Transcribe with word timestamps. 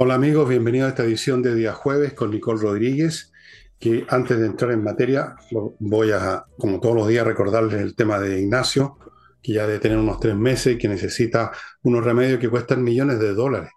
Hola 0.00 0.14
amigos, 0.14 0.48
bienvenidos 0.48 0.86
a 0.86 0.90
esta 0.90 1.02
edición 1.02 1.42
de 1.42 1.56
día 1.56 1.72
jueves 1.72 2.12
con 2.12 2.30
Nicole 2.30 2.62
Rodríguez, 2.62 3.32
que 3.80 4.06
antes 4.08 4.38
de 4.38 4.46
entrar 4.46 4.70
en 4.70 4.84
materia 4.84 5.34
voy 5.80 6.12
a, 6.12 6.44
como 6.56 6.78
todos 6.78 6.94
los 6.94 7.08
días, 7.08 7.26
recordarles 7.26 7.80
el 7.80 7.96
tema 7.96 8.20
de 8.20 8.38
Ignacio, 8.38 8.96
que 9.42 9.54
ya 9.54 9.66
debe 9.66 9.80
tener 9.80 9.98
unos 9.98 10.20
tres 10.20 10.36
meses 10.36 10.76
y 10.76 10.78
que 10.78 10.86
necesita 10.86 11.50
unos 11.82 12.04
remedios 12.04 12.38
que 12.38 12.48
cuestan 12.48 12.84
millones 12.84 13.18
de 13.18 13.34
dólares. 13.34 13.72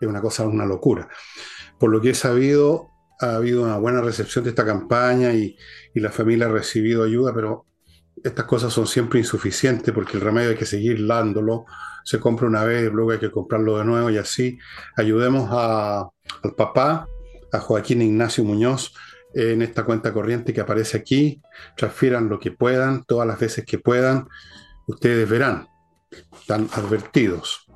Es 0.00 0.08
una 0.08 0.22
cosa, 0.22 0.46
una 0.46 0.64
locura. 0.64 1.10
Por 1.78 1.90
lo 1.90 2.00
que 2.00 2.08
he 2.08 2.14
sabido, 2.14 2.88
ha 3.20 3.34
habido 3.34 3.62
una 3.62 3.76
buena 3.76 4.00
recepción 4.00 4.44
de 4.44 4.50
esta 4.50 4.64
campaña 4.64 5.34
y, 5.34 5.58
y 5.94 6.00
la 6.00 6.10
familia 6.10 6.46
ha 6.46 6.52
recibido 6.52 7.04
ayuda, 7.04 7.34
pero 7.34 7.66
estas 8.24 8.46
cosas 8.46 8.72
son 8.72 8.86
siempre 8.86 9.18
insuficientes 9.18 9.92
porque 9.92 10.16
el 10.16 10.22
remedio 10.22 10.48
hay 10.48 10.56
que 10.56 10.64
seguir 10.64 11.06
dándolo 11.06 11.66
se 12.06 12.20
compra 12.20 12.46
una 12.46 12.62
vez, 12.62 12.92
luego 12.92 13.10
hay 13.10 13.18
que 13.18 13.32
comprarlo 13.32 13.78
de 13.78 13.84
nuevo 13.84 14.10
y 14.10 14.16
así. 14.16 14.60
Ayudemos 14.96 15.50
al 15.50 16.54
papá, 16.54 17.08
a 17.52 17.58
Joaquín 17.58 18.00
Ignacio 18.00 18.44
Muñoz, 18.44 18.94
en 19.34 19.60
esta 19.60 19.84
cuenta 19.84 20.12
corriente 20.12 20.54
que 20.54 20.60
aparece 20.60 20.98
aquí. 20.98 21.42
Transfieran 21.76 22.28
lo 22.28 22.38
que 22.38 22.52
puedan, 22.52 23.02
todas 23.02 23.26
las 23.26 23.40
veces 23.40 23.66
que 23.66 23.80
puedan. 23.80 24.28
Ustedes 24.86 25.28
verán, 25.28 25.66
están 26.40 26.68
advertidos. 26.74 27.66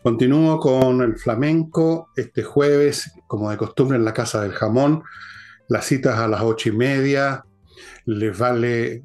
Continúo 0.00 0.60
con 0.60 1.02
el 1.02 1.18
flamenco 1.18 2.10
este 2.14 2.44
jueves, 2.44 3.10
como 3.26 3.50
de 3.50 3.56
costumbre 3.56 3.98
en 3.98 4.04
la 4.04 4.14
Casa 4.14 4.42
del 4.42 4.52
Jamón. 4.52 5.02
Las 5.66 5.86
citas 5.86 6.20
a 6.20 6.28
las 6.28 6.42
ocho 6.42 6.68
y 6.68 6.72
media. 6.72 7.44
Les 8.04 8.38
vale 8.38 9.02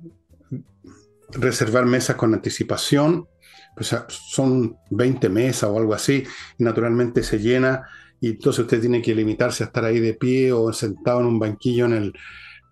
reservar 1.31 1.87
mesas 1.87 2.15
con 2.15 2.35
anticipación 2.35 3.27
pues, 3.77 3.95
son 4.09 4.75
20 4.89 5.29
mesas 5.29 5.69
o 5.69 5.77
algo 5.77 5.93
así, 5.93 6.23
y 6.57 6.63
naturalmente 6.63 7.21
se 7.21 7.37
llena, 7.37 7.83
y 8.19 8.29
entonces 8.29 8.63
usted 8.63 8.81
tiene 8.81 9.03
que 9.03 9.13
limitarse 9.13 9.63
a 9.63 9.67
estar 9.67 9.85
ahí 9.85 9.99
de 9.99 10.15
pie 10.15 10.51
o 10.51 10.73
sentado 10.73 11.19
en 11.19 11.27
un 11.27 11.39
banquillo 11.39 11.85
en, 11.85 11.93
el, 11.93 12.13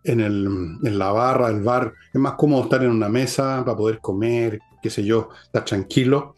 en, 0.03 0.19
el, 0.19 0.47
en 0.83 0.97
la 0.97 1.11
barra, 1.11 1.49
el 1.49 1.61
bar. 1.61 1.93
Es 2.11 2.19
más 2.19 2.33
cómodo 2.33 2.63
estar 2.63 2.83
en 2.83 2.89
una 2.89 3.07
mesa 3.07 3.63
para 3.63 3.77
poder 3.77 3.99
comer, 3.99 4.59
qué 4.81 4.89
sé 4.89 5.03
yo, 5.03 5.29
estar 5.43 5.63
tranquilo. 5.63 6.35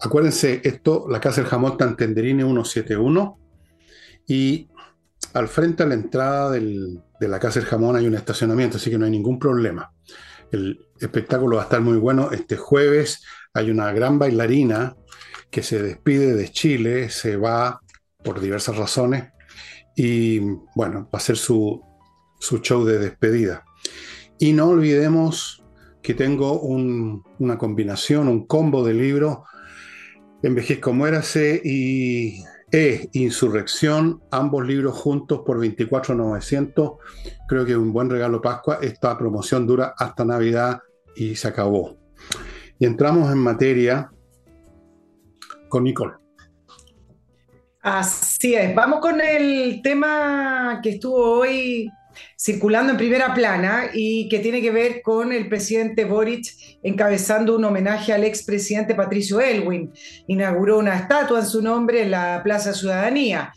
Acuérdense, 0.00 0.60
esto, 0.62 1.06
la 1.10 1.20
Casa 1.20 1.40
del 1.40 1.50
Jamón 1.50 1.72
está 1.72 1.86
en 1.86 1.96
Tenderini 1.96 2.44
171 2.44 3.36
y 4.28 4.68
al 5.34 5.48
frente 5.48 5.82
a 5.82 5.86
la 5.86 5.94
entrada 5.94 6.52
del, 6.52 7.00
de 7.18 7.28
la 7.28 7.40
Casa 7.40 7.58
del 7.58 7.68
Jamón 7.68 7.96
hay 7.96 8.06
un 8.06 8.14
estacionamiento, 8.14 8.76
así 8.76 8.90
que 8.90 8.98
no 8.98 9.06
hay 9.06 9.10
ningún 9.10 9.40
problema. 9.40 9.92
El 10.52 10.78
espectáculo 11.00 11.56
va 11.56 11.62
a 11.62 11.64
estar 11.64 11.80
muy 11.80 11.98
bueno 11.98 12.30
este 12.30 12.56
jueves 12.56 13.24
hay 13.58 13.70
una 13.70 13.92
gran 13.92 14.18
bailarina 14.18 14.96
que 15.50 15.62
se 15.62 15.82
despide 15.82 16.34
de 16.34 16.50
Chile, 16.50 17.10
se 17.10 17.36
va 17.36 17.80
por 18.22 18.40
diversas 18.40 18.76
razones 18.76 19.32
y 19.96 20.38
bueno, 20.74 21.08
va 21.12 21.18
a 21.18 21.20
ser 21.20 21.36
su, 21.36 21.82
show 22.40 22.84
de 22.84 22.98
despedida. 22.98 23.64
Y 24.38 24.52
no 24.52 24.68
olvidemos 24.68 25.64
que 26.02 26.14
tengo 26.14 26.60
una 26.60 27.58
combinación, 27.58 28.28
un 28.28 28.46
combo 28.46 28.84
de 28.84 28.94
libros, 28.94 29.38
Envejezco, 30.40 30.92
muérase 30.92 31.60
y 31.64 32.44
E, 32.70 33.08
Insurrección, 33.12 34.22
ambos 34.30 34.64
libros 34.64 34.94
juntos 34.94 35.40
por 35.44 35.58
24,900. 35.58 36.92
Creo 37.48 37.64
que 37.64 37.72
es 37.72 37.78
un 37.78 37.92
buen 37.92 38.08
regalo 38.08 38.40
Pascua. 38.40 38.78
Esta 38.80 39.18
promoción 39.18 39.66
dura 39.66 39.94
hasta 39.98 40.24
Navidad 40.24 40.80
y 41.16 41.34
se 41.34 41.48
acabó. 41.48 41.97
Y 42.78 42.86
entramos 42.86 43.30
en 43.32 43.38
materia 43.38 44.10
con 45.68 45.84
Nicole. 45.84 46.14
Así 47.80 48.54
es, 48.54 48.74
vamos 48.74 49.00
con 49.00 49.20
el 49.20 49.80
tema 49.82 50.80
que 50.82 50.90
estuvo 50.90 51.16
hoy 51.16 51.90
circulando 52.36 52.92
en 52.92 52.98
primera 52.98 53.34
plana 53.34 53.90
y 53.92 54.28
que 54.28 54.40
tiene 54.40 54.60
que 54.60 54.70
ver 54.70 55.02
con 55.02 55.32
el 55.32 55.48
presidente 55.48 56.04
Boric 56.04 56.46
encabezando 56.82 57.56
un 57.56 57.64
homenaje 57.64 58.12
al 58.12 58.24
expresidente 58.24 58.94
Patricio 58.94 59.40
Elwin. 59.40 59.92
Inauguró 60.26 60.78
una 60.78 60.96
estatua 60.96 61.40
en 61.40 61.46
su 61.46 61.62
nombre 61.62 62.02
en 62.02 62.10
la 62.10 62.40
Plaza 62.42 62.72
Ciudadanía. 62.72 63.52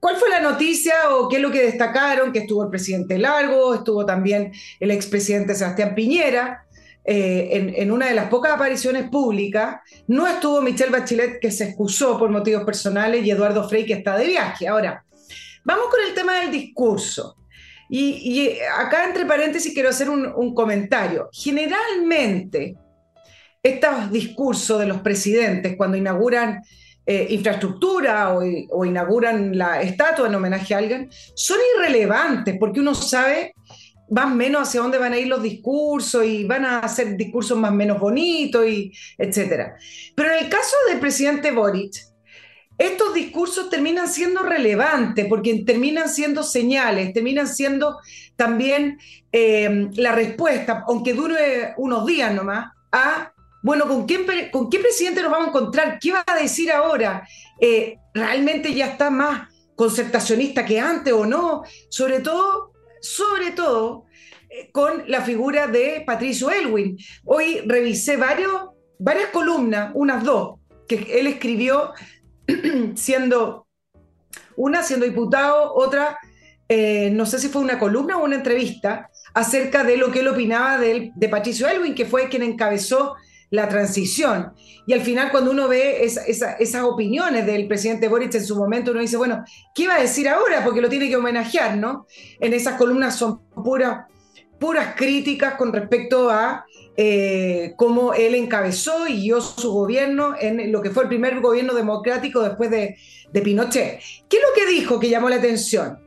¿Cuál 0.00 0.16
fue 0.16 0.30
la 0.30 0.40
noticia 0.40 0.94
o 1.10 1.28
qué 1.28 1.36
es 1.36 1.42
lo 1.42 1.50
que 1.50 1.62
destacaron? 1.62 2.32
Que 2.32 2.40
estuvo 2.40 2.64
el 2.64 2.70
presidente 2.70 3.18
Largo, 3.18 3.74
estuvo 3.74 4.06
también 4.06 4.52
el 4.80 4.90
expresidente 4.90 5.54
Sebastián 5.54 5.94
Piñera, 5.94 6.65
eh, 7.08 7.74
en, 7.76 7.92
una 7.92 8.06
de 8.06 8.14
las 8.14 8.28
pocas 8.28 8.52
apariciones 8.52 9.08
públicas, 9.08 9.76
no 10.08 10.26
estuvo 10.26 10.60
Michelle 10.60 10.90
Bachelet, 10.90 11.38
que 11.40 11.52
se 11.52 11.64
excusó 11.64 12.18
por 12.18 12.30
motivos 12.30 12.64
personales, 12.64 13.24
y 13.24 13.30
Eduardo 13.30 13.68
Frey, 13.68 13.86
que 13.86 13.92
está 13.92 14.18
de 14.18 14.26
viaje. 14.26 14.66
Ahora, 14.66 15.04
vamos 15.64 15.86
con 15.88 16.00
el 16.04 16.14
tema 16.14 16.40
del 16.40 16.50
discurso. 16.50 17.36
Y, 17.88 18.58
acá, 18.76 19.04
entre 19.04 19.24
paréntesis, 19.24 19.72
quiero 19.72 19.90
hacer 19.90 20.10
un, 20.10 20.52
comentario. 20.52 21.28
Generalmente, 21.32 22.74
estos 23.62 24.10
discursos 24.10 24.80
de 24.80 24.86
los 24.86 25.00
presidentes, 25.00 25.76
cuando 25.76 25.96
inauguran 25.96 26.60
eh, 27.06 27.28
infraestructura 27.30 28.34
o, 28.34 28.84
inauguran 28.84 29.56
la 29.56 29.80
estatua 29.80 30.26
en 30.26 30.34
homenaje 30.34 30.74
a 30.74 30.78
alguien, 30.78 31.08
son 31.36 31.58
irrelevantes 31.76 32.56
porque 32.58 32.80
uno 32.80 32.96
sabe 32.96 33.54
van 34.08 34.36
menos 34.36 34.68
hacia 34.68 34.80
dónde 34.80 34.98
van 34.98 35.12
a 35.12 35.18
ir 35.18 35.26
los 35.26 35.42
discursos 35.42 36.24
y 36.24 36.44
van 36.44 36.64
a 36.64 36.80
hacer 36.80 37.16
discursos 37.16 37.58
más 37.58 37.72
menos 37.72 37.98
bonitos 37.98 38.66
y 38.66 38.92
etcétera. 39.18 39.76
Pero 40.14 40.32
en 40.32 40.44
el 40.44 40.48
caso 40.48 40.76
del 40.88 41.00
presidente 41.00 41.50
Boric, 41.50 41.94
estos 42.78 43.14
discursos 43.14 43.70
terminan 43.70 44.06
siendo 44.06 44.42
relevantes 44.42 45.26
porque 45.28 45.62
terminan 45.64 46.08
siendo 46.08 46.42
señales, 46.42 47.12
terminan 47.12 47.48
siendo 47.48 47.98
también 48.36 48.98
eh, 49.32 49.88
la 49.94 50.12
respuesta, 50.12 50.84
aunque 50.86 51.14
dure 51.14 51.72
unos 51.78 52.04
días 52.06 52.34
nomás, 52.34 52.72
a, 52.92 53.32
bueno, 53.62 53.88
¿con, 53.88 54.06
quién, 54.06 54.26
¿con 54.52 54.68
qué 54.68 54.78
presidente 54.78 55.22
nos 55.22 55.32
vamos 55.32 55.46
a 55.46 55.50
encontrar? 55.50 55.98
¿Qué 55.98 56.12
va 56.12 56.22
a 56.26 56.36
decir 56.36 56.70
ahora? 56.70 57.26
Eh, 57.60 57.96
¿Realmente 58.12 58.74
ya 58.74 58.88
está 58.88 59.10
más 59.10 59.48
concertacionista 59.74 60.64
que 60.66 60.78
antes 60.78 61.14
o 61.14 61.24
no? 61.24 61.62
Sobre 61.88 62.20
todo 62.20 62.72
sobre 63.06 63.52
todo 63.52 64.06
eh, 64.50 64.70
con 64.72 65.04
la 65.08 65.22
figura 65.22 65.66
de 65.66 66.02
Patricio 66.06 66.50
Elwin. 66.50 66.98
Hoy 67.24 67.62
revisé 67.66 68.16
varias 68.16 69.28
columnas, 69.32 69.92
unas 69.94 70.24
dos, 70.24 70.58
que 70.88 71.18
él 71.18 71.26
escribió 71.26 71.92
siendo, 72.94 73.66
una 74.56 74.82
siendo 74.82 75.06
diputado, 75.06 75.72
otra, 75.74 76.18
eh, 76.68 77.10
no 77.12 77.26
sé 77.26 77.38
si 77.38 77.48
fue 77.48 77.62
una 77.62 77.78
columna 77.78 78.18
o 78.18 78.24
una 78.24 78.36
entrevista, 78.36 79.10
acerca 79.34 79.84
de 79.84 79.96
lo 79.96 80.10
que 80.10 80.20
él 80.20 80.28
opinaba 80.28 80.78
de, 80.78 81.12
de 81.14 81.28
Patricio 81.28 81.68
Elwin, 81.68 81.94
que 81.94 82.06
fue 82.06 82.28
quien 82.28 82.42
encabezó 82.42 83.16
la 83.50 83.68
transición. 83.68 84.52
Y 84.86 84.92
al 84.92 85.00
final, 85.00 85.30
cuando 85.30 85.50
uno 85.50 85.68
ve 85.68 86.04
esas 86.04 86.82
opiniones 86.82 87.46
del 87.46 87.66
presidente 87.66 88.08
Boric 88.08 88.34
en 88.34 88.44
su 88.44 88.56
momento, 88.56 88.90
uno 88.90 89.00
dice, 89.00 89.16
bueno, 89.16 89.44
¿qué 89.74 89.86
va 89.86 89.96
a 89.96 90.00
decir 90.00 90.28
ahora? 90.28 90.64
Porque 90.64 90.80
lo 90.80 90.88
tiene 90.88 91.08
que 91.08 91.16
homenajear, 91.16 91.76
¿no? 91.76 92.06
En 92.40 92.52
esas 92.52 92.74
columnas 92.74 93.16
son 93.16 93.40
puras, 93.50 94.06
puras 94.58 94.94
críticas 94.96 95.54
con 95.54 95.72
respecto 95.72 96.30
a 96.30 96.64
eh, 96.96 97.74
cómo 97.76 98.14
él 98.14 98.34
encabezó 98.34 99.06
y 99.06 99.22
guió 99.22 99.40
su 99.40 99.72
gobierno 99.72 100.34
en 100.40 100.72
lo 100.72 100.80
que 100.80 100.90
fue 100.90 101.04
el 101.04 101.08
primer 101.08 101.40
gobierno 101.40 101.74
democrático 101.74 102.42
después 102.42 102.70
de, 102.70 102.96
Pinochet. 103.32 104.00
¿Qué 104.30 104.38
es 104.38 104.42
lo 104.42 104.54
que 104.54 104.70
dijo 104.72 104.98
que 104.98 105.10
llamó 105.10 105.28
la 105.28 105.36
atención? 105.36 105.98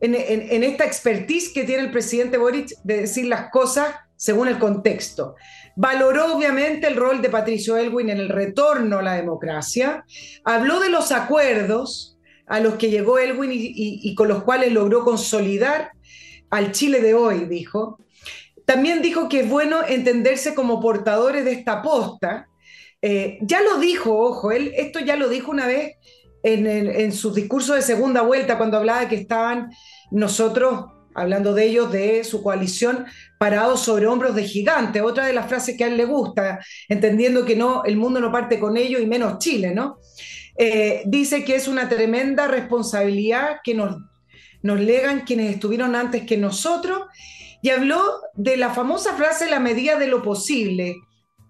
En, 0.00 0.14
en 0.14 0.64
esta 0.64 0.84
expertise 0.84 1.52
que 1.52 1.64
tiene 1.64 1.82
el 1.82 1.90
presidente 1.90 2.36
Boric 2.36 2.70
de 2.82 3.02
decir 3.02 3.26
las 3.26 3.50
cosas 3.50 3.94
según 4.18 4.48
el 4.48 4.58
contexto. 4.58 5.36
Valoró 5.80 6.34
obviamente 6.34 6.88
el 6.88 6.96
rol 6.96 7.22
de 7.22 7.30
Patricio 7.30 7.76
Elwin 7.76 8.10
en 8.10 8.18
el 8.18 8.30
retorno 8.30 8.98
a 8.98 9.02
la 9.02 9.14
democracia, 9.14 10.04
habló 10.42 10.80
de 10.80 10.88
los 10.88 11.12
acuerdos 11.12 12.18
a 12.48 12.58
los 12.58 12.74
que 12.74 12.90
llegó 12.90 13.20
Elwin 13.20 13.52
y, 13.52 14.12
con 14.16 14.26
los 14.26 14.42
cuales 14.42 14.72
logró 14.72 15.04
consolidar 15.04 15.92
al 16.50 16.72
Chile 16.72 17.00
de 17.00 17.14
hoy, 17.14 17.44
dijo. 17.44 18.00
También 18.64 19.02
dijo 19.02 19.28
que 19.28 19.42
es 19.42 19.48
bueno 19.48 19.86
entenderse 19.86 20.52
como 20.52 20.80
portadores 20.80 21.44
de 21.44 21.52
esta 21.52 21.80
posta. 21.80 22.48
Eh, 23.00 23.38
ya 23.42 23.60
lo 23.60 23.78
dijo, 23.78 24.18
ojo, 24.18 24.50
él 24.50 24.72
esto 24.76 24.98
ya 24.98 25.14
lo 25.14 25.28
dijo 25.28 25.52
una 25.52 25.68
vez 25.68 25.94
en, 26.42 26.66
en 26.66 27.12
su 27.12 27.32
discurso 27.32 27.74
de 27.74 27.82
segunda 27.82 28.22
vuelta, 28.22 28.58
cuando 28.58 28.78
hablaba 28.78 29.08
que 29.08 29.14
estaban 29.14 29.70
nosotros 30.10 30.86
hablando 31.20 31.54
de 31.54 31.64
ellos, 31.64 31.92
de 31.92 32.24
su 32.24 32.42
coalición, 32.42 33.06
parados 33.38 33.80
sobre 33.80 34.06
hombros 34.06 34.34
de 34.34 34.44
gigantes, 34.44 35.02
otra 35.02 35.26
de 35.26 35.32
las 35.32 35.46
frases 35.46 35.76
que 35.76 35.84
a 35.84 35.88
él 35.88 35.96
le 35.96 36.04
gusta, 36.04 36.60
entendiendo 36.88 37.44
que 37.44 37.56
no, 37.56 37.84
el 37.84 37.96
mundo 37.96 38.20
no 38.20 38.32
parte 38.32 38.58
con 38.58 38.76
ellos 38.76 39.00
y 39.00 39.06
menos 39.06 39.38
Chile, 39.38 39.74
¿no? 39.74 39.98
Eh, 40.56 41.02
dice 41.06 41.44
que 41.44 41.54
es 41.54 41.68
una 41.68 41.88
tremenda 41.88 42.48
responsabilidad 42.48 43.58
que 43.62 43.74
nos, 43.74 43.96
nos 44.62 44.80
legan 44.80 45.20
quienes 45.20 45.54
estuvieron 45.54 45.94
antes 45.94 46.24
que 46.24 46.36
nosotros, 46.36 47.02
y 47.62 47.70
habló 47.70 48.02
de 48.34 48.56
la 48.56 48.70
famosa 48.70 49.14
frase 49.16 49.50
la 49.50 49.60
medida 49.60 49.98
de 49.98 50.08
lo 50.08 50.22
posible, 50.22 50.96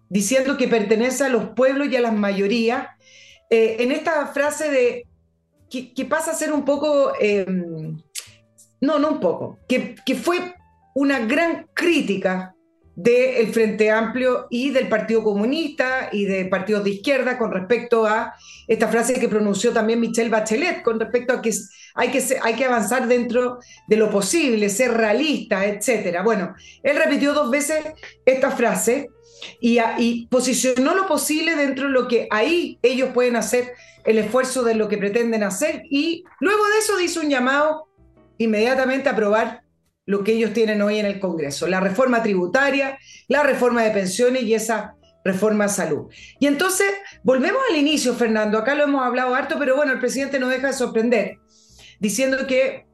diciendo 0.09 0.57
que 0.57 0.69
pertenece 0.69 1.25
a 1.25 1.29
los 1.29 1.51
pueblos 1.51 1.89
y 1.89 1.97
a 1.97 2.01
las 2.01 2.15
mayorías, 2.15 2.89
eh, 3.51 3.77
en 3.81 3.93
esta 3.93 4.27
frase 4.29 4.71
de 4.71 5.05
que, 5.71 6.05
pasa 6.07 6.31
a 6.31 6.35
ser 6.35 6.53
un 6.53 6.65
poco, 6.65 7.13
em, 7.21 7.78
no, 8.81 8.99
no 8.99 9.11
un 9.11 9.21
poco, 9.21 9.59
que, 9.69 9.95
que 10.05 10.15
fue 10.15 10.55
una 10.95 11.21
gran 11.21 11.67
crítica 11.75 12.55
del 12.99 13.53
Frente 13.53 13.93
Amplio 13.93 14.49
y 14.51 14.71
del 14.71 14.89
Partido 14.89 15.23
Comunista 15.23 16.09
y 16.11 16.25
de 16.25 16.47
partidos 16.47 16.83
de 16.83 16.91
izquierda 16.91 17.39
con 17.39 17.53
respecto 17.53 18.05
a 18.05 18.35
esta 18.67 18.89
frase 18.89 19.15
que 19.21 19.29
pronunció 19.29 19.73
también 19.73 20.01
Michelle 20.01 20.31
Bachelet, 20.31 20.83
con 20.83 20.99
respecto 20.99 21.33
a 21.33 21.41
que 21.41 21.53
hay 21.95 22.09
que, 22.11 22.21
hay 22.43 22.55
que 22.55 22.65
avanzar 22.65 23.07
dentro 23.07 23.61
de 23.87 23.97
lo 23.97 24.11
posible, 24.11 24.69
ser 24.69 24.95
realista, 24.95 25.65
etc. 25.65 26.25
Bueno, 26.25 26.57
él 26.83 26.97
repitió 26.97 27.35
dos 27.35 27.53
veces 27.53 27.85
esta 28.27 28.51
frase 28.51 29.09
y, 29.61 29.79
y 29.99 30.27
posicionó 30.27 30.97
lo 30.97 31.07
posible 31.07 31.55
dentro 31.55 31.87
de 31.87 31.93
lo 31.93 32.09
que 32.09 32.27
ahí 32.33 32.81
ellos 32.83 33.11
pueden 33.15 33.37
hacer 33.37 33.75
el 34.05 34.19
esfuerzo 34.19 34.65
de 34.65 34.75
lo 34.75 34.89
que 34.89 34.99
pretenden 34.99 35.45
hacer 35.45 35.83
y 35.89 36.25
luego 36.41 36.65
de 36.65 36.79
eso 36.79 36.99
hizo 36.99 37.21
un 37.21 37.31
llamado 37.31 37.88
inmediatamente 38.39 39.09
a 39.09 39.13
aprobar 39.13 39.63
lo 40.07 40.25
que 40.25 40.33
ellos 40.33 40.55
tienen 40.55 40.81
hoy 40.81 40.99
en 40.99 41.07
el 41.07 41.21
Congreso, 41.21 41.67
la 41.67 41.81
reforma 41.81 42.23
tributaria, 42.23 42.99
la 43.29 43.43
reforma 43.43 43.83
de 43.83 43.91
pensiones 43.91 44.43
y 44.43 44.55
esa 44.55 44.95
reforma 45.23 45.65
de 45.65 45.71
salud. 45.71 46.07
Y 46.41 46.47
entonces, 46.47 46.87
volvemos 47.23 47.61
al 47.69 47.77
inicio, 47.77 48.15
Fernando, 48.15 48.57
acá 48.57 48.75
lo 48.75 48.85
hemos 48.85 49.05
hablado 49.05 49.35
harto, 49.35 49.57
pero 49.59 49.77
bueno, 49.77 49.93
el 49.93 49.99
presidente 49.99 50.39
no 50.39 50.49
deja 50.49 50.69
de 50.69 50.73
sorprender, 50.73 51.39
diciendo 52.01 52.47
que 52.47 52.87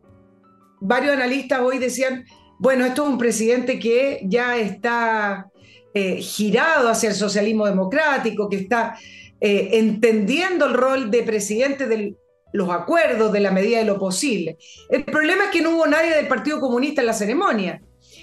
varios 0.80 1.14
analistas 1.14 1.60
hoy 1.60 1.78
decían, 1.78 2.24
bueno, 2.58 2.84
esto 2.84 3.04
es 3.04 3.08
un 3.10 3.18
presidente 3.18 3.78
que 3.78 4.22
ya 4.24 4.56
está 4.56 5.46
eh, 5.94 6.16
girado 6.16 6.88
hacia 6.88 7.10
el 7.10 7.14
socialismo 7.14 7.66
democrático, 7.66 8.48
que 8.48 8.56
está 8.56 8.96
eh, 9.40 9.70
entendiendo 9.74 10.66
el 10.66 10.74
rol 10.74 11.10
de 11.10 11.22
presidente 11.22 11.86
del 11.86 12.16
los 12.54 12.70
acuerdos 12.70 13.32
de 13.32 13.40
la 13.40 13.50
medida 13.50 13.78
de 13.78 13.84
lo 13.84 13.98
posible. 13.98 14.58
El 14.88 15.04
problema 15.04 15.44
es 15.44 15.50
que 15.50 15.60
no 15.60 15.70
hubo 15.70 15.88
nadie 15.88 16.14
del 16.14 16.28
Partido 16.28 16.60
Comunista 16.60 17.00
en 17.00 17.08
la 17.08 17.12
ceremonia. 17.12 17.82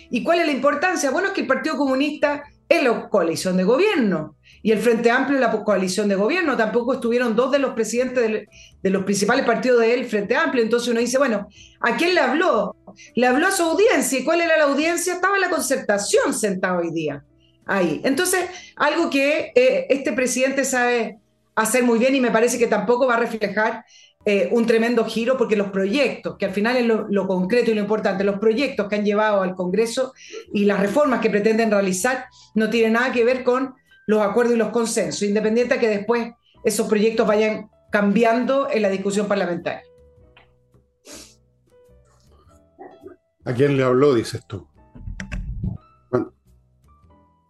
¿Y 0.09 0.23
cuál 0.23 0.39
es 0.39 0.45
la 0.45 0.53
importancia? 0.53 1.11
Bueno, 1.11 1.27
es 1.27 1.33
que 1.33 1.41
el 1.41 1.47
Partido 1.47 1.75
Comunista 1.75 2.41
es 2.69 2.81
la 2.81 3.09
coalición 3.09 3.57
de 3.57 3.65
gobierno 3.65 4.37
y 4.63 4.71
el 4.71 4.79
Frente 4.79 5.11
Amplio 5.11 5.37
es 5.37 5.41
la 5.41 5.63
coalición 5.65 6.07
de 6.07 6.15
gobierno. 6.15 6.55
Tampoco 6.55 6.93
estuvieron 6.93 7.35
dos 7.35 7.51
de 7.51 7.59
los 7.59 7.73
presidentes 7.73 8.47
de, 8.81 8.89
los 8.89 9.03
principales 9.03 9.45
partidos 9.45 9.81
del 9.81 10.05
Frente 10.05 10.37
Amplio. 10.37 10.63
Entonces 10.63 10.87
uno 10.87 11.01
dice, 11.01 11.17
bueno, 11.17 11.49
¿a 11.81 11.97
quién 11.97 12.15
le 12.15 12.21
habló? 12.21 12.77
Le 13.15 13.27
habló 13.27 13.47
a 13.47 13.51
su 13.51 13.63
audiencia. 13.63 14.17
¿Y 14.17 14.23
cuál 14.23 14.39
era 14.39 14.57
la 14.57 14.63
audiencia? 14.63 15.15
Estaba 15.15 15.37
la 15.39 15.49
concertación 15.49 16.33
sentado 16.33 16.79
hoy 16.79 16.91
día. 16.91 17.21
Ahí. 17.65 17.99
Entonces, 18.05 18.45
algo 18.77 19.09
que 19.09 19.51
eh, 19.55 19.87
este 19.89 20.13
presidente 20.13 20.63
sabe 20.63 21.17
hacer 21.53 21.83
muy 21.83 21.99
bien 21.99 22.15
y 22.15 22.21
me 22.21 22.31
parece 22.31 22.57
que 22.57 22.67
tampoco 22.67 23.07
va 23.07 23.15
a 23.15 23.19
reflejar 23.19 23.83
eh, 24.23 24.49
un 24.51 24.67
tremendo 24.67 25.03
giro 25.05 25.35
porque 25.35 25.55
los 25.55 25.71
proyectos, 25.71 26.37
que 26.37 26.45
al 26.45 26.51
final 26.51 26.77
es 26.77 26.85
lo, 26.85 27.27
concreto 27.27 27.71
y 27.71 27.73
lo 27.73 27.81
importante, 27.81 28.23
los 28.23 28.39
proyectos 28.39 28.87
que 28.87 28.95
han 28.95 29.05
llevado 29.05 29.41
al 29.41 29.55
Congreso 29.55 30.13
y 30.53 30.65
las 30.65 30.79
reformas 30.79 31.21
que 31.21 31.29
pretenden 31.31 31.71
realizar 31.71 32.25
no 32.53 32.69
tienen 32.69 32.93
nada 32.93 33.11
que 33.11 33.25
ver 33.25 33.43
con 33.43 33.73
los 34.05 34.21
acuerdos 34.21 34.55
y 34.55 34.57
los 34.57 34.69
consensos, 34.69 35.23
independiente 35.23 35.75
de 35.75 35.79
que 35.79 35.87
después 35.87 36.31
esos 36.63 36.87
proyectos 36.87 37.25
vayan 37.25 37.69
cambiando 37.91 38.69
en 38.69 38.83
la 38.83 38.89
discusión 38.89 39.27
parlamentaria. 39.27 39.83
¿A 43.43 43.53
quién 43.53 43.75
le 43.75 43.83
habló, 43.83 44.13
dices 44.13 44.45
tú? 44.45 44.67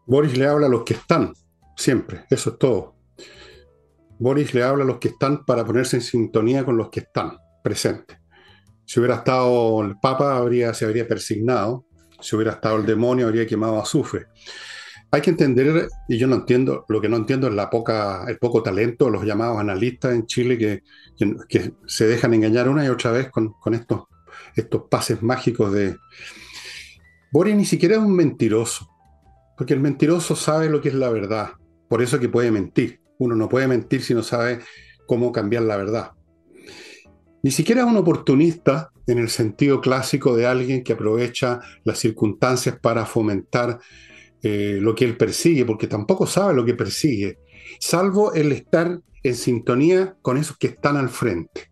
Boris 0.06 0.38
le 0.38 0.47
habla 0.47 0.67
a 0.67 0.69
los 0.69 0.83
que 0.83 0.94
están, 0.94 1.33
siempre, 1.75 2.25
eso 2.29 2.51
es 2.51 2.57
todo. 2.57 2.90
Boris 4.21 4.53
le 4.53 4.62
habla 4.62 4.83
a 4.83 4.88
los 4.88 5.00
que 5.00 5.07
están 5.07 5.44
para 5.45 5.65
ponerse 5.65 5.95
en 5.95 6.03
sintonía 6.03 6.63
con 6.63 6.77
los 6.77 6.89
que 6.89 7.00
están 7.00 7.39
presentes. 7.63 8.19
Si 8.85 9.00
hubiera 9.00 9.15
estado 9.15 9.81
el 9.81 9.97
Papa, 9.97 10.38
habría, 10.38 10.75
se 10.75 10.85
habría 10.85 11.07
persignado. 11.07 11.85
Si 12.19 12.35
hubiera 12.35 12.51
estado 12.51 12.77
el 12.77 12.85
demonio, 12.85 13.25
habría 13.25 13.47
quemado 13.47 13.81
azufre. 13.81 14.27
Hay 15.09 15.21
que 15.21 15.31
entender, 15.31 15.88
y 16.07 16.19
yo 16.19 16.27
no 16.27 16.35
entiendo, 16.35 16.85
lo 16.88 17.01
que 17.01 17.09
no 17.09 17.18
entiendo 17.18 17.47
es 17.47 17.56
la 17.56 17.71
poca, 17.71 18.25
el 18.27 18.38
poco 18.38 18.62
talento 18.62 19.06
de 19.06 19.12
los 19.12 19.25
llamados 19.25 19.59
analistas 19.59 20.13
en 20.13 20.27
Chile 20.27 20.56
que, 20.56 20.83
que, 21.50 21.74
se 21.88 22.06
dejan 22.06 22.35
engañar 22.35 22.69
una 22.69 22.85
y 22.85 22.89
otra 22.89 23.12
vez 23.12 23.31
con, 23.31 23.53
con 23.53 23.74
estos, 23.74 24.03
estos 24.56 24.83
pases 24.88 25.24
mágicos 25.24 25.74
de... 25.74 25.97
Boris 27.31 27.56
ni 27.56 27.65
siquiera 27.65 27.95
es 27.95 28.01
un 28.01 28.15
mentiroso, 28.15 28.88
porque 29.57 29.74
el 29.74 29.79
mentiroso 29.79 30.35
sabe 30.35 30.69
lo 30.69 30.79
que 30.79 30.89
es 30.89 30.95
la 30.95 31.09
verdad, 31.09 31.53
por 31.89 32.03
eso 32.03 32.19
que 32.19 32.29
puede 32.29 32.51
mentir. 32.51 33.00
Uno 33.21 33.35
no 33.35 33.47
puede 33.47 33.68
mentir 33.68 34.01
si 34.01 34.15
no 34.15 34.23
sabe 34.23 34.62
cómo 35.06 35.31
cambiar 35.31 35.62
la 35.62 35.77
verdad. 35.77 36.12
Ni 37.44 37.51
siquiera 37.51 37.81
es 37.81 37.88
un 37.88 37.97
oportunista 37.97 38.89
en 39.06 39.19
el 39.19 39.29
sentido 39.29 39.79
clásico 39.79 40.35
de 40.35 40.47
alguien 40.47 40.83
que 40.83 40.94
aprovecha 40.94 41.59
las 41.83 42.00
circunstancias 42.00 42.79
para 42.81 43.06
fomentar 43.06 43.79
eh, 44.41 44.79
lo 44.81 44.95
que 44.95 45.06
él 45.06 45.18
persigue, 45.18 45.65
porque 45.65 45.85
tampoco 45.85 46.25
sabe 46.25 46.56
lo 46.56 46.65
que 46.65 46.73
persigue, 46.73 47.38
salvo 47.79 48.33
el 48.33 48.51
estar 48.53 49.00
en 49.21 49.35
sintonía 49.35 50.15
con 50.24 50.38
esos 50.38 50.57
que 50.57 50.67
están 50.67 50.97
al 50.97 51.09
frente. 51.09 51.69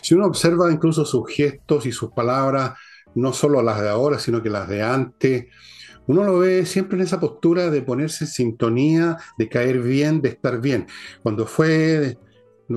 Si 0.00 0.14
uno 0.14 0.26
observa 0.26 0.70
incluso 0.70 1.04
sus 1.04 1.28
gestos 1.28 1.86
y 1.86 1.92
sus 1.92 2.12
palabras, 2.12 2.74
no 3.16 3.32
solo 3.32 3.62
las 3.62 3.80
de 3.80 3.88
ahora, 3.88 4.20
sino 4.20 4.40
que 4.40 4.50
las 4.50 4.68
de 4.68 4.80
antes, 4.80 5.46
uno 6.06 6.24
lo 6.24 6.38
ve 6.38 6.66
siempre 6.66 6.96
en 6.96 7.04
esa 7.04 7.20
postura 7.20 7.70
de 7.70 7.82
ponerse 7.82 8.24
en 8.24 8.30
sintonía, 8.30 9.16
de 9.38 9.48
caer 9.48 9.80
bien, 9.80 10.20
de 10.20 10.30
estar 10.30 10.60
bien. 10.60 10.86
Cuando 11.22 11.46
fue 11.46 12.18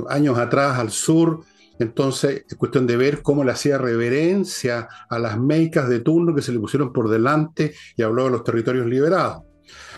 años 0.10 0.38
atrás 0.38 0.80
al 0.80 0.92
sur, 0.92 1.42
entonces 1.80 2.44
es 2.50 2.56
cuestión 2.56 2.88
de 2.88 2.98
ver 2.98 3.22
cómo 3.22 3.44
le 3.44 3.52
hacía 3.52 3.78
reverencia 3.78 4.88
a 5.10 5.20
las 5.20 5.40
meicas 5.40 5.90
de 5.90 6.00
turno 6.00 6.34
que 6.34 6.42
se 6.42 6.52
le 6.52 6.60
pusieron 6.60 6.92
por 6.92 7.10
delante 7.10 7.76
y 7.96 8.02
habló 8.02 8.26
de 8.26 8.32
los 8.32 8.44
territorios 8.44 8.88
liberados. 8.88 9.44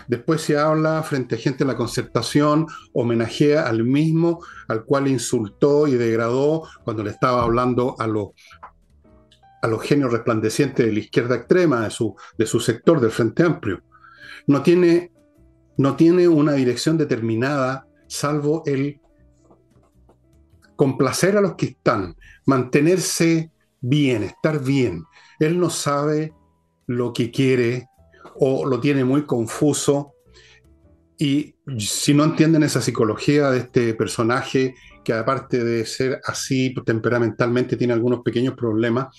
Después 0.08 0.40
se 0.40 0.58
habla 0.58 1.02
frente 1.04 1.36
a 1.36 1.38
gente 1.38 1.62
en 1.62 1.68
la 1.68 1.76
concertación, 1.76 2.66
homenajea 2.92 3.68
al 3.68 3.84
mismo 3.84 4.44
al 4.68 4.84
cual 4.84 5.06
insultó 5.06 5.86
y 5.86 5.94
degradó 5.94 6.64
cuando 6.84 7.04
le 7.04 7.10
estaba 7.10 7.42
hablando 7.42 7.94
a 7.98 8.06
los 8.06 8.30
a 9.62 9.68
los 9.68 9.82
genios 9.82 10.12
resplandecientes 10.12 10.86
de 10.86 10.92
la 10.92 11.00
izquierda 11.00 11.36
extrema, 11.36 11.84
de 11.84 11.90
su, 11.90 12.14
de 12.38 12.46
su 12.46 12.60
sector, 12.60 13.00
del 13.00 13.10
Frente 13.10 13.42
Amplio. 13.42 13.82
No 14.46 14.62
tiene, 14.62 15.12
no 15.76 15.96
tiene 15.96 16.28
una 16.28 16.52
dirección 16.52 16.96
determinada, 16.96 17.86
salvo 18.06 18.62
el 18.66 19.00
complacer 20.76 21.36
a 21.36 21.42
los 21.42 21.56
que 21.56 21.66
están, 21.66 22.16
mantenerse 22.46 23.50
bien, 23.80 24.22
estar 24.22 24.62
bien. 24.62 25.04
Él 25.38 25.58
no 25.60 25.68
sabe 25.68 26.32
lo 26.86 27.12
que 27.12 27.30
quiere 27.30 27.88
o 28.36 28.66
lo 28.66 28.80
tiene 28.80 29.04
muy 29.04 29.26
confuso. 29.26 30.14
Y 31.18 31.54
si 31.78 32.14
no 32.14 32.24
entienden 32.24 32.62
esa 32.62 32.80
psicología 32.80 33.50
de 33.50 33.58
este 33.58 33.92
personaje, 33.92 34.74
que 35.04 35.12
aparte 35.12 35.62
de 35.62 35.84
ser 35.84 36.20
así 36.24 36.74
temperamentalmente 36.84 37.76
tiene 37.76 37.92
algunos 37.92 38.22
pequeños 38.22 38.54
problemas, 38.54 39.14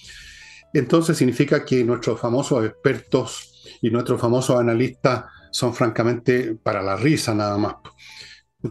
entonces 0.79 1.17
significa 1.17 1.65
que 1.65 1.83
nuestros 1.83 2.19
famosos 2.19 2.65
expertos 2.65 3.79
y 3.81 3.89
nuestros 3.89 4.19
famosos 4.19 4.59
analistas 4.59 5.25
son 5.51 5.73
francamente 5.73 6.55
para 6.55 6.81
la 6.81 6.95
risa 6.95 7.35
nada 7.35 7.57
más. 7.57 7.75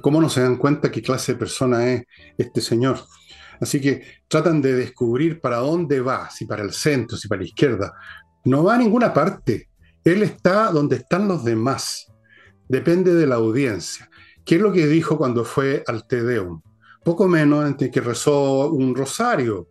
¿Cómo 0.01 0.21
no 0.21 0.29
se 0.29 0.41
dan 0.41 0.57
cuenta 0.57 0.91
qué 0.91 1.03
clase 1.03 1.33
de 1.33 1.39
persona 1.39 1.93
es 1.93 2.05
este 2.39 2.61
señor? 2.61 3.01
Así 3.61 3.81
que 3.81 4.03
tratan 4.29 4.63
de 4.63 4.75
descubrir 4.75 5.41
para 5.41 5.59
dónde 5.59 6.01
va, 6.01 6.31
si 6.31 6.47
para 6.47 6.63
el 6.63 6.73
centro, 6.73 7.17
si 7.17 7.29
para 7.29 7.41
la 7.43 7.49
izquierda. 7.49 7.93
No 8.45 8.65
va 8.65 8.77
a 8.77 8.79
ninguna 8.79 9.13
parte. 9.13 9.69
Él 10.03 10.23
está 10.23 10.71
donde 10.71 10.97
están 10.97 11.29
los 11.29 11.45
demás. 11.45 12.07
Depende 12.69 13.13
de 13.13 13.27
la 13.27 13.35
audiencia. 13.35 14.09
¿Qué 14.45 14.55
es 14.57 14.63
lo 14.63 14.73
que 14.73 14.87
dijo 14.87 15.19
cuando 15.19 15.45
fue 15.45 15.85
al 15.87 16.07
Tedeum? 16.07 16.63
Poco 17.05 17.29
menos 17.29 17.67
entre 17.67 17.91
que 17.91 18.01
rezó 18.01 18.71
un 18.71 18.95
rosario. 18.95 19.69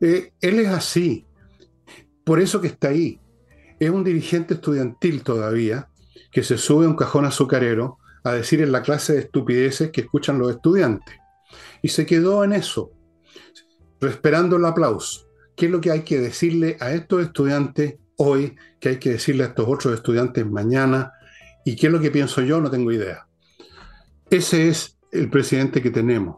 Eh, 0.00 0.32
él 0.40 0.58
es 0.58 0.68
así 0.68 1.26
por 2.24 2.40
eso 2.40 2.60
que 2.60 2.68
está 2.68 2.88
ahí. 2.88 3.20
Es 3.78 3.90
un 3.90 4.04
dirigente 4.04 4.54
estudiantil 4.54 5.22
todavía 5.22 5.88
que 6.30 6.42
se 6.42 6.56
sube 6.56 6.86
a 6.86 6.88
un 6.88 6.96
cajón 6.96 7.24
azucarero 7.24 7.98
a 8.24 8.32
decir 8.32 8.62
en 8.62 8.72
la 8.72 8.82
clase 8.82 9.14
de 9.14 9.20
estupideces 9.20 9.90
que 9.90 10.02
escuchan 10.02 10.38
los 10.38 10.50
estudiantes. 10.50 11.16
Y 11.82 11.88
se 11.88 12.06
quedó 12.06 12.44
en 12.44 12.52
eso, 12.52 12.92
esperando 14.00 14.56
el 14.56 14.64
aplauso. 14.64 15.28
¿Qué 15.56 15.66
es 15.66 15.72
lo 15.72 15.80
que 15.80 15.90
hay 15.90 16.02
que 16.02 16.18
decirle 16.18 16.76
a 16.80 16.92
estos 16.92 17.22
estudiantes 17.22 17.96
hoy? 18.16 18.56
¿Qué 18.80 18.90
hay 18.90 18.98
que 18.98 19.10
decirle 19.10 19.44
a 19.44 19.48
estos 19.48 19.66
otros 19.68 19.94
estudiantes 19.94 20.46
mañana? 20.46 21.12
¿Y 21.64 21.76
qué 21.76 21.88
es 21.88 21.92
lo 21.92 22.00
que 22.00 22.10
pienso 22.10 22.40
yo? 22.40 22.60
No 22.60 22.70
tengo 22.70 22.92
idea. 22.92 23.26
Ese 24.30 24.68
es 24.68 24.96
el 25.10 25.28
presidente 25.28 25.82
que 25.82 25.90
tenemos. 25.90 26.36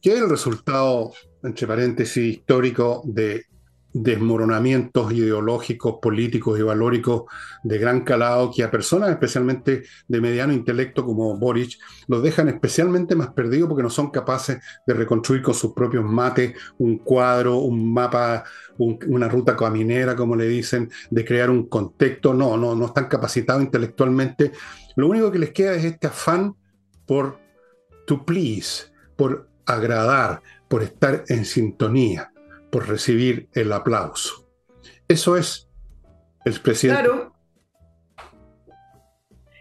¿Qué 0.00 0.14
es 0.14 0.20
el 0.20 0.30
resultado, 0.30 1.12
entre 1.42 1.66
paréntesis, 1.66 2.36
histórico 2.36 3.02
de 3.04 3.44
desmoronamientos 3.92 5.12
ideológicos, 5.12 5.96
políticos 6.00 6.58
y 6.58 6.62
valóricos 6.62 7.22
de 7.62 7.78
gran 7.78 8.02
calado 8.02 8.50
que 8.54 8.62
a 8.62 8.70
personas 8.70 9.10
especialmente 9.10 9.84
de 10.06 10.20
mediano 10.20 10.52
intelecto 10.52 11.04
como 11.04 11.36
Boric 11.38 11.78
los 12.06 12.22
dejan 12.22 12.48
especialmente 12.48 13.16
más 13.16 13.28
perdidos 13.32 13.68
porque 13.68 13.82
no 13.82 13.90
son 13.90 14.10
capaces 14.10 14.58
de 14.86 14.94
reconstruir 14.94 15.42
con 15.42 15.54
sus 15.54 15.72
propios 15.72 16.04
mates 16.04 16.54
un 16.78 16.98
cuadro, 16.98 17.56
un 17.58 17.92
mapa, 17.92 18.44
una 18.76 19.28
ruta 19.28 19.56
caminera, 19.56 20.14
como 20.14 20.36
le 20.36 20.46
dicen, 20.46 20.90
de 21.10 21.24
crear 21.24 21.50
un 21.50 21.66
contexto. 21.68 22.34
No, 22.34 22.56
no, 22.56 22.74
no 22.74 22.86
están 22.86 23.06
capacitados 23.06 23.62
intelectualmente. 23.62 24.52
Lo 24.96 25.08
único 25.08 25.32
que 25.32 25.38
les 25.38 25.50
queda 25.50 25.74
es 25.74 25.84
este 25.84 26.06
afán 26.06 26.54
por 27.06 27.38
to 28.06 28.24
please, 28.24 28.84
por 29.16 29.48
agradar, 29.66 30.42
por 30.68 30.82
estar 30.82 31.24
en 31.28 31.44
sintonía 31.44 32.32
por 32.70 32.88
recibir 32.88 33.48
el 33.54 33.72
aplauso. 33.72 34.50
Eso 35.08 35.36
es 35.36 35.68
el 36.44 36.60
presidente. 36.60 37.02
Claro. 37.02 37.34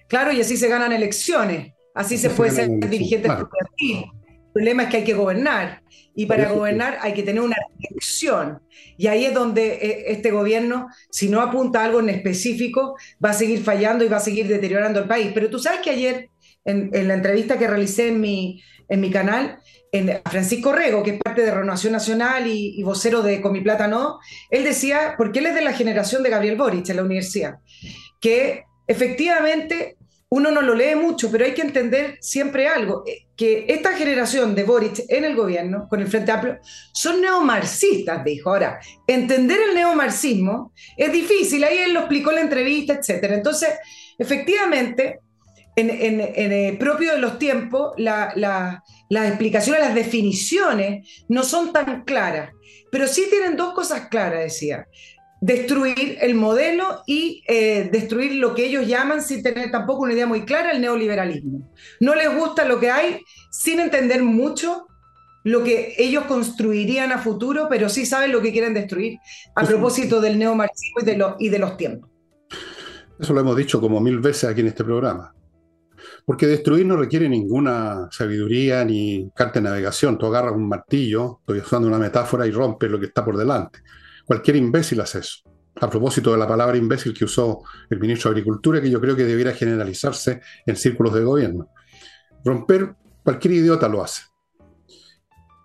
Claro, 0.08 0.32
y 0.32 0.42
así 0.42 0.58
se 0.58 0.70
ganan 0.70 0.92
elecciones. 0.92 1.74
Así 1.94 2.18
se 2.18 2.30
puede 2.30 2.52
ser 2.52 2.70
dirigente 2.70 3.28
claro. 3.28 3.50
El 3.80 4.54
problema 4.54 4.84
es 4.84 4.90
que 4.90 4.98
hay 4.98 5.04
que 5.04 5.14
gobernar. 5.14 5.82
Y 6.16 6.26
para 6.26 6.52
gobernar 6.52 6.98
hay 7.02 7.14
que 7.14 7.24
tener 7.24 7.42
una 7.42 7.56
elección. 7.80 8.62
Y 8.98 9.08
ahí 9.08 9.26
es 9.26 9.34
donde 9.34 9.76
eh, 9.76 10.04
este 10.08 10.32
gobierno, 10.32 10.88
si 11.12 11.30
no 11.30 11.42
apunta 11.42 11.82
a 11.82 11.86
algo 11.86 12.00
en 12.00 12.10
específico, 12.10 12.96
va 13.24 13.32
a 13.32 13.34
seguir 13.34 13.64
fallando 13.64 14.04
y 14.04 14.08
va 14.08 14.18
a 14.18 14.22
seguir 14.22 14.48
deteriorando 14.48 15.00
el 15.00 15.08
país. 15.08 15.32
Pero 15.34 15.50
tú 15.50 15.60
sabes 15.60 15.82
que 15.82 15.92
ayer, 15.92 16.30
en, 16.66 16.90
en 16.94 17.08
la 17.08 17.14
entrevista 17.14 17.60
que 17.60 17.68
realicé 17.68 18.08
en 18.08 18.20
mi, 18.20 18.64
en 18.90 19.02
mi 19.02 19.12
canal, 19.12 19.60
en 19.92 20.22
Francisco 20.30 20.72
Rego, 20.72 21.04
que 21.04 21.12
es 21.12 21.20
parte 21.20 21.42
de 21.42 21.52
Renovación 21.52 21.94
Nacional 21.94 22.48
y, 22.48 22.82
vocero 22.84 23.22
de 23.22 23.42
Comiplata 23.42 23.88
No, 23.88 24.20
él 24.50 24.64
decía, 24.64 25.16
porque 25.18 25.40
él 25.40 25.48
es 25.48 25.56
de 25.56 25.62
la 25.62 25.74
generación 25.74 26.24
de 26.24 26.30
Gabriel 26.30 26.58
Boric 26.58 26.90
en 26.90 26.98
la 26.98 27.04
universidad, 27.04 27.56
que 28.20 28.64
efectivamente 28.88 29.98
uno 30.30 30.52
no 30.52 30.62
lo 30.62 30.76
lee 30.76 30.96
mucho, 30.96 31.32
pero 31.32 31.46
hay 31.46 31.54
que 31.54 31.62
entender 31.62 32.18
siempre 32.20 32.68
algo, 32.68 33.04
eh, 33.08 33.28
que 33.36 33.66
esta 33.70 33.94
generación 33.94 34.56
de 34.56 34.64
Boric 34.64 35.04
en 35.08 35.24
el 35.24 35.36
gobierno, 35.36 35.88
con 35.90 36.02
el 36.02 36.08
Frente 36.08 36.32
Amplio, 36.32 36.60
son 36.94 37.22
neomarxistas, 37.22 38.26
dijo. 38.26 38.50
Ahora, 38.50 38.80
entender 39.06 39.60
el 39.70 39.76
neomarxismo 39.76 40.74
es 40.98 41.12
difícil, 41.14 41.64
ahí 41.64 41.78
él 41.78 41.94
lo 41.94 42.02
explicó 42.02 42.32
en 42.32 42.36
la 42.38 42.42
entrevista, 42.42 42.94
etc. 42.94 43.24
Entonces, 43.32 43.70
efectivamente, 44.18 45.22
en, 45.78 45.90
en, 45.90 46.20
en 46.20 46.52
eh, 46.52 46.78
propio 46.78 47.14
de 47.14 47.20
los 47.20 47.40
tiempos, 47.40 47.94
la, 47.98 48.34
la, 48.36 48.84
las 49.10 49.28
explicaciones, 49.30 49.82
las 49.82 49.96
definiciones 49.96 51.24
no 51.30 51.44
son 51.44 51.72
tan 51.72 52.04
claras, 52.04 52.52
pero 52.92 53.08
sí 53.08 53.28
tienen 53.30 53.56
dos 53.56 53.74
cosas 53.74 54.08
claras, 54.10 54.42
decía. 54.42 54.88
Destruir 55.40 56.18
el 56.20 56.34
modelo 56.34 57.04
y 57.06 57.44
eh, 57.48 57.90
destruir 57.92 58.36
lo 58.36 58.56
que 58.56 58.66
ellos 58.66 58.88
llaman, 58.88 59.22
sin 59.22 59.44
tener 59.44 59.70
tampoco 59.70 60.02
una 60.02 60.14
idea 60.14 60.26
muy 60.26 60.46
clara, 60.46 60.72
el 60.72 60.82
neoliberalismo. 60.82 61.72
No 62.00 62.16
les 62.16 62.36
gusta 62.36 62.66
lo 62.66 62.80
que 62.80 62.90
hay, 62.90 63.22
sin 63.52 63.80
entender 63.80 64.24
mucho 64.24 64.88
lo 65.44 65.64
que 65.64 65.94
ellos 66.00 66.26
construirían 66.26 67.12
a 67.12 67.20
futuro, 67.20 67.68
pero 67.70 67.88
sí 67.88 68.06
saben 68.06 68.32
lo 68.32 68.42
que 68.42 68.52
quieren 68.52 68.74
destruir 68.74 69.20
a 69.56 69.64
propósito 69.64 70.20
del 70.20 70.40
neomarxismo 70.40 71.02
y 71.02 71.06
de, 71.06 71.26
y 71.40 71.50
de 71.50 71.60
los 71.60 71.78
tiempos. 71.78 72.10
Eso 73.20 73.34
lo 73.34 73.40
hemos 73.42 73.56
dicho 73.56 73.80
como 73.80 74.02
mil 74.02 74.20
veces 74.20 74.50
aquí 74.50 74.62
en 74.62 74.68
este 74.68 74.84
programa. 74.84 75.34
Porque 76.26 76.48
destruir 76.48 76.86
no 76.86 76.98
requiere 76.98 77.28
ninguna 77.30 78.08
sabiduría 78.12 78.84
ni 78.86 79.30
carta 79.36 79.60
de 79.60 79.64
navegación. 79.64 80.18
Tú 80.18 80.26
agarras 80.28 80.54
un 80.54 80.68
martillo, 80.68 81.40
estoy 81.42 81.60
usando 81.60 81.88
una 81.88 81.98
metáfora, 82.00 82.46
y 82.48 82.52
rompes 82.52 82.90
lo 82.90 83.00
que 83.00 83.08
está 83.08 83.24
por 83.24 83.38
delante. 83.38 83.80
Cualquier 84.26 84.58
imbécil 84.58 85.02
hace 85.02 85.20
eso. 85.20 85.40
A 85.80 85.90
propósito 85.90 86.32
de 86.32 86.38
la 86.38 86.48
palabra 86.48 86.78
imbécil 86.78 87.14
que 87.14 87.26
usó 87.26 87.62
el 87.90 88.00
ministro 88.00 88.32
de 88.32 88.40
Agricultura, 88.40 88.82
que 88.82 88.90
yo 88.90 89.00
creo 89.00 89.16
que 89.16 89.26
debiera 89.26 89.54
generalizarse 89.54 90.42
en 90.66 90.76
círculos 90.76 91.14
de 91.14 91.24
gobierno. 91.24 91.70
Romper, 92.44 92.96
cualquier 93.24 93.54
idiota 93.56 93.88
lo 93.88 94.04
hace. 94.04 94.24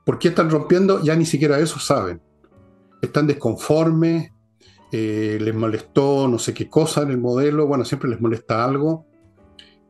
¿Por 0.05 0.19
qué 0.19 0.29
están 0.29 0.51
rompiendo? 0.51 1.03
Ya 1.03 1.17
ni 1.17 1.25
siquiera 1.25 1.59
eso 1.59 1.79
saben. 1.79 2.21
Están 3.01 3.27
desconformes, 3.27 4.33
eh, 4.95 5.39
les 5.41 5.55
molestó 5.55 6.29
no 6.29 6.39
sé 6.39 6.53
qué 6.53 6.69
cosa 6.69 7.03
en 7.03 7.11
el 7.11 7.19
modelo, 7.19 7.67
bueno, 7.67 7.83
siempre 7.85 8.11
les 8.11 8.21
molesta 8.21 8.63
algo, 8.63 9.07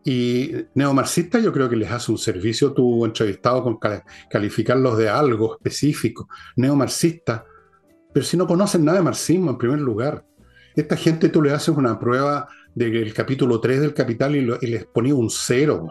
y 0.04 0.52
neomarxista 0.74 1.38
yo 1.38 1.52
creo 1.52 1.68
que 1.68 1.76
les 1.76 1.90
hace 1.90 2.10
un 2.10 2.18
servicio 2.18 2.72
tu 2.72 3.04
entrevistado 3.04 3.62
con 3.62 3.78
calificarlos 4.28 4.98
de 4.98 5.08
algo 5.08 5.54
específico. 5.54 6.28
Neomarxista. 6.56 7.44
Pero 8.12 8.26
si 8.26 8.36
no 8.36 8.46
conocen 8.46 8.84
nada 8.84 8.98
de 8.98 9.04
marxismo 9.04 9.50
en 9.50 9.58
primer 9.58 9.80
lugar. 9.80 10.24
Esta 10.74 10.96
gente 10.96 11.28
tú 11.28 11.42
le 11.42 11.52
haces 11.52 11.76
una 11.76 11.98
prueba 11.98 12.48
del 12.74 13.12
capítulo 13.12 13.60
3 13.60 13.80
del 13.80 13.94
Capital 13.94 14.34
y, 14.34 14.66
les 14.66 14.86
ponía 14.86 15.14
un 15.14 15.30
cero. 15.30 15.86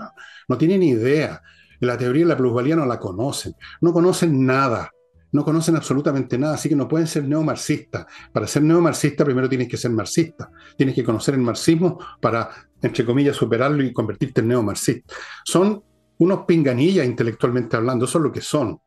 No 0.48 0.58
tienen 0.58 0.84
idea. 0.84 1.42
La 1.80 1.98
teoría 1.98 2.24
de 2.24 2.30
la 2.30 2.38
plusvalía 2.38 2.76
no 2.76 2.86
la 2.86 3.00
conocen. 3.00 3.54
No 3.80 3.94
conocen 3.94 4.46
nada 4.46 4.92
no 5.34 5.46
conocen 5.46 5.76
absolutamente 5.76 6.38
nada, 6.38 6.56
así 6.56 6.68
que 6.68 6.76
no 6.76 6.88
pueden 6.88 7.08
ser 7.08 7.24
neomarxistas. 7.24 8.06
Para 8.34 8.48
ser 8.48 8.64
neomarxista 8.64 9.24
primero 9.24 9.48
tienes 9.48 9.68
que 9.68 9.78
ser 9.78 9.92
marxista, 9.92 10.52
tienes 10.78 10.94
que 10.94 11.04
conocer 11.04 11.36
el 11.36 11.42
marxismo 11.42 12.00
para, 12.20 12.50
entre 12.82 13.06
comillas, 13.06 13.36
superarlo 13.36 13.84
y 13.84 13.94
convertirte 13.94 14.42
en 14.42 14.50
neomarxista. 14.50 15.14
Son 15.46 15.84
unos 16.18 16.46
pinganillas 16.46 17.06
intelectualmente 17.06 17.78
hablando, 17.78 18.06
eso 18.06 18.18
es 18.18 18.24
lo 18.24 18.32
que 18.32 18.42
son, 18.42 18.80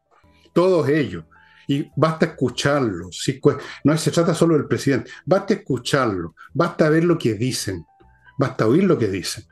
todos 0.53 0.89
ellos. 0.89 1.25
Y 1.67 1.91
basta 1.97 2.27
escucharlos, 2.27 3.25
no 3.85 3.97
se 3.97 4.11
trata 4.11 4.35
solo 4.35 4.55
del 4.55 4.67
presidente, 4.67 5.11
basta 5.25 5.55
escucharlo, 5.55 6.35
basta 6.53 6.91
ver 6.91 7.05
lo 7.05 7.17
que 7.17 7.35
dicen, 7.35 7.85
basta 8.39 8.67
oír 8.67 8.85
lo 8.85 8.99
que 8.99 9.09
dicen. 9.09 9.45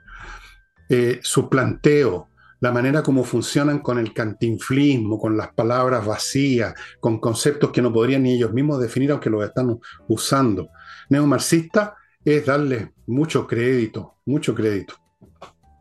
Eh, 0.89 1.21
su 1.23 1.49
planteo, 1.49 2.29
la 2.61 2.71
manera 2.71 3.03
como 3.03 3.25
funcionan 3.25 3.79
con 3.79 3.99
el 3.99 4.13
cantinflismo, 4.13 5.19
con 5.19 5.37
las 5.37 5.53
palabras 5.55 6.05
vacías, 6.05 6.75
con 7.01 7.19
conceptos 7.19 7.73
que 7.73 7.83
no 7.83 7.93
podrían 7.93 8.23
ni 8.25 8.35
ellos 8.35 8.53
mismos 8.53 8.79
definir, 8.79 9.11
aunque 9.11 9.31
los 9.31 9.43
están 9.45 9.81
usando. 10.07 10.69
Neomarxista 11.09 11.97
es 12.25 12.47
darle 12.47 12.93
mucho 13.07 13.47
crédito, 13.47 14.17
mucho 14.25 14.55
crédito. 14.55 14.95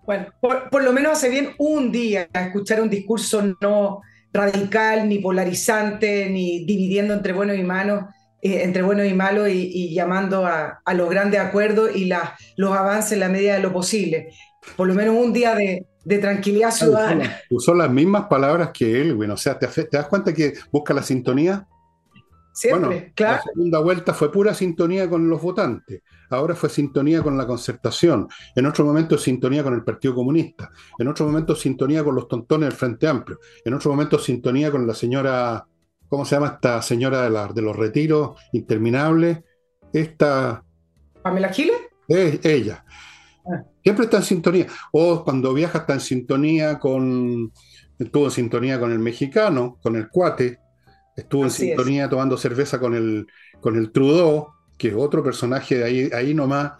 Bueno, 0.05 0.27
por, 0.41 0.83
lo 0.83 0.91
menos 0.91 1.13
hace 1.13 1.29
bien 1.29 1.51
un 1.57 1.91
día 1.91 2.27
escuchar 2.33 2.81
un 2.81 2.89
discurso 2.89 3.55
no 3.61 4.01
radical, 4.33 5.07
ni 5.07 5.19
polarizante, 5.19 6.29
ni 6.29 6.65
dividiendo 6.65 7.13
entre 7.13 7.33
buenos 7.33 7.57
y 7.57 7.63
malos, 7.63 8.05
eh, 8.41 8.63
entre 8.63 8.81
buenos 8.81 9.05
y 9.05 9.13
malos 9.13 9.49
y, 9.49 9.93
llamando 9.93 10.45
a, 10.45 10.81
los 10.93 11.09
grandes 11.09 11.39
acuerdos 11.39 11.95
y 11.95 12.11
los 12.57 12.71
avances 12.71 13.13
en 13.13 13.19
la 13.19 13.29
medida 13.29 13.53
de 13.53 13.61
lo 13.61 13.71
posible. 13.71 14.33
Por 14.75 14.87
lo 14.87 14.93
menos 14.93 15.15
un 15.15 15.33
día 15.33 15.55
de, 15.55 15.85
de 16.03 16.17
tranquilidad 16.17 16.71
ciudadana. 16.71 17.39
Usó, 17.49 17.73
las 17.73 17.89
mismas 17.89 18.25
palabras 18.25 18.71
que 18.73 19.01
él, 19.01 19.15
bueno, 19.15 19.35
o 19.35 19.37
sea, 19.37 19.57
¿te, 19.59 19.67
das 19.91 20.07
cuenta 20.07 20.33
que 20.33 20.53
busca 20.71 20.93
la 20.93 21.03
sintonía? 21.03 21.67
Siempre, 22.53 23.13
claro. 23.15 23.37
La 23.37 23.51
segunda 23.53 23.79
vuelta 23.79 24.13
fue 24.13 24.31
pura 24.31 24.53
sintonía 24.53 25.09
con 25.09 25.29
los 25.29 25.41
votantes, 25.41 26.01
ahora 26.31 26.55
fue 26.55 26.69
sintonía 26.69 27.21
con 27.21 27.37
la 27.37 27.45
concertación, 27.45 28.27
en 28.55 28.65
otro 28.65 28.85
momento 28.85 29.17
sintonía 29.17 29.63
con 29.63 29.73
el 29.73 29.83
Partido 29.83 30.15
Comunista, 30.15 30.71
en 30.97 31.07
otro 31.07 31.25
momento 31.25 31.55
sintonía 31.55 32.03
con 32.03 32.15
los 32.15 32.27
tontones 32.27 32.69
del 32.69 32.77
Frente 32.77 33.07
Amplio, 33.07 33.39
en 33.63 33.73
otro 33.73 33.91
momento 33.91 34.17
sintonía 34.17 34.71
con 34.71 34.87
la 34.87 34.93
señora, 34.93 35.65
¿cómo 36.07 36.25
se 36.25 36.35
llama 36.35 36.47
esta 36.47 36.81
señora 36.81 37.23
de, 37.23 37.29
la, 37.29 37.47
de 37.47 37.61
los 37.61 37.75
retiros 37.75 38.39
interminables? 38.53 39.39
Esta... 39.93 40.63
¿Pamela 41.21 41.49
Giles? 41.49 41.77
ella. 42.07 42.83
Siempre 43.83 44.05
está 44.05 44.17
en 44.17 44.23
sintonía. 44.23 44.67
O 44.91 45.23
cuando 45.23 45.53
viaja 45.53 45.79
está 45.79 45.93
en 45.93 46.01
sintonía 46.01 46.79
con. 46.79 47.51
Estuvo 47.97 48.25
en 48.25 48.31
sintonía 48.31 48.79
con 48.79 48.91
el 48.91 48.99
mexicano, 48.99 49.77
con 49.81 49.95
el 49.95 50.09
cuate. 50.09 50.59
Estuvo 51.15 51.43
en 51.43 51.51
sintonía 51.51 52.09
tomando 52.09 52.37
cerveza 52.37 52.79
con 52.79 52.95
el, 52.95 53.27
con 53.59 53.75
el 53.75 53.91
Trudeau, 53.91 54.47
que 54.81 54.87
es 54.87 54.95
otro 54.97 55.23
personaje 55.23 55.77
de 55.77 55.83
ahí, 55.83 56.09
ahí 56.11 56.33
nomás. 56.33 56.71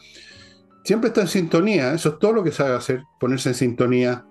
Siempre 0.83 1.09
está 1.09 1.21
en 1.21 1.27
sintonía. 1.27 1.93
Eso 1.93 2.09
es 2.09 2.17
todo 2.17 2.33
lo 2.33 2.43
que 2.43 2.51
sabe 2.51 2.75
hacer, 2.75 3.03
ponerse 3.19 3.49
en 3.49 3.55
sintonía. 3.55 4.25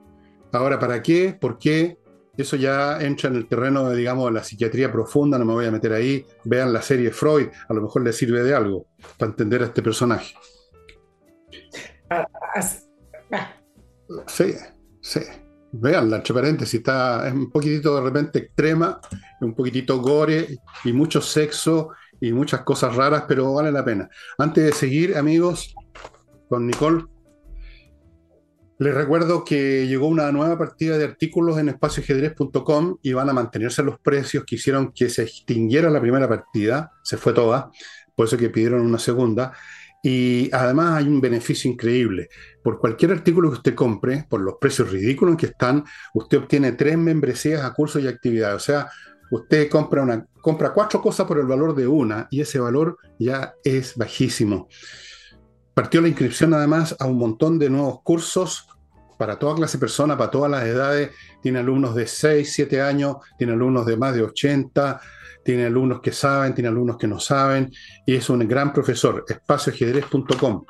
Ahora, 0.53 0.81
¿para 0.81 1.01
qué? 1.01 1.39
¿Por 1.41 1.57
qué? 1.57 1.97
Eso 2.37 2.57
ya 2.57 3.01
entra 3.01 3.31
en 3.31 3.37
el 3.37 3.47
terreno 3.47 3.89
de, 3.89 3.97
digamos, 3.97 4.33
la 4.33 4.43
psiquiatría 4.43 4.91
profunda, 4.91 5.39
no 5.39 5.45
me 5.45 5.53
voy 5.53 5.67
a 5.67 5.71
meter 5.71 5.93
ahí. 5.93 6.27
Vean 6.45 6.73
la 6.73 6.83
serie 6.83 7.13
Freud, 7.13 7.47
a 7.69 7.73
lo 7.73 7.83
mejor 7.83 8.03
les 8.03 8.17
sirve 8.17 8.43
de 8.43 8.57
algo 8.57 8.87
para 9.17 9.31
entender 9.31 9.63
a 9.63 9.67
este 9.67 9.83
personaje. 9.83 10.35
Sí, 14.27 14.55
sí. 15.01 15.21
Vean, 15.71 16.11
la 16.11 16.17
entre 16.17 16.35
paréntesis, 16.35 16.81
está, 16.81 17.29
es 17.29 17.33
un 17.33 17.53
poquitito 17.53 17.95
de 17.95 18.03
repente 18.03 18.41
extrema, 18.41 19.01
un 19.41 19.55
poquitito 19.55 20.01
gore 20.01 20.59
y 20.83 20.93
mucho 20.93 21.21
sexo 21.21 21.91
y 22.21 22.33
muchas 22.33 22.63
cosas 22.63 22.95
raras, 22.95 23.25
pero 23.27 23.55
vale 23.55 23.73
la 23.73 23.85
pena. 23.85 24.09
Antes 24.39 24.65
de 24.65 24.73
seguir, 24.73 25.17
amigos, 25.17 25.75
con 26.49 26.67
Nicole, 26.67 27.05
Les 28.79 28.95
recuerdo 28.95 29.45
que 29.45 29.87
llegó 29.87 30.07
una 30.07 30.33
nueva 30.33 30.57
partida 30.57 30.97
de 30.97 31.05
artículos 31.05 31.59
en 31.59 31.69
espacioajedrez.com 31.69 32.97
y 33.03 33.13
van 33.13 33.29
a 33.29 33.35
mantenerse 33.35 33.83
los 33.83 33.99
precios 34.01 34.45
que 34.47 34.55
hicieron 34.55 34.93
que 34.93 35.11
se 35.11 35.23
extinguiera 35.23 35.91
la 35.91 36.01
primera 36.01 36.27
partida, 36.27 36.91
se 37.03 37.19
fue 37.19 37.35
toda, 37.35 37.71
por 38.17 38.27
eso 38.27 38.39
que 38.39 38.49
pidieron 38.49 38.81
una 38.81 38.99
segunda. 38.99 39.53
Y 40.03 40.49
además 40.55 40.97
hay 40.97 41.09
un 41.09 41.21
beneficio 41.21 41.71
increíble. 41.71 42.31
Por 42.65 42.79
cualquier 42.79 43.13
artículo 43.13 43.51
que 43.51 43.57
usted 43.57 43.75
compre, 43.75 44.25
por 44.31 44.41
los 44.41 44.55
precios 44.59 44.91
ridículos 44.91 45.37
que 45.37 45.47
están, 45.47 45.85
usted 46.15 46.39
obtiene 46.39 46.73
tres 46.73 46.97
membresías 46.97 47.63
a 47.63 47.75
cursos 47.75 48.03
y 48.03 48.09
actividades. 48.09 48.57
O 48.57 48.65
sea, 48.65 48.91
usted 49.31 49.69
compra, 49.69 50.03
una, 50.03 50.27
compra 50.41 50.73
cuatro 50.73 51.01
cosas 51.01 51.27
por 51.27 51.39
el 51.39 51.47
valor 51.47 51.75
de 51.75 51.87
una 51.87 52.29
y 52.31 52.41
ese 52.41 52.59
valor 52.59 52.99
ya 53.19 53.55
es 53.65 53.97
bajísimo. 53.97 54.69
Partió 55.75 56.01
la 56.01 56.09
inscripción 56.09 56.53
además 56.55 56.97
a 56.99 57.07
un 57.07 57.19
montón 57.19 57.59
de 57.59 57.71
nuevos 57.71 58.03
cursos 58.03 58.67
para 59.19 59.39
toda 59.39 59.55
clase 59.55 59.77
de 59.77 59.81
personas, 59.81 60.17
para 60.17 60.31
todas 60.31 60.51
las 60.51 60.65
edades. 60.65 61.11
Tiene 61.43 61.59
alumnos 61.59 61.95
de 61.95 62.07
6, 62.07 62.53
7 62.53 62.81
años, 62.81 63.17
tiene 63.37 63.53
alumnos 63.53 63.87
de 63.87 63.97
más 63.97 64.15
de 64.15 64.23
80, 64.23 65.01
tiene 65.45 65.67
alumnos 65.67 66.01
que 66.01 66.13
saben, 66.13 66.55
tiene 66.55 66.69
alumnos 66.69 66.97
que 66.97 67.07
no 67.07 67.19
saben, 67.19 67.71
y 68.07 68.15
es 68.15 68.31
un 68.31 68.47
gran 68.49 68.73
profesor, 68.73 69.25
espacioajedrez.com. 69.29 70.65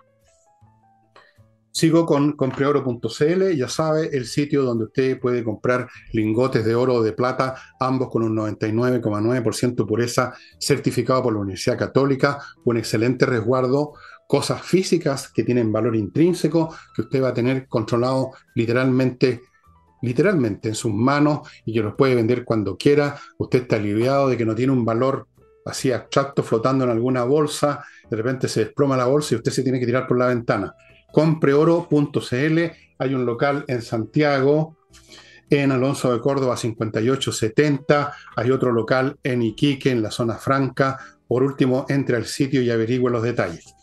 Sigo 1.72 2.04
con 2.04 2.32
compreoro.cl, 2.32 3.56
ya 3.56 3.68
sabe, 3.68 4.10
el 4.12 4.26
sitio 4.26 4.62
donde 4.62 4.86
usted 4.86 5.20
puede 5.20 5.44
comprar 5.44 5.88
lingotes 6.12 6.64
de 6.64 6.74
oro 6.74 6.94
o 6.94 7.02
de 7.02 7.12
plata, 7.12 7.54
ambos 7.78 8.08
con 8.10 8.24
un 8.24 8.36
99,9% 8.36 9.86
pureza, 9.86 10.34
certificado 10.58 11.22
por 11.22 11.32
la 11.32 11.40
Universidad 11.40 11.78
Católica, 11.78 12.40
un 12.64 12.76
excelente 12.76 13.24
resguardo, 13.24 13.92
cosas 14.26 14.62
físicas 14.62 15.30
que 15.32 15.44
tienen 15.44 15.72
valor 15.72 15.94
intrínseco, 15.94 16.74
que 16.94 17.02
usted 17.02 17.22
va 17.22 17.28
a 17.28 17.34
tener 17.34 17.68
controlado 17.68 18.32
literalmente, 18.56 19.42
literalmente 20.02 20.70
en 20.70 20.74
sus 20.74 20.92
manos 20.92 21.48
y 21.64 21.74
que 21.74 21.82
los 21.82 21.94
puede 21.94 22.16
vender 22.16 22.44
cuando 22.44 22.76
quiera. 22.76 23.16
Usted 23.38 23.62
está 23.62 23.76
aliviado 23.76 24.28
de 24.28 24.36
que 24.36 24.44
no 24.44 24.56
tiene 24.56 24.72
un 24.72 24.84
valor 24.84 25.28
así 25.64 25.92
abstracto 25.92 26.42
flotando 26.42 26.84
en 26.84 26.90
alguna 26.90 27.24
bolsa, 27.24 27.84
de 28.10 28.16
repente 28.16 28.48
se 28.48 28.64
desploma 28.64 28.96
la 28.96 29.06
bolsa 29.06 29.34
y 29.34 29.38
usted 29.38 29.52
se 29.52 29.62
tiene 29.62 29.78
que 29.78 29.86
tirar 29.86 30.06
por 30.06 30.18
la 30.18 30.26
ventana. 30.26 30.74
Compreoro.cl, 31.12 32.58
hay 32.98 33.14
un 33.14 33.26
local 33.26 33.64
en 33.68 33.82
Santiago, 33.82 34.76
en 35.50 35.72
Alonso 35.72 36.12
de 36.12 36.20
Córdoba 36.20 36.56
5870, 36.56 38.12
hay 38.36 38.50
otro 38.50 38.72
local 38.72 39.18
en 39.24 39.42
Iquique, 39.42 39.90
en 39.90 40.02
la 40.02 40.12
zona 40.12 40.36
franca. 40.36 40.98
Por 41.26 41.42
último, 41.42 41.86
entre 41.88 42.16
al 42.16 42.26
sitio 42.26 42.62
y 42.62 42.70
averigüe 42.70 43.10
los 43.10 43.22
detalles. 43.22 43.74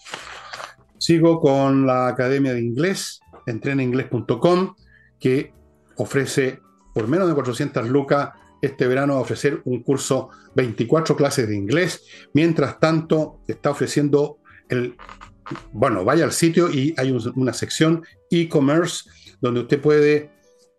Sigo 0.97 1.39
con 1.39 1.85
la 1.85 2.07
Academia 2.07 2.53
de 2.53 2.61
Inglés, 2.61 3.19
entrenainglés.com, 3.45 4.75
que 5.19 5.53
ofrece 5.97 6.59
por 6.93 7.07
menos 7.07 7.27
de 7.27 7.33
400 7.33 7.89
lucas 7.89 8.29
este 8.61 8.87
verano 8.87 9.13
a 9.13 9.19
ofrecer 9.19 9.61
un 9.65 9.83
curso 9.83 10.29
24 10.55 11.15
clases 11.15 11.47
de 11.47 11.55
inglés. 11.55 12.03
Mientras 12.33 12.79
tanto, 12.79 13.41
está 13.47 13.71
ofreciendo 13.71 14.39
el... 14.69 14.95
Bueno, 15.71 16.03
vaya 16.03 16.25
al 16.25 16.31
sitio 16.31 16.69
y 16.69 16.93
hay 16.97 17.11
una 17.35 17.53
sección 17.53 18.03
e-commerce 18.29 19.09
donde 19.41 19.61
usted 19.61 19.81
puede 19.81 20.31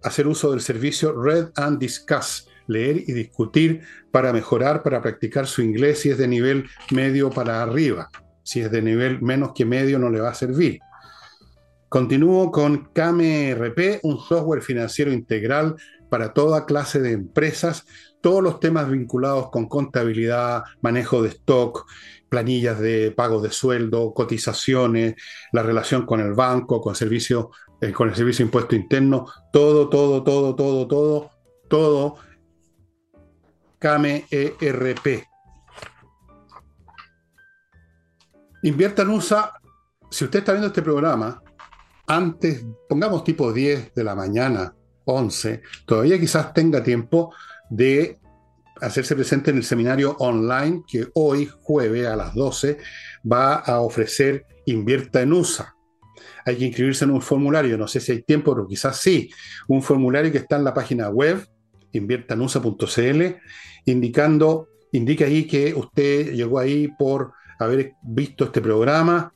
hacer 0.02 0.26
uso 0.26 0.50
del 0.50 0.60
servicio 0.60 1.12
Read 1.20 1.50
and 1.56 1.78
Discuss, 1.78 2.48
leer 2.66 2.98
y 3.06 3.12
discutir 3.12 3.82
para 4.12 4.32
mejorar, 4.32 4.82
para 4.82 5.00
practicar 5.00 5.46
su 5.46 5.62
inglés 5.62 6.00
si 6.00 6.10
es 6.10 6.18
de 6.18 6.28
nivel 6.28 6.68
medio 6.90 7.30
para 7.30 7.62
arriba. 7.62 8.10
Si 8.42 8.60
es 8.60 8.70
de 8.70 8.82
nivel 8.82 9.20
menos 9.20 9.52
que 9.54 9.64
medio 9.64 9.98
no 9.98 10.10
le 10.10 10.20
va 10.20 10.30
a 10.30 10.34
servir. 10.34 10.80
Continúo 11.88 12.52
con 12.52 12.90
KMRP, 12.92 14.00
un 14.02 14.18
software 14.18 14.62
financiero 14.62 15.12
integral 15.12 15.76
para 16.10 16.32
toda 16.32 16.66
clase 16.66 17.00
de 17.00 17.12
empresas, 17.12 17.86
todos 18.20 18.42
los 18.42 18.60
temas 18.60 18.90
vinculados 18.90 19.50
con 19.50 19.68
contabilidad, 19.68 20.64
manejo 20.80 21.22
de 21.22 21.30
stock, 21.30 21.86
planillas 22.28 22.78
de 22.78 23.10
pago 23.10 23.40
de 23.40 23.50
sueldo, 23.50 24.12
cotizaciones, 24.14 25.14
la 25.52 25.62
relación 25.62 26.06
con 26.06 26.20
el 26.20 26.34
banco, 26.34 26.80
con, 26.80 26.94
servicio, 26.94 27.50
eh, 27.80 27.92
con 27.92 28.08
el 28.08 28.14
servicio 28.14 28.44
de 28.44 28.48
impuesto 28.48 28.76
interno, 28.76 29.26
todo, 29.52 29.88
todo, 29.88 30.22
todo, 30.22 30.54
todo, 30.54 30.86
todo, 30.86 31.30
todo, 31.68 32.16
KMERP. 33.78 35.24
Invierta 38.62 39.02
en 39.02 39.10
USA. 39.10 39.52
Si 40.10 40.24
usted 40.24 40.40
está 40.40 40.52
viendo 40.52 40.68
este 40.68 40.82
programa, 40.82 41.42
antes, 42.06 42.64
pongamos 42.88 43.22
tipo 43.22 43.52
10 43.52 43.94
de 43.94 44.04
la 44.04 44.14
mañana, 44.14 44.74
11, 45.04 45.62
todavía 45.86 46.18
quizás 46.18 46.52
tenga 46.52 46.82
tiempo 46.82 47.34
de 47.70 48.18
hacerse 48.80 49.14
presente 49.14 49.50
en 49.50 49.58
el 49.58 49.64
seminario 49.64 50.16
online 50.18 50.82
que 50.86 51.08
hoy, 51.14 51.48
jueves 51.62 52.06
a 52.06 52.16
las 52.16 52.34
12, 52.34 52.78
va 53.30 53.56
a 53.56 53.80
ofrecer 53.80 54.44
Invierta 54.66 55.22
en 55.22 55.32
USA. 55.32 55.74
Hay 56.44 56.56
que 56.56 56.66
inscribirse 56.66 57.06
en 57.06 57.10
un 57.10 57.22
formulario, 57.22 57.78
no 57.78 57.88
sé 57.88 58.00
si 58.00 58.12
hay 58.12 58.22
tiempo, 58.22 58.54
pero 58.54 58.68
quizás 58.68 59.00
sí. 59.00 59.30
Un 59.66 59.82
formulario 59.82 60.30
que 60.30 60.38
está 60.38 60.56
en 60.56 60.64
la 60.64 60.74
página 60.74 61.08
web, 61.08 61.46
inviertanusa.cl, 61.92 63.22
indicando, 63.86 64.68
indica 64.92 65.24
ahí 65.24 65.46
que 65.46 65.72
usted 65.74 66.34
llegó 66.34 66.58
ahí 66.58 66.88
por 66.98 67.32
haber 67.58 67.94
visto 68.02 68.44
este 68.44 68.60
programa 68.60 69.32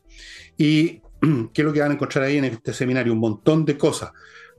y 0.56 1.00
qué 1.52 1.62
es 1.62 1.64
lo 1.64 1.72
que 1.72 1.80
van 1.80 1.92
a 1.92 1.94
encontrar 1.94 2.24
ahí 2.24 2.36
en 2.36 2.44
este 2.44 2.74
seminario, 2.74 3.12
un 3.12 3.18
montón 3.18 3.64
de 3.64 3.78
cosas. 3.78 4.12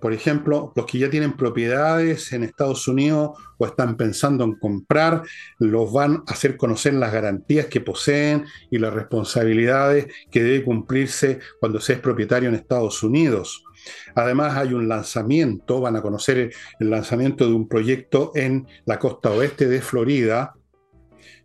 Por 0.04 0.12
ejemplo, 0.12 0.74
los 0.76 0.86
que 0.86 1.00
ya 1.00 1.10
tienen 1.10 1.38
propiedades 1.38 2.34
en 2.34 2.44
Estados 2.44 2.90
Unidos 2.90 3.40
o 3.58 3.66
están 3.66 3.96
pensando 3.96 4.44
en 4.44 4.56
comprar, 4.56 5.24
los 5.60 5.94
van 5.94 6.24
a 6.28 6.34
hacer 6.34 6.58
conocer 6.58 6.94
las 6.96 7.14
garantías 7.14 7.68
que 7.68 7.80
poseen 7.80 8.44
y 8.70 8.80
las 8.80 8.94
responsabilidades 8.94 10.08
que 10.30 10.44
debe 10.44 10.66
cumplirse 10.66 11.40
cuando 11.62 11.80
se 11.80 11.94
es 11.94 12.00
propietario 12.00 12.50
en 12.50 12.56
Estados 12.56 13.02
Unidos. 13.02 13.64
Además 14.14 14.58
hay 14.58 14.74
un 14.74 14.90
lanzamiento, 14.90 15.80
van 15.80 15.96
a 15.96 16.02
conocer 16.02 16.52
el 16.82 16.90
lanzamiento 16.90 17.48
de 17.48 17.54
un 17.54 17.70
proyecto 17.70 18.34
en 18.36 18.68
la 18.84 19.00
costa 19.00 19.32
oeste 19.32 19.70
de 19.70 19.80
Florida 19.80 20.54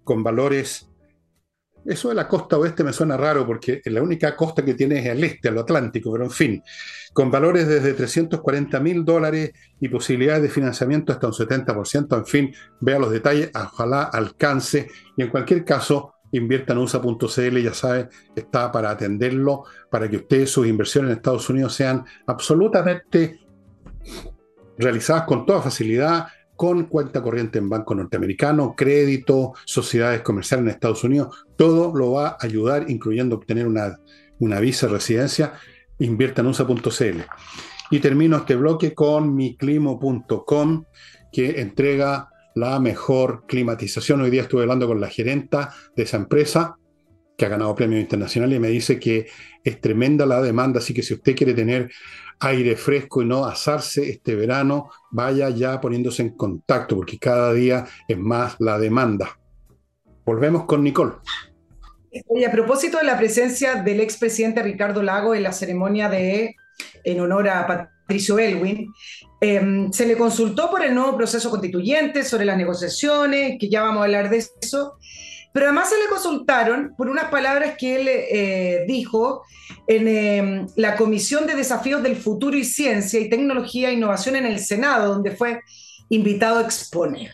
con 0.02 0.24
valores 0.24 0.88
eso 1.88 2.10
de 2.10 2.14
la 2.14 2.28
costa 2.28 2.58
oeste 2.58 2.84
me 2.84 2.92
suena 2.92 3.16
raro 3.16 3.46
porque 3.46 3.80
la 3.86 4.02
única 4.02 4.36
costa 4.36 4.64
que 4.64 4.74
tiene 4.74 4.98
es 4.98 5.06
el 5.06 5.24
este, 5.24 5.48
el 5.48 5.58
Atlántico, 5.58 6.12
pero 6.12 6.24
en 6.24 6.30
fin, 6.30 6.62
con 7.12 7.30
valores 7.30 7.66
desde 7.66 7.94
340 7.94 8.78
mil 8.80 9.04
dólares 9.04 9.52
y 9.80 9.88
posibilidades 9.88 10.42
de 10.42 10.48
financiamiento 10.50 11.12
hasta 11.12 11.26
un 11.26 11.32
70%, 11.32 12.16
en 12.16 12.26
fin, 12.26 12.54
vea 12.80 12.98
los 12.98 13.10
detalles, 13.10 13.50
ojalá 13.54 14.02
alcance. 14.02 14.88
Y 15.16 15.22
en 15.22 15.30
cualquier 15.30 15.64
caso 15.64 16.14
invierta 16.32 16.74
en 16.74 16.80
USA.cl, 16.80 17.58
ya 17.58 17.72
sabe, 17.72 18.08
está 18.36 18.70
para 18.70 18.90
atenderlo, 18.90 19.64
para 19.90 20.08
que 20.08 20.18
ustedes 20.18 20.50
sus 20.50 20.66
inversiones 20.66 21.10
en 21.10 21.16
Estados 21.16 21.48
Unidos 21.48 21.74
sean 21.74 22.04
absolutamente 22.26 23.40
realizadas 24.76 25.24
con 25.24 25.44
toda 25.46 25.62
facilidad, 25.62 26.28
con 26.58 26.86
cuenta 26.86 27.22
corriente 27.22 27.60
en 27.60 27.68
banco 27.68 27.94
norteamericano, 27.94 28.74
crédito, 28.76 29.52
sociedades 29.64 30.22
comerciales 30.22 30.64
en 30.64 30.70
Estados 30.70 31.04
Unidos, 31.04 31.46
todo 31.54 31.96
lo 31.96 32.10
va 32.10 32.30
a 32.30 32.38
ayudar, 32.40 32.90
incluyendo 32.90 33.36
obtener 33.36 33.68
una, 33.68 34.60
visa 34.60 34.88
de 34.88 34.94
residencia, 34.94 35.52
invierta 36.00 36.42
en. 36.42 37.26
Y 37.92 38.00
termino 38.00 38.38
este 38.38 38.56
bloque 38.56 38.92
con 38.92 39.36
miclimo.com, 39.36 40.82
que 41.30 41.60
entrega 41.60 42.30
la 42.56 42.80
mejor 42.80 43.44
climatización. 43.46 44.22
Hoy 44.22 44.30
día 44.30 44.42
estuve 44.42 44.62
hablando 44.62 44.88
con 44.88 45.00
la 45.00 45.06
gerenta 45.06 45.72
de 45.94 46.02
esa 46.02 46.16
empresa, 46.16 46.76
que 47.38 47.46
ha 47.46 47.48
ganado 47.48 47.72
premios 47.76 48.00
internacionales, 48.00 48.56
y 48.56 48.60
me 48.60 48.68
dice 48.68 48.98
que 48.98 49.28
es 49.62 49.80
tremenda 49.80 50.26
la 50.26 50.42
demanda, 50.42 50.80
así 50.80 50.92
que 50.92 51.04
si 51.04 51.14
usted 51.14 51.36
quiere 51.36 51.54
tener 51.54 51.88
aire 52.40 52.74
fresco 52.74 53.22
y 53.22 53.26
no 53.26 53.44
asarse 53.44 54.10
este 54.10 54.34
verano, 54.34 54.90
vaya 55.12 55.48
ya 55.50 55.80
poniéndose 55.80 56.22
en 56.22 56.30
contacto, 56.30 56.96
porque 56.96 57.16
cada 57.16 57.52
día 57.52 57.86
es 58.08 58.18
más 58.18 58.56
la 58.58 58.76
demanda. 58.76 59.38
Volvemos 60.26 60.64
con 60.64 60.82
Nicole. 60.82 61.14
Y 62.10 62.42
a 62.42 62.50
propósito 62.50 62.98
de 62.98 63.04
la 63.04 63.16
presencia 63.16 63.76
del 63.76 64.00
expresidente 64.00 64.60
Ricardo 64.60 65.00
Lago 65.02 65.32
en 65.32 65.44
la 65.44 65.52
ceremonia 65.52 66.08
de 66.08 66.56
en 67.04 67.20
honor 67.20 67.48
a 67.48 67.66
Patricio 67.66 68.38
Elwin, 68.38 68.92
em, 69.40 69.92
se 69.92 70.06
le 70.06 70.16
consultó 70.16 70.70
por 70.70 70.84
el 70.84 70.92
nuevo 70.92 71.16
proceso 71.16 71.50
constituyente, 71.50 72.24
sobre 72.24 72.44
las 72.44 72.56
negociaciones, 72.56 73.58
que 73.60 73.68
ya 73.68 73.82
vamos 73.82 74.00
a 74.00 74.04
hablar 74.04 74.28
de 74.28 74.38
eso, 74.38 74.98
pero 75.58 75.70
además 75.70 75.90
se 75.90 75.98
le 75.98 76.06
consultaron 76.06 76.94
por 76.96 77.08
unas 77.08 77.32
palabras 77.32 77.74
que 77.76 77.96
él 77.96 78.06
eh, 78.08 78.84
dijo 78.86 79.42
en 79.88 80.06
em, 80.06 80.66
la 80.76 80.94
Comisión 80.94 81.48
de 81.48 81.56
Desafíos 81.56 82.00
del 82.00 82.14
Futuro 82.14 82.56
y 82.56 82.62
Ciencia 82.62 83.18
y 83.18 83.28
Tecnología 83.28 83.88
e 83.88 83.94
Innovación 83.94 84.36
en 84.36 84.46
el 84.46 84.60
Senado, 84.60 85.12
donde 85.14 85.32
fue 85.32 85.60
invitado 86.10 86.60
a 86.60 86.62
exponer. 86.62 87.32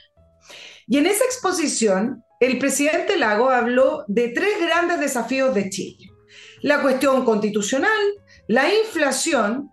Y 0.87 0.97
en 0.97 1.05
esa 1.05 1.23
exposición, 1.27 2.25
el 2.41 2.59
presidente 2.59 3.19
Lago 3.19 3.51
habló 3.51 4.07
de 4.09 4.29
tres 4.29 4.59
grandes 4.59 5.01
desafíos 5.01 5.55
de 5.55 5.69
Chile. 5.69 6.11
La 6.63 6.81
cuestión 6.81 7.27
constitucional, 7.27 7.91
la 8.49 8.73
inflación 8.73 9.69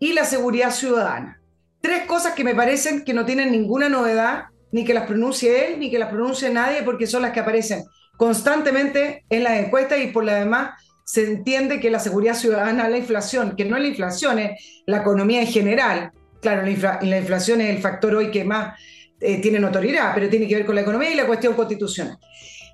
y 0.00 0.14
la 0.14 0.24
seguridad 0.24 0.70
ciudadana. 0.70 1.42
Tres 1.82 2.06
cosas 2.06 2.32
que 2.32 2.42
me 2.42 2.54
parecen 2.54 3.04
que 3.04 3.12
no 3.12 3.26
tienen 3.26 3.52
ninguna 3.52 3.90
novedad, 3.90 4.44
ni 4.72 4.84
que 4.84 4.94
las 4.94 5.06
pronuncie 5.06 5.68
él, 5.68 5.78
ni 5.78 5.90
que 5.90 5.98
las 5.98 6.08
pronuncie 6.08 6.50
nadie, 6.50 6.82
porque 6.82 7.06
son 7.06 7.22
las 7.22 7.32
que 7.32 7.40
aparecen 7.40 7.84
constantemente 8.16 9.24
en 9.30 9.44
las 9.44 9.58
encuestas 9.58 10.00
y 10.00 10.08
por 10.08 10.24
lo 10.24 10.32
demás 10.32 10.80
se 11.04 11.24
entiende 11.24 11.80
que 11.80 11.90
la 11.90 11.98
seguridad 11.98 12.34
ciudadana, 12.34 12.88
la 12.88 12.96
inflación, 12.96 13.54
que 13.56 13.64
no 13.64 13.76
es 13.76 13.82
la 13.82 13.88
inflación, 13.88 14.38
es 14.38 14.82
la 14.86 14.98
economía 14.98 15.42
en 15.42 15.46
general. 15.46 16.12
Claro, 16.40 16.62
la, 16.62 17.18
inflación 17.18 17.60
es 17.60 17.70
el 17.70 17.82
factor 17.82 18.14
hoy 18.14 18.30
que 18.30 18.44
más 18.44 18.80
eh, 19.20 19.40
tiene 19.40 19.60
notoriedad, 19.60 20.12
pero 20.14 20.28
tiene 20.28 20.48
que 20.48 20.56
ver 20.56 20.66
con 20.66 20.74
la 20.74 20.80
economía 20.80 21.10
y 21.10 21.14
la 21.14 21.26
cuestión 21.26 21.54
constitucional. 21.54 22.16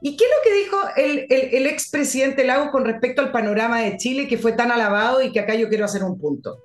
¿Y 0.01 0.17
qué 0.17 0.25
es 0.25 0.31
lo 0.31 0.43
que 0.45 0.59
dijo 0.59 0.77
el, 0.97 1.55
el, 1.55 1.67
expresidente 1.67 2.45
Lagos 2.45 2.71
con 2.71 2.85
respecto 2.85 3.21
al 3.21 3.33
panorama 3.33 3.81
de 3.81 3.97
Chile, 3.97 4.29
que 4.29 4.39
fue 4.39 4.53
tan 4.53 4.71
alabado 4.71 5.21
y 5.21 5.33
que 5.33 5.41
acá 5.41 5.55
yo 5.57 5.69
quiero 5.69 5.87
hacer 5.87 6.05
un 6.05 6.19
punto? 6.21 6.63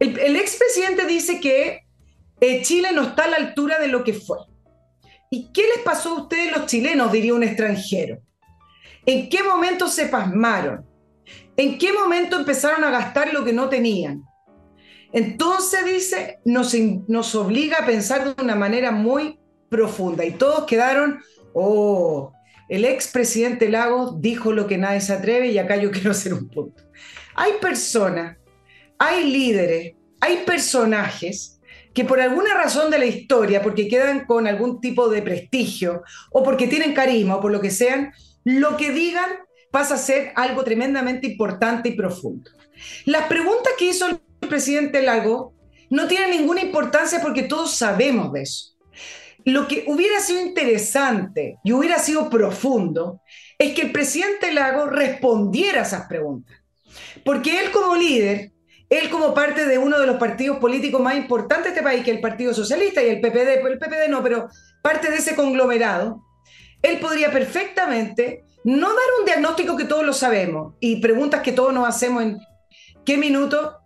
El, 0.00 0.18
el 0.18 0.34
expresidente 0.34 1.06
dice 1.06 1.38
que 1.38 1.82
eh, 2.40 2.62
Chile 2.62 2.88
no 2.92 3.02
está 3.02 3.24
a 3.24 3.28
la 3.28 3.36
altura 3.36 3.78
de 3.78 3.88
lo 3.88 4.04
que 4.04 4.12
fue. 4.12 4.38
¿Y 5.30 5.52
qué 5.52 5.62
les 5.62 5.84
pasó 5.84 6.10
a 6.10 6.22
ustedes 6.22 6.56
los 6.56 6.66
chilenos, 6.66 7.12
diría 7.12 7.34
un 7.34 7.42
extranjero? 7.42 8.20
¿En 9.04 9.28
qué 9.28 9.42
momento 9.42 9.88
se 9.88 10.06
pasmaron? 10.06 10.86
¿En 11.56 11.78
qué 11.78 11.92
momento 11.92 12.36
empezaron 12.36 12.84
a 12.84 12.90
gastar 12.90 13.32
lo 13.32 13.44
que 13.44 13.52
no 13.52 13.68
tenían? 13.68 14.22
Entonces, 15.12 15.84
dice, 15.84 16.38
nos, 16.44 17.34
obliga 17.34 17.78
a 17.78 17.86
pensar 17.86 18.24
de 18.24 18.42
una 18.42 18.54
manera 18.54 18.90
muy 18.90 19.38
profunda 19.68 20.24
y 20.24 20.32
todos 20.32 20.64
quedaron, 20.64 21.20
oh, 21.54 22.32
el 22.68 22.84
expresidente 22.84 23.68
Lagos 23.70 24.20
dijo 24.20 24.52
lo 24.52 24.66
que 24.66 24.78
nadie 24.78 25.00
se 25.00 25.14
atreve 25.14 25.48
y 25.48 25.58
acá 25.58 25.76
yo 25.76 25.90
quiero 25.92 26.10
hacer 26.10 26.34
un 26.34 26.48
punto. 26.48 26.82
Hay 27.34 27.52
personas, 27.60 28.36
hay 28.98 29.30
líderes, 29.30 29.94
hay 30.20 30.38
personajes 30.44 31.57
que 31.98 32.04
por 32.04 32.20
alguna 32.20 32.54
razón 32.54 32.92
de 32.92 32.98
la 33.00 33.06
historia, 33.06 33.60
porque 33.60 33.88
quedan 33.88 34.24
con 34.24 34.46
algún 34.46 34.80
tipo 34.80 35.08
de 35.08 35.20
prestigio 35.20 36.04
o 36.30 36.44
porque 36.44 36.68
tienen 36.68 36.94
carisma 36.94 37.34
o 37.34 37.40
por 37.40 37.50
lo 37.50 37.60
que 37.60 37.72
sean, 37.72 38.12
lo 38.44 38.76
que 38.76 38.92
digan 38.92 39.28
pasa 39.72 39.96
a 39.96 39.98
ser 39.98 40.30
algo 40.36 40.62
tremendamente 40.62 41.26
importante 41.26 41.88
y 41.88 41.96
profundo. 41.96 42.52
Las 43.04 43.26
preguntas 43.26 43.72
que 43.76 43.86
hizo 43.86 44.06
el 44.06 44.48
presidente 44.48 45.02
Lago 45.02 45.54
no 45.90 46.06
tienen 46.06 46.30
ninguna 46.30 46.60
importancia 46.60 47.20
porque 47.20 47.42
todos 47.42 47.74
sabemos 47.74 48.32
de 48.32 48.42
eso. 48.42 48.76
Lo 49.44 49.66
que 49.66 49.82
hubiera 49.88 50.20
sido 50.20 50.40
interesante 50.40 51.56
y 51.64 51.72
hubiera 51.72 51.98
sido 51.98 52.30
profundo 52.30 53.22
es 53.58 53.74
que 53.74 53.82
el 53.82 53.90
presidente 53.90 54.52
Lago 54.52 54.86
respondiera 54.86 55.80
a 55.80 55.84
esas 55.84 56.06
preguntas. 56.06 56.58
Porque 57.24 57.58
él 57.58 57.72
como 57.72 57.96
líder, 57.96 58.52
él 58.90 59.10
como 59.10 59.34
parte 59.34 59.66
de 59.66 59.78
uno 59.78 59.98
de 59.98 60.06
los 60.06 60.16
partidos 60.16 60.58
políticos 60.58 61.00
más 61.00 61.16
importantes 61.16 61.64
de 61.64 61.70
este 61.70 61.82
país, 61.82 62.04
que 62.04 62.10
es 62.10 62.16
el 62.16 62.22
Partido 62.22 62.54
Socialista 62.54 63.02
y 63.02 63.08
el 63.08 63.20
PPD, 63.20 63.66
el 63.66 63.78
PPD 63.78 64.08
no, 64.08 64.22
pero 64.22 64.48
parte 64.82 65.10
de 65.10 65.16
ese 65.16 65.34
conglomerado, 65.34 66.24
él 66.82 66.98
podría 66.98 67.30
perfectamente 67.30 68.44
no 68.64 68.88
dar 68.88 69.06
un 69.18 69.26
diagnóstico 69.26 69.76
que 69.76 69.84
todos 69.84 70.04
lo 70.04 70.12
sabemos 70.12 70.74
y 70.80 71.00
preguntas 71.00 71.42
que 71.42 71.52
todos 71.52 71.72
nos 71.72 71.86
hacemos 71.86 72.22
en 72.22 72.38
qué 73.04 73.16
minuto 73.16 73.78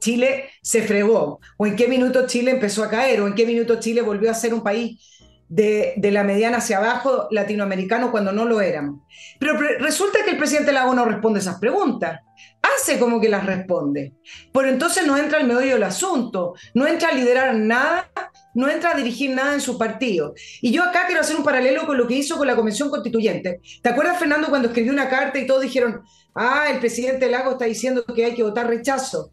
Chile 0.00 0.50
se 0.62 0.82
fregó, 0.82 1.40
o 1.56 1.66
en 1.66 1.76
qué 1.76 1.88
minuto 1.88 2.26
Chile 2.26 2.50
empezó 2.50 2.84
a 2.84 2.90
caer, 2.90 3.22
o 3.22 3.26
en 3.26 3.34
qué 3.34 3.46
minuto 3.46 3.80
Chile 3.80 4.02
volvió 4.02 4.30
a 4.30 4.34
ser 4.34 4.52
un 4.52 4.62
país 4.62 5.23
de, 5.48 5.94
la 6.12 6.24
mediana 6.24 6.58
hacia 6.58 6.78
abajo 6.78 7.28
latinoamericano 7.30 8.10
cuando 8.10 8.32
no 8.32 8.44
lo 8.44 8.60
éramos. 8.60 9.00
Pero 9.38 9.58
resulta 9.78 10.24
que 10.24 10.32
el 10.32 10.38
presidente 10.38 10.72
Lago 10.72 10.94
no 10.94 11.04
responde 11.04 11.40
esas 11.40 11.58
preguntas, 11.58 12.20
hace 12.62 12.98
como 12.98 13.20
que 13.20 13.28
las 13.28 13.46
responde, 13.46 14.14
pero 14.52 14.68
entonces 14.68 15.06
no 15.06 15.16
entra 15.16 15.38
al 15.38 15.46
medio 15.46 15.74
del 15.74 15.82
asunto, 15.82 16.54
no 16.74 16.86
entra 16.86 17.10
a 17.10 17.14
liderar 17.14 17.54
nada, 17.54 18.10
no 18.54 18.68
entra 18.68 18.92
a 18.92 18.96
dirigir 18.96 19.30
nada 19.30 19.54
en 19.54 19.60
su 19.60 19.76
partido. 19.78 20.34
Y 20.60 20.72
yo 20.72 20.82
acá 20.82 21.06
quiero 21.06 21.20
hacer 21.20 21.36
un 21.36 21.44
paralelo 21.44 21.86
con 21.86 21.98
lo 21.98 22.06
que 22.06 22.14
hizo 22.14 22.36
con 22.36 22.46
la 22.46 22.56
Convención 22.56 22.90
Constituyente. 22.90 23.60
¿Te 23.82 23.88
acuerdas, 23.88 24.18
Fernando, 24.18 24.48
cuando 24.48 24.68
escribió 24.68 24.92
una 24.92 25.08
carta 25.08 25.38
y 25.38 25.46
todos 25.46 25.62
dijeron, 25.62 26.02
ah, 26.34 26.66
el 26.70 26.78
presidente 26.78 27.30
Lago 27.30 27.52
está 27.52 27.64
diciendo 27.64 28.04
que 28.04 28.24
hay 28.24 28.34
que 28.34 28.42
votar 28.42 28.68
rechazo? 28.68 29.32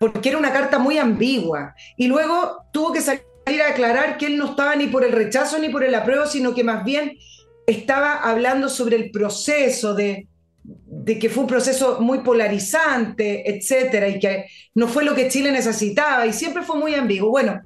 porque 0.00 0.30
era 0.30 0.38
una 0.38 0.50
carta 0.50 0.78
muy 0.78 0.96
ambigua. 0.96 1.74
Y 1.94 2.06
luego 2.06 2.64
tuvo 2.72 2.90
que 2.90 3.02
salir 3.02 3.22
a 3.46 3.70
aclarar 3.70 4.18
que 4.18 4.26
él 4.26 4.36
no 4.36 4.50
estaba 4.50 4.76
ni 4.76 4.86
por 4.86 5.04
el 5.04 5.12
rechazo 5.12 5.58
ni 5.58 5.68
por 5.68 5.84
el 5.84 5.94
apruebo, 5.94 6.26
sino 6.26 6.54
que 6.54 6.64
más 6.64 6.84
bien 6.84 7.18
estaba 7.66 8.14
hablando 8.16 8.68
sobre 8.68 8.96
el 8.96 9.10
proceso 9.10 9.94
de, 9.94 10.28
de 10.62 11.18
que 11.18 11.30
fue 11.30 11.42
un 11.42 11.48
proceso 11.48 12.00
muy 12.00 12.18
polarizante, 12.20 13.50
etcétera, 13.50 14.08
y 14.08 14.18
que 14.18 14.46
no 14.74 14.88
fue 14.88 15.04
lo 15.04 15.14
que 15.14 15.28
Chile 15.28 15.52
necesitaba, 15.52 16.26
y 16.26 16.32
siempre 16.32 16.62
fue 16.62 16.76
muy 16.76 16.94
ambiguo. 16.94 17.30
Bueno, 17.30 17.60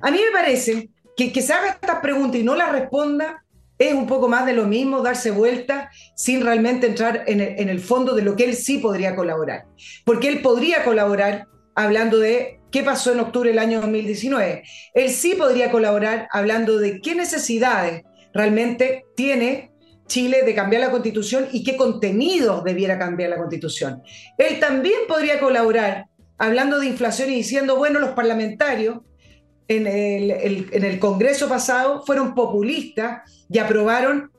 a 0.00 0.10
mí 0.10 0.18
me 0.18 0.32
parece 0.32 0.90
que 1.16 1.32
que 1.32 1.42
se 1.42 1.52
haga 1.52 1.70
estas 1.70 2.00
preguntas 2.00 2.40
y 2.40 2.44
no 2.44 2.54
las 2.54 2.72
responda 2.72 3.44
es 3.80 3.94
un 3.94 4.06
poco 4.06 4.28
más 4.28 4.44
de 4.44 4.52
lo 4.52 4.66
mismo, 4.66 5.00
darse 5.00 5.30
vuelta 5.30 5.90
sin 6.14 6.42
realmente 6.42 6.86
entrar 6.86 7.24
en 7.26 7.40
el, 7.40 7.58
en 7.58 7.70
el 7.70 7.80
fondo 7.80 8.14
de 8.14 8.20
lo 8.20 8.36
que 8.36 8.44
él 8.44 8.54
sí 8.54 8.76
podría 8.76 9.16
colaborar. 9.16 9.64
Porque 10.04 10.28
él 10.28 10.42
podría 10.42 10.84
colaborar 10.84 11.46
hablando 11.74 12.18
de 12.18 12.60
qué 12.70 12.82
pasó 12.82 13.12
en 13.12 13.20
octubre 13.20 13.50
del 13.50 13.58
año 13.58 13.80
2019. 13.80 14.62
Él 14.94 15.10
sí 15.10 15.34
podría 15.34 15.70
colaborar 15.70 16.28
hablando 16.32 16.78
de 16.78 17.00
qué 17.00 17.14
necesidades 17.14 18.04
realmente 18.32 19.04
tiene 19.16 19.70
Chile 20.06 20.42
de 20.42 20.54
cambiar 20.54 20.82
la 20.82 20.90
constitución 20.90 21.48
y 21.52 21.62
qué 21.62 21.76
contenidos 21.76 22.64
debiera 22.64 22.98
cambiar 22.98 23.30
la 23.30 23.38
constitución. 23.38 24.02
Él 24.36 24.58
también 24.58 25.00
podría 25.06 25.38
colaborar 25.38 26.06
hablando 26.36 26.80
de 26.80 26.86
inflación 26.86 27.30
y 27.30 27.36
diciendo, 27.36 27.76
bueno, 27.76 28.00
los 28.00 28.10
parlamentarios 28.10 28.98
en 29.68 29.86
el, 29.86 30.68
en 30.72 30.84
el 30.84 30.98
Congreso 30.98 31.48
pasado 31.48 32.02
fueron 32.04 32.34
populistas 32.34 33.44
y 33.48 33.58
aprobaron 33.58 34.32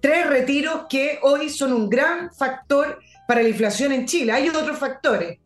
tres 0.00 0.26
retiros 0.26 0.86
que 0.90 1.18
hoy 1.22 1.48
son 1.48 1.72
un 1.72 1.88
gran 1.88 2.30
factor 2.34 2.98
para 3.26 3.42
la 3.42 3.48
inflación 3.48 3.92
en 3.92 4.04
Chile. 4.04 4.32
Hay 4.32 4.48
otros 4.48 4.76
factores, 4.76 5.38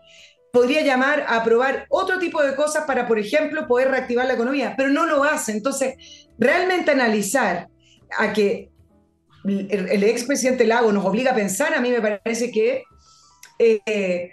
podría 0.57 0.81
llamar 0.81 1.21
a 1.29 1.37
aprobar 1.37 1.85
otro 1.91 2.19
tipo 2.19 2.43
de 2.43 2.57
cosas 2.57 2.85
para, 2.87 3.07
por 3.07 3.19
ejemplo, 3.19 3.69
poder 3.69 3.91
reactivar 3.91 4.25
la 4.25 4.33
economía, 4.33 4.73
pero 4.75 4.89
no 4.89 5.05
lo 5.05 5.23
hace. 5.23 5.53
Entonces, 5.53 5.97
realmente 6.39 6.93
analizar 6.93 7.69
a 8.19 8.33
que 8.33 8.71
el, 9.45 10.03
expresidente 10.03 10.67
Lago 10.67 10.91
nos 10.93 11.05
obliga 11.05 11.33
a 11.33 11.35
pensar, 11.35 11.75
a 11.75 11.81
mí 11.83 11.91
me 11.91 12.01
parece 12.01 12.51
que 12.51 12.85
es 13.59 13.81
eh, 13.85 14.33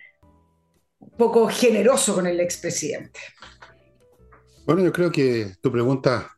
poco 1.18 1.50
generoso 1.50 2.16
con 2.16 2.26
el 2.26 2.40
expresidente. 2.40 3.20
Bueno, 4.66 4.82
yo 4.82 4.94
creo 4.94 5.12
que 5.12 5.56
tu 5.62 5.74
pregunta 5.74 6.32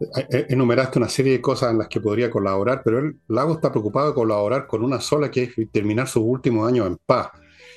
eh, 0.00 0.26
eh, 0.30 0.46
enumeraste 0.48 1.00
una 1.00 1.08
serie 1.08 1.32
de 1.32 1.40
cosas 1.40 1.72
en 1.72 1.78
las 1.78 1.88
que 1.88 2.00
podría 2.00 2.30
colaborar, 2.30 2.82
pero 2.84 3.00
el 3.00 3.18
Lago 3.26 3.54
está 3.54 3.72
preocupado 3.72 4.10
de 4.10 4.14
colaborar 4.14 4.68
con 4.68 4.84
una 4.84 5.00
sola, 5.00 5.28
que 5.28 5.42
es 5.42 5.72
terminar 5.72 6.06
sus 6.06 6.22
últimos 6.24 6.68
años 6.68 6.86
en 6.86 6.98
paz. 7.04 7.30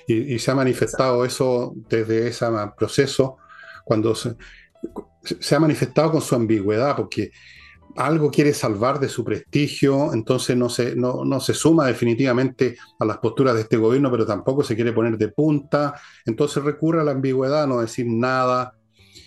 Y, 0.08 0.40
se 0.40 0.52
ha 0.52 0.56
manifestado 0.56 1.26
eso 1.26 1.74
desde 1.90 2.28
ese 2.28 2.46
proceso, 2.78 3.38
cuando 3.86 4.16
se, 4.16 4.36
ha 5.56 5.60
manifestado 5.60 6.12
con 6.12 6.22
su 6.22 6.36
ambigüedad, 6.36 6.96
porque 6.96 7.32
algo 7.96 8.32
quiere 8.32 8.54
salvar 8.54 9.00
de 9.00 9.08
su 9.08 9.24
prestigio, 9.24 10.14
entonces 10.14 10.58
no 10.58 10.68
se, 10.70 10.96
no, 10.96 11.24
no, 11.24 11.40
se 11.40 11.54
suma 11.54 11.86
definitivamente 11.86 12.76
a 13.00 13.06
las 13.06 13.20
posturas 13.20 13.56
de 13.56 13.62
este 13.62 13.78
gobierno, 13.78 14.10
pero 14.12 14.26
tampoco 14.26 14.64
se 14.64 14.76
quiere 14.76 14.94
poner 14.94 15.18
de 15.18 15.30
punta, 15.30 15.94
entonces 16.26 16.64
recurre 16.64 17.02
a 17.02 17.04
la 17.04 17.12
ambigüedad, 17.12 17.68
no 17.68 17.82
decir 17.82 18.08
nada 18.08 18.74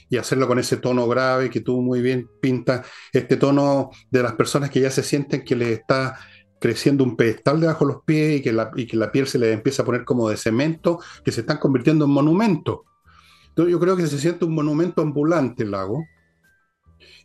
y 0.08 0.16
hacerlo 0.16 0.46
con 0.46 0.58
ese 0.58 0.76
tono 0.76 1.06
grave 1.08 1.50
que 1.50 1.60
tú 1.60 1.80
muy 1.80 2.00
bien 2.00 2.28
pintas, 2.40 2.86
este 3.12 3.36
tono 3.36 3.90
de 4.10 4.22
las 4.22 4.34
personas 4.34 4.70
que 4.70 4.80
ya 4.80 4.90
se 4.90 5.02
sienten 5.02 5.44
que 5.44 5.56
les 5.56 5.80
está 5.80 6.18
creciendo 6.60 7.04
un 7.04 7.16
pedestal 7.16 7.60
debajo 7.60 7.86
de 7.86 7.92
los 7.92 8.02
pies 8.04 8.40
y 8.40 8.42
que, 8.42 8.52
la, 8.52 8.70
y 8.76 8.86
que 8.86 8.96
la 8.96 9.12
piel 9.12 9.26
se 9.26 9.38
les 9.38 9.54
empieza 9.54 9.82
a 9.82 9.86
poner 9.86 10.04
como 10.04 10.28
de 10.28 10.36
cemento, 10.36 11.00
que 11.24 11.32
se 11.32 11.40
están 11.42 11.58
convirtiendo 11.58 12.04
en 12.04 12.10
monumentos. 12.10 12.80
Entonces 13.48 13.72
yo 13.72 13.80
creo 13.80 13.96
que 13.96 14.06
se 14.06 14.18
siente 14.18 14.44
un 14.44 14.54
monumento 14.54 15.02
ambulante 15.02 15.62
el 15.62 15.70
lago. 15.70 16.04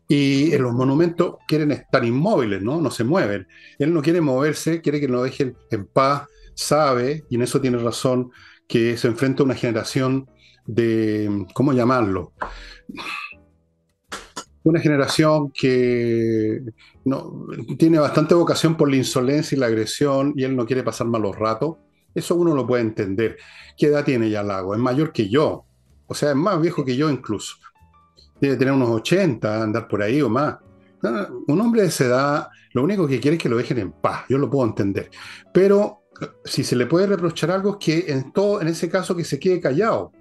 Y 0.08 0.54
en 0.54 0.63
los 0.63 0.74
monumentos 0.74 1.36
quieren 1.48 1.72
estar 1.72 2.04
inmóviles, 2.04 2.62
¿no? 2.62 2.82
No 2.82 2.91
se 2.91 3.06
mueven. 3.06 3.48
Él 3.80 3.94
no 3.94 4.02
quiere 4.02 4.20
moverse, 4.20 4.82
quiere 4.82 5.00
que 5.00 5.08
lo 5.08 5.24
dejen 5.24 5.56
en 5.70 5.86
paz, 5.86 6.28
sabe, 6.54 7.24
y 7.30 7.36
en 7.36 7.44
eso 7.44 7.62
tiene 7.62 7.78
razón, 7.78 8.32
que 8.67 8.98
se 8.98 9.08
enfrenta 9.08 9.44
a 9.44 9.46
una 9.46 9.56
generación 9.56 10.30
de, 10.65 11.46
¿cómo 11.54 11.74
llamarlo? 11.74 12.34
Una 14.63 14.80
generación 14.80 15.52
que 15.52 16.62
no, 17.06 17.47
tiene 17.78 18.00
bastante 18.00 18.36
vocación 18.36 18.78
por 18.78 18.89
la 18.89 18.97
insolencia 18.97 19.56
y 19.56 19.60
la 19.60 19.67
agresión 19.67 20.34
y 20.36 20.43
él 20.43 20.56
no 20.56 20.65
quiere 20.65 20.84
pasar 20.84 21.08
malos 21.08 21.38
ratos. 21.38 21.78
Eso 22.13 22.36
uno 22.36 22.54
lo 22.54 22.67
puede 22.67 22.84
entender. 22.84 23.38
¿Qué 23.78 23.88
edad 23.88 24.04
tiene 24.04 24.30
ya 24.30 24.43
Lago? 24.43 24.76
Es 24.76 24.80
mayor 24.80 25.12
que 25.12 25.30
yo. 25.30 25.65
O 26.08 26.13
sea, 26.13 26.32
es 26.32 26.36
más 26.36 26.62
viejo 26.62 26.84
que 26.84 26.95
yo 26.95 27.10
incluso. 27.10 27.56
Debe 28.39 28.58
tener 28.58 28.74
unos 28.74 28.89
80, 28.89 29.63
andar 29.63 29.88
por 29.88 30.02
ahí 30.02 30.21
o 30.21 30.30
más. 30.30 30.58
un 31.47 31.62
hombre 31.62 31.82
de 31.82 31.88
esa 31.88 32.06
edad, 32.06 32.47
lo 32.74 32.84
único 32.84 33.08
que 33.08 33.19
quiere 33.19 33.38
es 33.38 33.43
que 33.43 33.50
lo 33.50 33.58
dejen 33.58 33.80
en 33.80 33.91
paz. 33.91 34.26
Yo 34.30 34.38
lo 34.38 34.50
puedo 34.50 34.67
entender. 34.67 35.10
Pero 35.54 36.02
si 36.43 36.63
se 36.63 36.76
le 36.76 36.86
puede 36.86 37.08
reprochar 37.08 37.52
algo 37.52 37.71
es 37.71 37.86
que 37.86 38.12
en 38.12 38.32
todo, 38.32 38.62
en 38.62 38.67
ese 38.67 38.89
caso 38.89 39.15
que 39.15 39.24
se 39.24 39.39
quede 39.39 39.60
callado. 39.60 40.12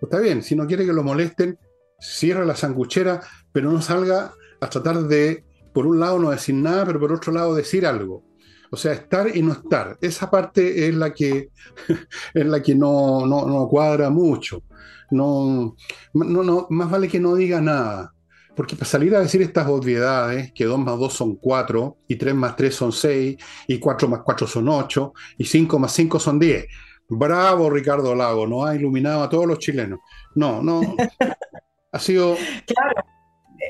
Está 0.00 0.20
bien, 0.20 0.42
si 0.42 0.54
no 0.54 0.66
quiere 0.66 0.84
que 0.84 0.92
lo 0.92 1.02
molesten, 1.02 1.58
cierra 1.98 2.44
la 2.44 2.56
sanguchera, 2.56 3.20
pero 3.52 3.70
no 3.70 3.80
salga 3.82 4.32
a 4.60 4.70
tratar 4.70 5.02
de, 5.04 5.44
por 5.72 5.86
un 5.86 6.00
lado, 6.00 6.18
no 6.18 6.30
decir 6.30 6.54
nada, 6.54 6.84
pero 6.86 7.00
por 7.00 7.12
otro 7.12 7.32
lado, 7.32 7.54
decir 7.54 7.86
algo. 7.86 8.24
O 8.70 8.76
sea, 8.76 8.92
estar 8.92 9.34
y 9.34 9.42
no 9.42 9.52
estar. 9.52 9.96
Esa 10.00 10.30
parte 10.30 10.88
es 10.88 10.94
la 10.94 11.12
que, 11.12 11.50
es 12.34 12.46
la 12.46 12.62
que 12.62 12.74
no, 12.74 13.26
no, 13.26 13.46
no 13.46 13.68
cuadra 13.68 14.10
mucho. 14.10 14.62
No, 15.10 15.76
no, 16.14 16.42
no, 16.42 16.66
más 16.70 16.90
vale 16.90 17.08
que 17.08 17.20
no 17.20 17.34
diga 17.34 17.60
nada. 17.60 18.12
Porque 18.56 18.74
para 18.74 18.86
salir 18.86 19.14
a 19.14 19.20
decir 19.20 19.42
estas 19.42 19.68
obviedades, 19.68 20.50
que 20.52 20.64
2 20.64 20.78
más 20.78 20.98
2 20.98 21.12
son 21.12 21.36
4, 21.36 21.98
y 22.08 22.16
3 22.16 22.34
más 22.34 22.56
3 22.56 22.74
son 22.74 22.92
6, 22.92 23.36
y 23.68 23.78
4 23.78 24.08
más 24.08 24.20
4 24.24 24.46
son 24.46 24.68
8, 24.68 25.12
y 25.36 25.44
5 25.44 25.78
más 25.78 25.92
5 25.92 26.18
son 26.18 26.38
10. 26.38 26.66
Bravo 27.08 27.70
Ricardo 27.70 28.14
Lago, 28.14 28.46
no 28.46 28.64
ha 28.64 28.74
iluminado 28.74 29.22
a 29.22 29.28
todos 29.28 29.46
los 29.46 29.58
chilenos. 29.58 30.00
No, 30.34 30.62
no. 30.62 30.80
ha 31.96 32.00
sido... 32.00 32.36
Claro. 32.66 33.04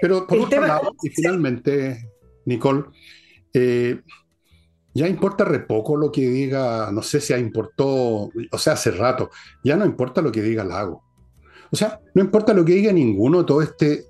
Pero 0.00 0.26
por 0.26 0.38
otro 0.40 0.60
lado, 0.66 0.92
y 1.02 1.08
finalmente, 1.08 2.10
Nicole, 2.44 2.84
eh, 3.54 4.00
ya 4.94 5.08
importa 5.08 5.44
re 5.44 5.60
poco 5.60 5.96
lo 5.96 6.10
que 6.10 6.28
diga, 6.28 6.90
no 6.90 7.02
sé 7.02 7.20
si 7.20 7.32
ha 7.32 7.38
importó, 7.38 8.30
o 8.50 8.58
sea, 8.58 8.74
hace 8.74 8.90
rato, 8.90 9.30
ya 9.62 9.76
no 9.76 9.86
importa 9.86 10.20
lo 10.20 10.32
que 10.32 10.42
diga 10.42 10.64
Lago. 10.64 11.02
O 11.70 11.76
sea, 11.76 12.00
no 12.14 12.22
importa 12.22 12.52
lo 12.52 12.64
que 12.64 12.74
diga 12.74 12.92
ninguno 12.92 13.44
todo 13.44 13.62
este 13.62 14.04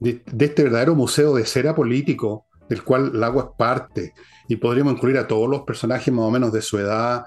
de, 0.00 0.22
este 0.38 0.64
verdadero 0.64 0.94
museo 0.94 1.34
de 1.34 1.46
cera 1.46 1.74
político, 1.74 2.46
del 2.68 2.82
cual 2.82 3.18
Lago 3.18 3.40
es 3.40 3.46
parte, 3.56 4.12
y 4.48 4.56
podríamos 4.56 4.94
incluir 4.94 5.18
a 5.18 5.26
todos 5.26 5.48
los 5.48 5.62
personajes 5.62 6.12
más 6.12 6.24
o 6.24 6.30
menos 6.30 6.52
de 6.52 6.62
su 6.62 6.78
edad. 6.78 7.24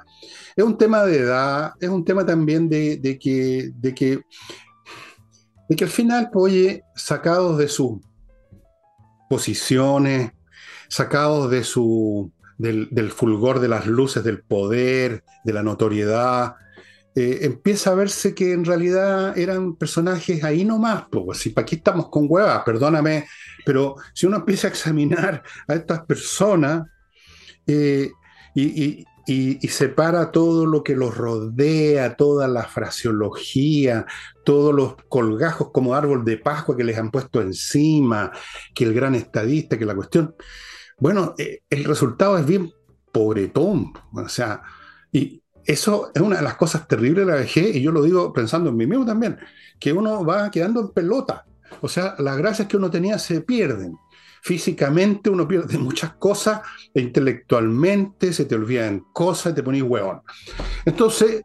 Es 0.56 0.64
un 0.64 0.78
tema 0.78 1.04
de 1.04 1.18
edad, 1.18 1.74
es 1.80 1.90
un 1.90 2.06
tema 2.06 2.26
también 2.26 2.70
de, 2.70 3.20
que, 3.20 3.72
de, 3.74 3.96
que, 3.96 4.22
de 5.70 5.76
que 5.76 5.84
al 5.84 5.90
final, 5.90 6.30
pues, 6.32 6.54
oye, 6.54 6.84
sacados 6.96 7.58
de 7.58 7.68
sus 7.68 8.00
posiciones, 9.30 10.32
sacados 10.88 11.52
de 11.52 11.64
su, 11.64 12.32
del, 12.58 13.12
fulgor 13.12 13.60
de 13.60 13.68
las 13.68 13.86
luces 13.86 14.24
del 14.24 14.42
poder, 14.42 15.24
de 15.44 15.54
la 15.54 15.64
notoriedad, 15.64 16.56
eh, 17.16 17.40
empieza 17.42 17.92
a 17.92 17.96
verse 17.96 18.36
que 18.36 18.54
en 18.54 18.64
realidad 18.64 19.38
eran 19.38 19.76
personajes 19.76 20.44
ahí 20.44 20.64
nomás, 20.64 21.06
pues, 21.12 21.40
si 21.40 21.50
para 21.50 21.64
aquí 21.64 21.76
estamos 21.76 22.10
con 22.10 22.28
huevas, 22.30 22.64
perdóname, 22.64 23.28
pero 23.66 23.96
si 24.14 24.26
uno 24.26 24.38
empieza 24.38 24.68
a 24.68 24.70
examinar 24.70 25.44
a 25.68 25.74
estas 25.74 26.06
personas 26.06 26.88
eh, 27.66 28.12
y, 28.56 29.06
separa 29.68 30.32
todo 30.32 30.66
lo 30.66 30.84
que 30.84 30.96
los 30.96 31.16
rodea, 31.18 32.16
toda 32.16 32.48
la 32.48 32.64
fraseología, 32.64 34.06
todos 34.46 34.74
los 34.74 34.96
colgajos 35.10 35.72
como 35.72 35.96
árbol 35.96 36.24
de 36.24 36.38
Pascua 36.38 36.78
que 36.78 36.84
les 36.84 36.98
han 36.98 37.12
puesto 37.12 37.42
encima, 37.42 38.32
que 38.74 38.86
el 38.86 38.94
gran 38.94 39.16
estadista, 39.16 39.78
que 39.78 39.86
la 39.86 39.96
cuestión, 39.96 40.36
bueno, 40.98 41.36
eh, 41.38 41.62
el 41.70 41.84
resultado 41.84 42.38
es 42.38 42.46
bien 42.46 42.72
pobretón, 43.12 43.94
o 44.14 44.30
sea, 44.30 44.62
y, 45.12 45.42
eso 45.68 46.12
es 46.16 46.22
una 46.22 46.38
de 46.38 46.44
las 46.44 46.56
cosas 46.56 46.88
terribles 46.88 47.26
de 47.26 47.32
la 47.32 47.40
vejez, 47.40 47.76
y 47.76 47.82
yo 47.82 47.92
lo 47.92 48.02
digo 48.02 48.32
pensando 48.32 48.70
en 48.70 48.78
mí 48.78 48.88
mismo 48.88 49.06
también, 49.06 49.38
que 49.78 49.92
uno 49.92 50.26
va 50.26 50.50
quedando 50.50 50.80
en 50.80 50.90
pelota. 50.92 51.46
O 51.82 51.90
sea, 51.90 52.16
las 52.20 52.38
gracias 52.38 52.70
que 52.70 52.78
uno 52.78 52.90
tenía 52.90 53.20
se 53.20 53.42
pierden. 53.42 53.98
Físicamente 54.48 55.30
uno 55.30 55.46
pierde 55.46 55.78
muchas 55.90 56.14
cosas, 56.14 56.62
e 56.94 57.02
intelectualmente 57.02 58.32
se 58.32 58.46
te 58.46 58.56
olvidan 58.56 59.04
cosas, 59.12 59.54
te 59.54 59.62
pones 59.62 59.82
huevón. 59.82 60.22
Entonces, 60.86 61.42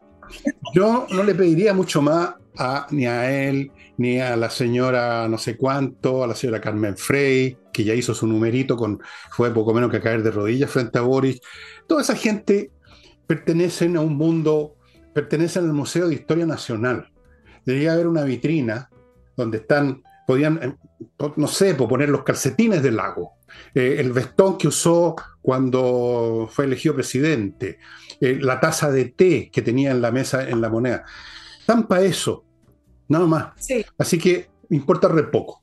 yo 0.73 1.09
no 1.11 1.25
le 1.25 1.35
pediría 1.35 1.75
mucho 1.75 2.01
más 2.01 2.35
a, 2.57 2.87
ni 2.93 3.07
a 3.07 3.49
él, 3.49 3.73
ni 3.97 4.21
a 4.21 4.37
la 4.37 4.51
señora 4.51 5.27
no 5.29 5.37
sé 5.37 5.57
cuánto, 5.57 6.23
a 6.23 6.29
la 6.29 6.37
señora 6.37 6.61
Carmen 6.61 6.97
Frey, 6.97 7.59
que 7.73 7.83
ya 7.83 7.93
hizo 7.93 8.15
su 8.15 8.25
numerito, 8.29 8.77
con, 8.77 9.01
fue 9.33 9.53
poco 9.53 9.75
menos 9.75 9.91
que 9.91 10.01
caer 10.01 10.23
de 10.23 10.31
rodillas 10.31 10.71
frente 10.71 10.97
a 10.97 11.03
Boris. 11.03 11.41
Toda 11.89 12.03
esa 12.03 12.15
gente 12.15 12.71
pertenecen 13.27 13.97
a 13.97 14.01
un 14.01 14.17
mundo, 14.17 14.77
pertenecen 15.13 15.65
al 15.65 15.73
Museo 15.73 16.07
de 16.07 16.15
Historia 16.15 16.47
Nacional. 16.47 17.11
Debería 17.67 17.95
haber 17.95 18.07
una 18.07 18.23
vitrina 18.23 18.89
donde 19.37 19.59
están, 19.59 20.05
podían, 20.25 20.61
eh, 20.63 20.77
no 21.37 21.47
sé, 21.47 21.75
poner 21.75 22.09
los 22.09 22.23
calcetines 22.23 22.83
del 22.83 22.97
lago, 22.97 23.35
eh, 23.75 23.97
el 23.99 24.13
vestón 24.13 24.59
que 24.59 24.69
usó 24.69 25.17
cuando 25.41 26.49
fue 26.51 26.65
elegido 26.67 26.95
presidente, 26.95 27.79
eh, 28.21 28.39
la 28.41 28.61
taza 28.61 28.91
de 28.91 29.07
té 29.07 29.51
que 29.53 29.63
tenía 29.63 29.91
en 29.91 30.01
la 30.01 30.11
mesa, 30.11 30.49
en 30.49 30.61
la 30.61 30.69
moneda. 30.69 31.05
Para 31.89 32.03
eso, 32.03 32.45
nada 33.09 33.27
más. 33.27 33.53
Así 33.97 34.19
que 34.19 34.51
importa 34.71 35.09
re 35.09 35.25
poco. 35.25 35.63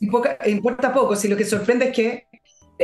importa 0.00 0.92
poco, 0.92 1.16
si 1.16 1.28
lo 1.28 1.36
que 1.36 1.44
sorprende 1.44 1.86
es 1.86 1.94
que 1.94 2.26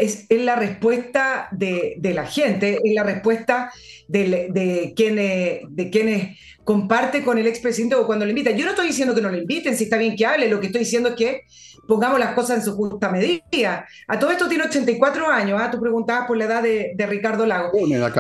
es, 0.00 0.26
la 0.30 0.56
respuesta 0.56 1.48
de, 1.52 1.98
la 2.02 2.26
gente, 2.26 2.80
es 2.82 2.94
la 2.94 3.02
respuesta 3.02 3.72
de, 4.08 4.92
quienes, 4.96 5.60
de 5.68 5.90
quienes 5.90 6.38
comparte 6.64 7.24
con 7.24 7.38
el 7.38 7.46
expresidente 7.46 7.94
o 7.94 8.06
cuando 8.06 8.24
le 8.24 8.32
invita. 8.32 8.50
Yo 8.50 8.64
no 8.64 8.72
estoy 8.72 8.88
diciendo 8.88 9.14
que 9.14 9.22
no 9.22 9.30
le 9.30 9.38
inviten, 9.38 9.76
si 9.76 9.84
está 9.84 9.96
bien 9.96 10.16
que 10.16 10.26
hable, 10.26 10.48
lo 10.48 10.60
que 10.60 10.66
estoy 10.66 10.80
diciendo 10.80 11.10
es 11.10 11.14
que 11.14 11.42
pongamos 11.88 12.20
las 12.20 12.34
cosas 12.34 12.58
en 12.58 12.64
su 12.64 12.76
justa 12.76 13.08
medida. 13.08 13.86
A 14.06 14.18
todo 14.18 14.30
esto 14.30 14.48
tiene 14.48 14.64
84 14.64 15.28
años, 15.28 15.58
¿ah? 15.60 15.70
tú 15.70 15.80
preguntabas 15.80 16.26
por 16.26 16.36
la 16.36 16.44
edad 16.44 16.62
de, 16.62 17.06
Ricardo 17.08 17.46
Lago. 17.46 17.70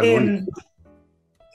Eh, 0.02 0.44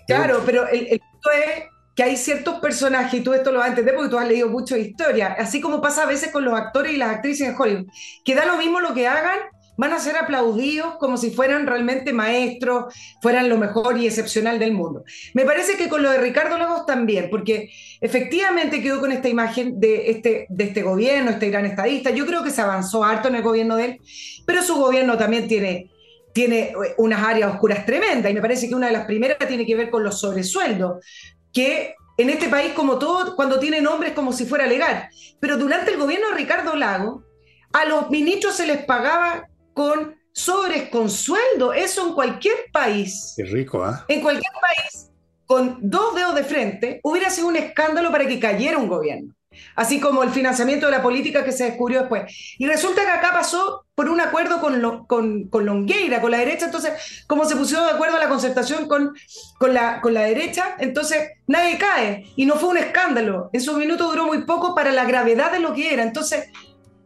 claro, 0.06 0.44
pero 0.46 0.68
el, 0.70 1.00
punto 1.00 1.30
es 1.32 1.64
que 1.96 2.04
hay 2.04 2.16
ciertos 2.16 2.60
personajes, 2.60 3.20
y 3.20 3.24
tú 3.24 3.34
esto 3.34 3.52
lo 3.52 3.58
vas 3.58 3.68
a 3.68 3.70
entender 3.70 3.96
porque 3.96 4.10
tú 4.10 4.20
has 4.20 4.28
leído 4.28 4.48
mucho 4.50 4.78
historia, 4.78 5.36
así 5.38 5.62
como 5.62 5.82
pasa 5.82 6.04
a 6.04 6.08
veces 6.08 6.32
con 6.32 6.46
los 6.46 6.54
actores 6.54 6.94
y 6.94 6.98
las 6.98 7.10
actrices 7.10 7.50
en 7.50 7.56
Hollywood, 7.60 7.88
que 8.24 8.36
da 8.36 8.46
lo 8.46 8.58
mismo 8.58 8.80
lo 8.80 8.94
que 8.94 9.08
hagan, 9.08 9.40
van 9.78 9.94
a 9.94 10.00
ser 10.00 10.16
aplaudidos 10.18 10.96
como 10.98 11.18
si 11.18 11.32
fueran 11.32 11.66
realmente 11.66 12.14
maestros, 12.14 12.94
fueran 13.22 13.50
lo 13.50 13.58
mejor 13.58 13.98
y 13.98 14.06
excepcional 14.06 14.60
del 14.60 14.74
mundo. 14.74 15.04
Me 15.34 15.46
parece 15.46 15.78
que 15.78 15.90
con 15.90 16.04
lo 16.04 16.12
de 16.12 16.20
Ricardo 16.20 16.58
Lagos 16.58 16.86
también, 16.86 17.30
porque 17.30 17.70
efectivamente 18.00 18.82
quedó 18.82 19.00
con 19.00 19.12
esta 19.12 19.30
imagen 19.30 19.80
de 19.80 20.12
este, 20.12 20.46
de 20.50 20.64
este 20.64 20.84
gobierno, 20.84 21.32
este 21.32 21.50
gran 21.50 21.66
estadista. 21.66 22.12
Yo 22.12 22.26
creo 22.26 22.44
que 22.44 22.52
se 22.52 22.62
avanzó 22.62 23.04
harto 23.04 23.28
en 23.28 23.36
el 23.36 23.42
gobierno 23.42 23.76
de 23.76 23.86
él, 23.86 24.00
pero 24.46 24.62
su 24.62 24.76
gobierno 24.76 25.18
también 25.18 25.48
tiene, 25.48 25.92
tiene 26.34 26.60
eh, 26.60 26.76
unas 26.98 27.24
áreas 27.24 27.54
oscuras 27.54 27.86
tremendas 27.86 28.32
y 28.32 28.36
me 28.36 28.42
parece 28.42 28.68
que 28.68 28.76
una 28.76 28.88
de 28.88 28.94
las 28.94 29.06
primeras 29.06 29.38
tiene 29.48 29.66
que 29.66 29.76
ver 29.76 29.90
con 29.90 30.04
los 30.04 30.20
sobresueldos, 30.20 31.04
que 31.52 31.96
en 32.18 32.30
este 32.30 32.48
país, 32.48 32.74
como 32.74 33.00
todo, 33.00 33.36
cuando 33.36 33.60
tiene 33.60 33.82
nombres 33.82 34.14
como 34.14 34.34
si 34.34 34.46
fuera 34.46 34.68
legal. 34.68 35.10
Pero 35.40 35.58
durante 35.58 35.92
el 35.92 35.98
gobierno 35.98 36.30
de 36.30 36.36
Ricardo 36.36 36.76
Lago, 36.76 37.24
a 37.72 37.86
los 37.86 38.12
ministros 38.12 38.56
se 38.56 38.68
les 38.68 38.86
pagaba 38.86 39.50
con 39.74 40.16
sobres 40.32 40.90
con 40.90 41.10
sueldo. 41.10 41.74
Eso 41.74 42.08
en 42.08 42.14
cualquier 42.14 42.56
país. 42.72 43.34
Qué 43.38 43.44
rico, 43.46 43.84
¿ah? 43.84 44.06
En 44.08 44.22
cualquier 44.22 44.52
país, 44.54 45.10
con 45.46 45.78
dos 45.82 46.16
dedos 46.16 46.36
de 46.36 46.44
frente, 46.44 47.00
hubiera 47.04 47.30
sido 47.30 47.48
un 47.48 47.56
escándalo 47.56 48.12
para 48.12 48.28
que 48.28 48.40
cayera 48.40 48.78
un 48.78 48.88
gobierno. 48.88 49.34
Así 49.76 50.00
como 50.00 50.24
el 50.24 50.32
financiamiento 50.32 50.88
de 50.88 50.92
la 50.92 51.04
política 51.04 51.44
que 51.44 51.52
se 51.52 51.66
descubrió 51.66 52.00
después. 52.00 52.56
Y 52.58 52.66
resulta 52.66 53.06
que 53.06 53.12
acá 53.12 53.32
pasó 53.32 53.86
por 53.94 54.10
un 54.10 54.20
acuerdo 54.20 54.60
con, 54.60 55.06
con, 55.06 55.48
con 55.48 55.66
Longueira, 55.66 56.22
con 56.22 56.32
la 56.32 56.40
derecha. 56.40 56.66
Entonces, 56.66 57.24
como 57.28 57.46
se 57.46 57.56
pusieron 57.56 57.86
de 57.86 57.94
acuerdo 57.94 58.18
a 58.18 58.20
la 58.20 58.30
concertación 58.30 58.88
con, 58.88 59.14
con, 59.60 59.74
la, 59.74 60.02
con 60.02 60.16
la 60.16 60.22
derecha, 60.22 60.76
entonces 60.80 61.30
nadie 61.46 61.78
cae. 61.78 62.26
Y 62.36 62.48
no 62.48 62.56
fue 62.56 62.70
un 62.70 62.78
escándalo. 62.78 63.52
En 63.54 63.62
su 63.62 63.78
minuto 63.78 64.10
duró 64.10 64.26
muy 64.26 64.44
poco 64.44 64.74
para 64.74 64.92
la 64.92 65.06
gravedad 65.06 65.52
de 65.52 65.60
lo 65.60 65.74
que 65.74 65.94
era. 65.94 66.02
Entonces, 66.02 66.50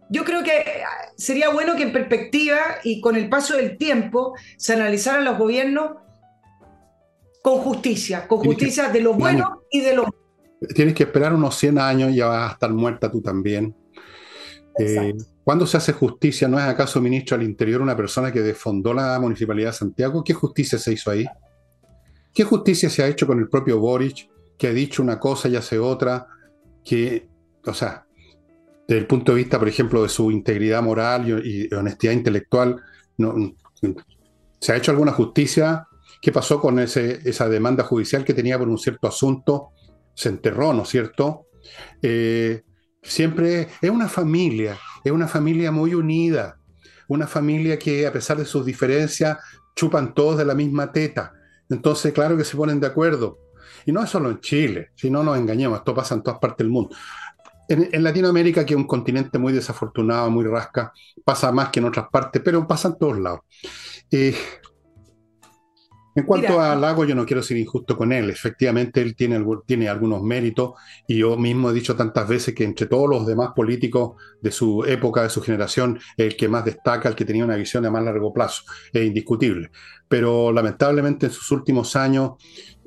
yo 0.09 0.23
creo 0.23 0.43
que 0.43 0.51
ah, 0.51 1.11
sería 1.17 1.49
bueno 1.49 1.75
que 1.75 1.83
en 1.83 1.93
perspectiva 1.93 2.57
y 2.83 3.01
con 3.01 3.15
el 3.15 3.29
paso 3.29 3.55
del 3.55 3.77
tiempo 3.77 4.33
se 4.57 4.73
analizaran 4.73 5.25
los 5.25 5.37
gobiernos 5.37 5.91
con 7.41 7.59
justicia, 7.59 8.27
con 8.27 8.39
justicia 8.39 8.89
de 8.89 9.01
lo 9.01 9.13
bueno 9.13 9.63
y 9.71 9.81
de 9.81 9.95
lo 9.95 10.03
malo. 10.03 10.15
Tienes 10.73 10.95
que 10.95 11.03
esperar 11.03 11.33
unos 11.33 11.55
100 11.57 11.77
años, 11.77 12.15
ya 12.15 12.27
vas 12.27 12.49
a 12.49 12.53
estar 12.53 12.71
muerta 12.71 13.11
tú 13.11 13.21
también. 13.21 13.75
Eh, 14.79 15.13
¿Cuándo 15.43 15.65
se 15.65 15.77
hace 15.77 15.93
justicia? 15.93 16.47
¿No 16.47 16.59
es 16.59 16.65
acaso 16.65 16.99
ministro 16.99 17.35
al 17.35 17.43
Interior 17.43 17.81
una 17.81 17.95
persona 17.95 18.31
que 18.31 18.41
defondó 18.41 18.93
la 18.93 19.19
Municipalidad 19.19 19.69
de 19.69 19.77
Santiago? 19.77 20.23
¿Qué 20.23 20.33
justicia 20.33 20.77
se 20.77 20.93
hizo 20.93 21.11
ahí? 21.11 21.25
¿Qué 22.33 22.43
justicia 22.43 22.89
se 22.89 23.03
ha 23.03 23.07
hecho 23.07 23.25
con 23.25 23.39
el 23.39 23.49
propio 23.49 23.79
Boric, 23.79 24.29
que 24.57 24.67
ha 24.67 24.73
dicho 24.73 25.01
una 25.01 25.19
cosa 25.19 25.47
y 25.47 25.55
hace 25.55 25.79
otra? 25.79 26.27
Que, 26.83 27.29
o 27.65 27.73
sea, 27.73 28.06
desde 28.87 29.01
el 29.01 29.07
punto 29.07 29.33
de 29.33 29.39
vista, 29.39 29.59
por 29.59 29.67
ejemplo, 29.67 30.01
de 30.01 30.09
su 30.09 30.31
integridad 30.31 30.81
moral 30.81 31.43
y, 31.43 31.73
honestidad 31.73 32.13
intelectual, 32.13 32.81
¿se 34.59 34.71
ha 34.71 34.77
hecho 34.77 34.91
alguna 34.91 35.11
justicia? 35.11 35.87
¿Qué 36.21 36.31
pasó 36.31 36.61
con 36.61 36.79
ese, 36.79 37.19
esa 37.29 37.49
demanda 37.49 37.83
judicial 37.83 38.23
que 38.23 38.33
tenía 38.33 38.57
por 38.57 38.69
un 38.69 38.77
cierto 38.77 39.07
asunto? 39.07 39.71
Se 40.13 40.29
enterró, 40.29 40.73
¿no 40.73 40.83
es 40.83 40.89
cierto? 40.89 41.47
Eh, 42.01 42.63
siempre 43.03 43.67
es 43.81 43.89
una 43.89 44.07
familia, 44.07 44.77
es 45.03 45.11
una 45.11 45.27
familia 45.27 45.71
muy 45.71 45.93
unida, 45.93 46.57
una 47.09 47.27
familia 47.27 47.77
que 47.77 48.07
a 48.07 48.13
pesar 48.13 48.37
de 48.37 48.45
sus 48.45 48.65
diferencias 48.65 49.37
chupan 49.75 50.13
todos 50.13 50.37
de 50.37 50.45
la 50.45 50.55
misma 50.55 50.91
teta. 50.93 51.33
Entonces, 51.69 52.13
claro 52.13 52.37
que 52.37 52.45
se 52.45 52.55
ponen 52.55 52.79
de 52.79 52.87
acuerdo. 52.87 53.39
Y 53.85 53.91
no 53.91 54.03
es 54.03 54.09
solo 54.09 54.29
en 54.29 54.39
Chile, 54.39 54.89
si 54.95 55.09
no 55.09 55.23
nos 55.23 55.37
engañemos, 55.37 55.79
esto 55.79 55.93
pasa 55.93 56.15
en 56.15 56.23
todas 56.23 56.39
partes 56.39 56.59
del 56.59 56.69
mundo. 56.69 56.95
En, 57.67 58.03
Latinoamérica, 58.03 58.65
que 58.65 58.73
es 58.73 58.77
un 58.77 58.87
continente 58.87 59.37
muy 59.37 59.53
desafortunado, 59.53 60.29
muy 60.29 60.45
rasca, 60.45 60.93
pasa 61.23 61.51
más 61.51 61.69
que 61.69 61.79
en 61.79 61.85
otras 61.85 62.07
partes, 62.09 62.41
pero 62.43 62.65
pasa 62.65 62.89
en 62.89 62.97
todos 62.97 63.19
lados. 63.19 63.41
Eh, 64.11 64.35
en 66.17 66.23
cuanto 66.23 66.59
a 66.59 66.75
Lago, 66.75 67.05
yo 67.05 67.13
no 67.13 67.27
quiero 67.27 67.43
ser 67.43 67.57
injusto 67.57 67.95
con 67.95 68.11
él. 68.11 68.31
Efectivamente, 68.31 69.03
él 69.03 69.15
tiene, 69.15 69.39
tiene 69.67 69.87
algunos 69.87 70.23
méritos 70.23 70.71
y 71.07 71.19
yo 71.19 71.37
mismo 71.37 71.69
he 71.69 71.73
dicho 71.73 71.95
tantas 71.95 72.27
veces 72.27 72.55
que 72.55 72.63
entre 72.63 72.87
todos 72.87 73.07
los 73.07 73.27
demás 73.27 73.51
políticos 73.55 74.15
de 74.41 74.49
su 74.49 74.83
época, 74.83 75.21
de 75.21 75.29
su 75.29 75.43
generación, 75.43 75.99
el 76.17 76.35
que 76.35 76.47
más 76.47 76.65
destaca, 76.65 77.07
el 77.07 77.13
que 77.13 77.23
tenía 77.23 77.45
una 77.45 77.55
visión 77.55 77.83
de 77.83 77.91
más 77.91 78.03
largo 78.03 78.33
plazo, 78.33 78.63
es 78.91 79.05
indiscutible. 79.05 79.69
Pero 80.07 80.51
lamentablemente 80.51 81.27
en 81.27 81.31
sus 81.31 81.51
últimos 81.51 81.95
años 81.95 82.31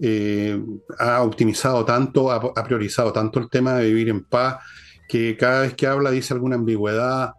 eh, 0.02 0.60
ha 0.98 1.22
optimizado 1.22 1.84
tanto, 1.84 2.30
ha 2.30 2.64
priorizado 2.64 3.12
tanto 3.12 3.38
el 3.38 3.50
tema 3.50 3.74
de 3.74 3.86
vivir 3.86 4.08
en 4.08 4.24
paz, 4.24 4.64
que 5.08 5.36
cada 5.36 5.62
vez 5.62 5.74
que 5.74 5.86
habla 5.86 6.10
dice 6.10 6.32
alguna 6.32 6.56
ambigüedad, 6.56 7.34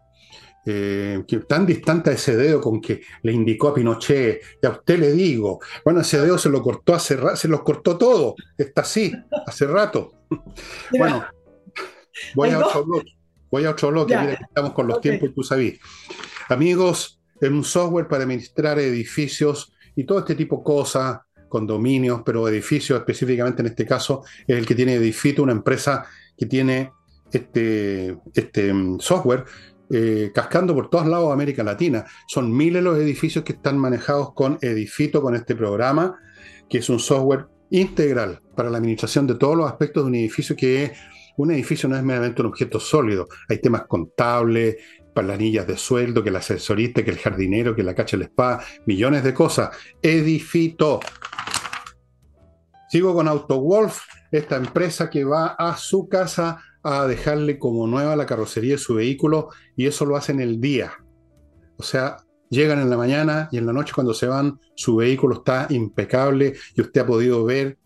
eh, 0.63 1.23
que 1.27 1.39
tan 1.39 1.65
distante 1.65 2.11
a 2.11 2.13
ese 2.13 2.35
dedo 2.35 2.61
con 2.61 2.79
que 2.79 3.01
le 3.23 3.31
indicó 3.31 3.69
a 3.69 3.73
Pinochet, 3.73 4.41
y 4.61 4.67
a 4.67 4.69
usted 4.69 4.99
le 4.99 5.11
digo, 5.13 5.59
bueno, 5.83 6.01
ese 6.01 6.21
dedo 6.21 6.37
se 6.37 6.49
lo 6.49 6.61
cortó 6.61 6.93
hace 6.93 7.17
se 7.35 7.47
los 7.47 7.63
cortó 7.63 7.97
todo, 7.97 8.35
está 8.57 8.81
así, 8.81 9.11
hace 9.47 9.65
rato. 9.65 10.11
bueno, 10.97 11.25
voy 12.35 12.49
a 12.51 12.59
otro 12.59 12.85
bloque, 12.85 13.17
voy 13.49 13.65
a 13.65 13.71
otro 13.71 13.89
bloque, 13.89 14.15
mira 14.17 14.37
que 14.37 14.43
estamos 14.43 14.73
con 14.73 14.87
los 14.87 15.01
tiempos 15.01 15.29
y 15.29 15.33
tú 15.33 15.41
sabes. 15.43 15.79
Amigos, 16.47 17.19
en 17.39 17.53
un 17.55 17.63
software 17.63 18.07
para 18.07 18.23
administrar 18.23 18.77
edificios 18.77 19.73
y 19.95 20.03
todo 20.03 20.19
este 20.19 20.35
tipo 20.35 20.57
de 20.57 20.63
cosas, 20.63 21.21
condominios, 21.51 22.21
pero 22.25 22.47
edificios 22.47 22.97
específicamente 22.97 23.61
en 23.61 23.67
este 23.67 23.85
caso, 23.85 24.23
es 24.47 24.57
el 24.57 24.65
que 24.65 24.73
tiene 24.73 24.95
Edifito, 24.95 25.43
una 25.43 25.51
empresa 25.51 26.05
que 26.35 26.47
tiene 26.47 26.91
este, 27.31 28.17
este 28.33 28.73
mm, 28.73 28.99
software 28.99 29.45
eh, 29.91 30.31
cascando 30.33 30.73
por 30.73 30.89
todos 30.89 31.05
lados 31.05 31.27
de 31.27 31.33
América 31.33 31.63
Latina. 31.63 32.05
Son 32.25 32.55
miles 32.55 32.81
los 32.81 32.97
edificios 32.97 33.43
que 33.43 33.53
están 33.53 33.77
manejados 33.77 34.33
con 34.33 34.57
Edifito, 34.61 35.21
con 35.21 35.35
este 35.35 35.53
programa, 35.53 36.17
que 36.69 36.77
es 36.77 36.89
un 36.89 36.99
software 36.99 37.47
integral 37.69 38.41
para 38.55 38.69
la 38.69 38.77
administración 38.77 39.27
de 39.27 39.35
todos 39.35 39.57
los 39.57 39.69
aspectos 39.69 40.03
de 40.03 40.07
un 40.07 40.15
edificio 40.15 40.55
que 40.55 40.93
un 41.37 41.51
edificio 41.51 41.89
no 41.89 41.95
es 41.97 42.03
meramente 42.03 42.41
un 42.41 42.47
objeto 42.47 42.79
sólido. 42.79 43.27
Hay 43.49 43.59
temas 43.59 43.83
contables, 43.87 44.77
planillas 45.13 45.67
de 45.67 45.77
sueldo, 45.77 46.23
que 46.23 46.29
el 46.29 46.35
asesorista, 46.35 47.03
que 47.03 47.11
el 47.11 47.17
jardinero, 47.17 47.75
que 47.75 47.83
la 47.83 47.95
cacha 47.95 48.17
del 48.17 48.27
spa, 48.27 48.63
millones 48.85 49.23
de 49.23 49.33
cosas. 49.33 49.75
Edifito. 50.01 50.99
Sigo 52.91 53.13
con 53.13 53.29
AutoWolf, 53.29 54.01
esta 54.33 54.57
empresa 54.57 55.09
que 55.09 55.23
va 55.23 55.55
a 55.57 55.77
su 55.77 56.09
casa 56.09 56.61
a 56.83 57.07
dejarle 57.07 57.57
como 57.57 57.87
nueva 57.87 58.17
la 58.17 58.25
carrocería 58.25 58.73
de 58.73 58.79
su 58.79 58.95
vehículo 58.95 59.47
y 59.77 59.87
eso 59.87 60.03
lo 60.03 60.17
hacen 60.17 60.41
el 60.41 60.59
día. 60.59 60.91
O 61.77 61.83
sea, 61.83 62.17
llegan 62.49 62.81
en 62.81 62.89
la 62.89 62.97
mañana 62.97 63.47
y 63.49 63.59
en 63.59 63.65
la 63.65 63.71
noche 63.71 63.93
cuando 63.95 64.13
se 64.13 64.27
van, 64.27 64.59
su 64.75 64.97
vehículo 64.97 65.35
está 65.35 65.67
impecable 65.69 66.55
y 66.75 66.81
usted 66.81 66.99
ha 66.99 67.05
podido 67.05 67.45
ver 67.45 67.77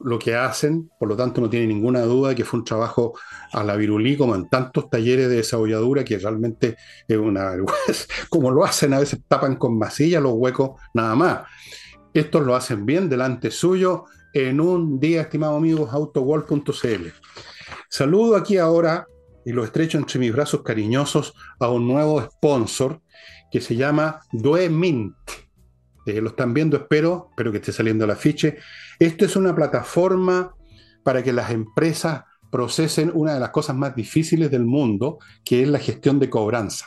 lo 0.00 0.18
que 0.18 0.34
hacen, 0.34 0.90
por 0.98 1.10
lo 1.10 1.16
tanto 1.16 1.42
no 1.42 1.50
tiene 1.50 1.66
ninguna 1.66 2.00
duda 2.00 2.30
de 2.30 2.34
que 2.34 2.46
fue 2.46 2.60
un 2.60 2.64
trabajo 2.64 3.12
a 3.52 3.62
la 3.62 3.76
virulí, 3.76 4.16
como 4.16 4.34
en 4.34 4.48
tantos 4.48 4.88
talleres 4.88 5.28
de 5.28 5.36
desabolladura, 5.36 6.04
que 6.04 6.16
realmente 6.16 6.78
es 7.06 7.18
una 7.18 7.50
vergüenza. 7.50 8.06
Como 8.30 8.50
lo 8.50 8.64
hacen, 8.64 8.94
a 8.94 8.98
veces 8.98 9.20
tapan 9.28 9.56
con 9.56 9.76
masilla 9.76 10.20
los 10.20 10.32
huecos, 10.36 10.80
nada 10.94 11.14
más. 11.14 11.40
Estos 12.14 12.46
lo 12.46 12.56
hacen 12.56 12.86
bien 12.86 13.10
delante 13.10 13.50
suyo 13.50 14.06
en 14.32 14.60
un 14.60 14.98
día, 14.98 15.22
estimados 15.22 15.56
amigos, 15.56 15.92
autowall.cl. 15.92 17.08
Saludo 17.88 18.36
aquí 18.36 18.56
ahora 18.56 19.06
y 19.44 19.52
lo 19.52 19.64
estrecho 19.64 19.98
entre 19.98 20.18
mis 20.18 20.32
brazos 20.32 20.62
cariñosos 20.62 21.34
a 21.58 21.68
un 21.68 21.86
nuevo 21.86 22.22
sponsor 22.22 23.00
que 23.50 23.60
se 23.60 23.76
llama 23.76 24.20
Duemint. 24.32 25.14
Eh, 26.06 26.20
lo 26.20 26.30
están 26.30 26.54
viendo, 26.54 26.76
espero, 26.76 27.28
espero 27.30 27.52
que 27.52 27.58
esté 27.58 27.72
saliendo 27.72 28.04
el 28.04 28.10
afiche. 28.10 28.58
Esto 28.98 29.24
es 29.24 29.36
una 29.36 29.54
plataforma 29.54 30.54
para 31.02 31.22
que 31.22 31.32
las 31.32 31.50
empresas 31.50 32.24
procesen 32.50 33.10
una 33.14 33.34
de 33.34 33.40
las 33.40 33.50
cosas 33.50 33.76
más 33.76 33.94
difíciles 33.94 34.50
del 34.50 34.64
mundo, 34.64 35.18
que 35.44 35.62
es 35.62 35.68
la 35.68 35.78
gestión 35.78 36.18
de 36.18 36.30
cobranza. 36.30 36.86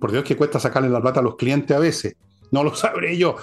Por 0.00 0.12
Dios 0.12 0.24
que 0.24 0.36
cuesta 0.36 0.60
sacarle 0.60 0.88
la 0.88 1.00
plata 1.00 1.20
a 1.20 1.22
los 1.22 1.36
clientes 1.36 1.76
a 1.76 1.80
veces. 1.80 2.16
No 2.50 2.62
lo 2.62 2.74
sabré 2.74 3.16
yo. 3.16 3.36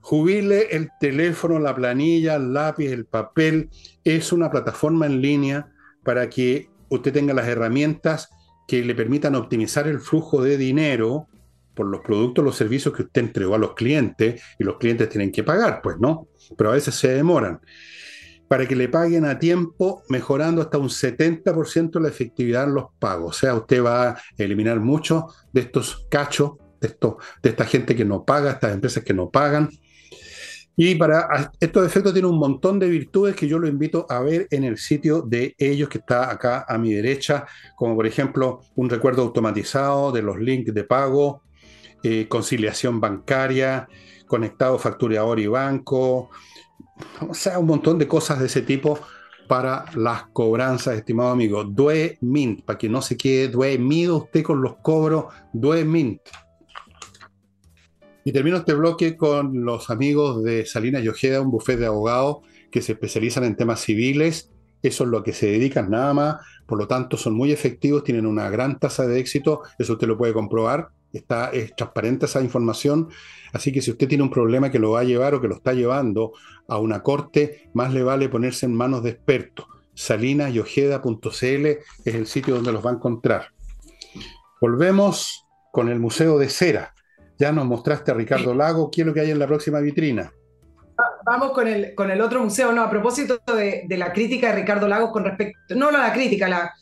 Jubile 0.00 0.68
el 0.70 0.90
teléfono, 1.00 1.58
la 1.58 1.74
planilla, 1.74 2.36
el 2.36 2.52
lápiz, 2.52 2.90
el 2.90 3.04
papel. 3.04 3.70
Es 4.04 4.32
una 4.32 4.50
plataforma 4.50 5.06
en 5.06 5.20
línea 5.20 5.68
para 6.02 6.28
que 6.30 6.70
usted 6.88 7.12
tenga 7.12 7.34
las 7.34 7.46
herramientas 7.46 8.30
que 8.66 8.84
le 8.84 8.94
permitan 8.94 9.34
optimizar 9.34 9.88
el 9.88 10.00
flujo 10.00 10.42
de 10.42 10.56
dinero 10.56 11.26
por 11.74 11.86
los 11.86 12.00
productos, 12.00 12.44
los 12.44 12.56
servicios 12.56 12.94
que 12.94 13.02
usted 13.02 13.22
entregó 13.22 13.54
a 13.54 13.58
los 13.58 13.74
clientes 13.74 14.42
y 14.58 14.64
los 14.64 14.78
clientes 14.78 15.08
tienen 15.08 15.30
que 15.30 15.44
pagar, 15.44 15.80
pues, 15.80 15.96
¿no? 15.98 16.28
Pero 16.56 16.70
a 16.70 16.74
veces 16.74 16.94
se 16.94 17.08
demoran. 17.08 17.60
Para 18.48 18.66
que 18.66 18.74
le 18.74 18.88
paguen 18.88 19.24
a 19.24 19.38
tiempo, 19.38 20.02
mejorando 20.08 20.60
hasta 20.60 20.78
un 20.78 20.88
70% 20.88 22.00
la 22.00 22.08
efectividad 22.08 22.64
en 22.64 22.74
los 22.74 22.86
pagos. 22.98 23.36
O 23.36 23.38
sea, 23.38 23.54
usted 23.54 23.84
va 23.84 24.08
a 24.08 24.16
eliminar 24.36 24.80
muchos 24.80 25.24
de 25.52 25.60
estos 25.60 26.06
cachos, 26.10 26.52
de, 26.80 26.96
de 27.42 27.50
esta 27.50 27.64
gente 27.64 27.94
que 27.94 28.04
no 28.04 28.24
paga, 28.24 28.52
estas 28.52 28.74
empresas 28.74 29.04
que 29.04 29.14
no 29.14 29.30
pagan, 29.30 29.68
y 30.80 30.94
para 30.94 31.50
estos 31.58 31.84
efectos 31.84 32.12
tiene 32.12 32.28
un 32.28 32.38
montón 32.38 32.78
de 32.78 32.88
virtudes 32.88 33.34
que 33.34 33.48
yo 33.48 33.58
lo 33.58 33.66
invito 33.66 34.06
a 34.08 34.20
ver 34.20 34.46
en 34.52 34.62
el 34.62 34.78
sitio 34.78 35.22
de 35.22 35.56
ellos 35.58 35.88
que 35.88 35.98
está 35.98 36.30
acá 36.30 36.64
a 36.68 36.78
mi 36.78 36.94
derecha, 36.94 37.46
como 37.74 37.96
por 37.96 38.06
ejemplo 38.06 38.60
un 38.76 38.88
recuerdo 38.88 39.22
automatizado 39.22 40.12
de 40.12 40.22
los 40.22 40.38
links 40.38 40.72
de 40.72 40.84
pago, 40.84 41.42
eh, 42.04 42.28
conciliación 42.28 43.00
bancaria, 43.00 43.88
conectado 44.28 44.78
facturador 44.78 45.40
y 45.40 45.48
banco, 45.48 46.30
o 47.28 47.34
sea, 47.34 47.58
un 47.58 47.66
montón 47.66 47.98
de 47.98 48.06
cosas 48.06 48.38
de 48.38 48.46
ese 48.46 48.62
tipo 48.62 49.00
para 49.48 49.84
las 49.96 50.28
cobranzas, 50.28 50.94
estimado 50.94 51.30
amigo. 51.30 51.64
Due 51.64 52.18
Mint, 52.20 52.62
para 52.62 52.78
que 52.78 52.88
no 52.88 53.02
se 53.02 53.16
quede 53.16 53.48
Due 53.48 54.10
usted 54.12 54.44
con 54.44 54.62
los 54.62 54.76
cobros, 54.76 55.24
Due 55.52 55.84
Mint. 55.84 56.20
Y 58.28 58.32
termino 58.32 58.58
este 58.58 58.74
bloque 58.74 59.16
con 59.16 59.64
los 59.64 59.88
amigos 59.88 60.44
de 60.44 60.66
Salinas 60.66 61.02
y 61.02 61.08
Ojeda, 61.08 61.40
un 61.40 61.50
bufete 61.50 61.80
de 61.80 61.86
abogados 61.86 62.40
que 62.70 62.82
se 62.82 62.92
especializan 62.92 63.44
en 63.44 63.56
temas 63.56 63.80
civiles. 63.80 64.50
Eso 64.82 65.04
es 65.04 65.08
lo 65.08 65.22
que 65.22 65.32
se 65.32 65.46
dedican 65.46 65.88
nada 65.88 66.12
más. 66.12 66.36
Por 66.66 66.78
lo 66.78 66.86
tanto, 66.86 67.16
son 67.16 67.32
muy 67.32 67.52
efectivos, 67.52 68.04
tienen 68.04 68.26
una 68.26 68.50
gran 68.50 68.78
tasa 68.78 69.06
de 69.06 69.18
éxito. 69.18 69.62
Eso 69.78 69.94
usted 69.94 70.06
lo 70.06 70.18
puede 70.18 70.34
comprobar. 70.34 70.90
Está, 71.10 71.48
es 71.52 71.74
transparente 71.74 72.26
esa 72.26 72.42
información. 72.42 73.08
Así 73.54 73.72
que 73.72 73.80
si 73.80 73.92
usted 73.92 74.08
tiene 74.08 74.24
un 74.24 74.30
problema 74.30 74.70
que 74.70 74.78
lo 74.78 74.90
va 74.90 75.00
a 75.00 75.04
llevar 75.04 75.34
o 75.34 75.40
que 75.40 75.48
lo 75.48 75.54
está 75.54 75.72
llevando 75.72 76.32
a 76.68 76.76
una 76.76 77.02
corte, 77.02 77.70
más 77.72 77.94
le 77.94 78.02
vale 78.02 78.28
ponerse 78.28 78.66
en 78.66 78.74
manos 78.74 79.02
de 79.04 79.08
expertos. 79.08 79.64
salinasyojeda.cl 79.94 81.66
es 82.04 82.14
el 82.14 82.26
sitio 82.26 82.56
donde 82.56 82.72
los 82.72 82.84
va 82.84 82.90
a 82.90 82.94
encontrar. 82.96 83.54
Volvemos 84.60 85.46
con 85.72 85.88
el 85.88 85.98
Museo 85.98 86.36
de 86.38 86.50
Cera. 86.50 86.92
Ya 87.38 87.52
nos 87.52 87.66
mostraste 87.66 88.10
a 88.10 88.14
Ricardo 88.14 88.52
Lago. 88.52 88.90
¿Qué 88.90 89.02
es 89.02 89.06
lo 89.06 89.14
que 89.14 89.20
hay 89.20 89.30
en 89.30 89.38
la 89.38 89.46
próxima 89.46 89.78
vitrina? 89.78 90.32
Vamos 91.24 91.52
con 91.52 91.68
el, 91.68 91.94
con 91.94 92.10
el 92.10 92.20
otro 92.20 92.42
museo. 92.42 92.72
No, 92.72 92.82
a 92.82 92.90
propósito 92.90 93.40
de, 93.46 93.86
la 93.96 94.12
crítica 94.12 94.48
de 94.48 94.60
Ricardo 94.60 94.88
Lagos 94.88 95.12
con 95.12 95.24
respecto, 95.24 95.76
no, 95.76 95.90
la 95.92 96.12
crítica, 96.12 96.74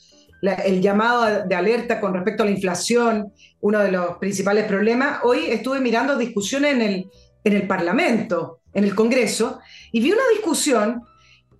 el 0.64 0.80
llamado 0.80 1.46
de 1.46 1.54
alerta 1.54 2.00
con 2.00 2.14
respecto 2.14 2.42
a 2.42 2.46
la 2.46 2.52
inflación, 2.52 3.32
uno 3.60 3.80
de 3.80 3.92
los 3.92 4.16
principales 4.16 4.64
problemas. 4.64 5.20
Hoy 5.24 5.46
estuve 5.48 5.80
mirando 5.80 6.16
discusiones 6.16 6.72
en 6.72 6.82
el, 6.82 7.10
en 7.44 7.52
el 7.52 7.66
Parlamento, 7.66 8.60
en 8.72 8.84
el 8.84 8.94
Congreso, 8.94 9.60
y 9.92 10.00
vi 10.00 10.12
una 10.12 10.22
discusión, 10.32 11.02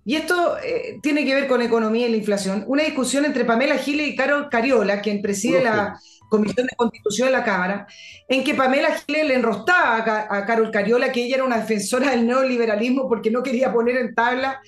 y 0.05 0.15
esto 0.15 0.57
eh, 0.63 0.99
tiene 1.03 1.23
que 1.25 1.35
ver 1.35 1.47
con 1.47 1.61
economía 1.61 2.07
y 2.07 2.11
la 2.11 2.17
inflación, 2.17 2.63
una 2.67 2.83
discusión 2.83 3.25
entre 3.25 3.45
Pamela 3.45 3.77
Giles 3.77 4.07
y 4.07 4.15
Carol 4.15 4.49
Cariola, 4.49 5.01
quien 5.01 5.21
preside 5.21 5.63
la 5.63 5.99
Comisión 6.29 6.67
de 6.67 6.75
Constitución 6.75 7.27
de 7.27 7.31
la 7.31 7.43
Cámara, 7.43 7.87
en 8.27 8.43
que 8.43 8.53
Pamela 8.53 8.89
Giles 8.95 9.27
le 9.27 9.35
enrostaba 9.35 10.27
a, 10.29 10.45
Carol 10.45 10.71
Cariola 10.71 11.11
que 11.11 11.23
ella 11.23 11.35
era 11.35 11.43
una 11.45 11.59
defensora 11.59 12.11
del 12.11 12.27
neoliberalismo 12.27 13.07
porque 13.07 13.31
no 13.31 13.43
quería 13.43 13.71
poner 13.71 13.97
en 13.97 14.13
tabla 14.13 14.61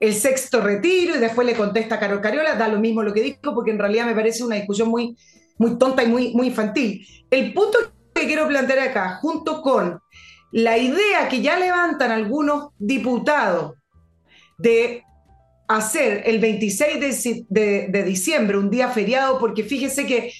el 0.00 0.14
sexto 0.14 0.60
retiro 0.60 1.16
y 1.16 1.18
después 1.18 1.46
le 1.46 1.54
contesta 1.54 1.94
a 1.94 2.00
Carol 2.00 2.20
Cariola, 2.20 2.56
da 2.56 2.68
lo 2.68 2.78
mismo 2.78 3.02
lo 3.02 3.12
que 3.12 3.22
dijo 3.22 3.54
porque 3.54 3.70
en 3.70 3.78
realidad 3.78 4.06
me 4.06 4.14
parece 4.14 4.44
una 4.44 4.56
discusión 4.56 4.88
muy, 4.88 5.16
muy 5.58 5.78
tonta 5.78 6.02
y 6.02 6.08
muy, 6.08 6.34
muy 6.34 6.48
infantil. 6.48 7.06
El 7.30 7.52
punto 7.52 7.78
que 8.14 8.26
quiero 8.26 8.46
plantear 8.48 8.80
acá, 8.80 9.18
junto 9.20 9.62
con 9.62 10.00
la 10.52 10.78
idea 10.78 11.28
que 11.28 11.42
ya 11.42 11.58
levantan 11.58 12.12
algunos 12.12 12.68
diputados 12.78 13.74
de 14.58 15.02
hacer 15.66 16.22
el 16.26 16.38
26 16.38 17.00
de, 17.00 17.44
de, 17.48 17.88
de 17.88 18.02
diciembre 18.04 18.58
un 18.58 18.70
día 18.70 18.88
feriado, 18.88 19.38
porque 19.38 19.64
fíjese 19.64 20.06
que 20.06 20.32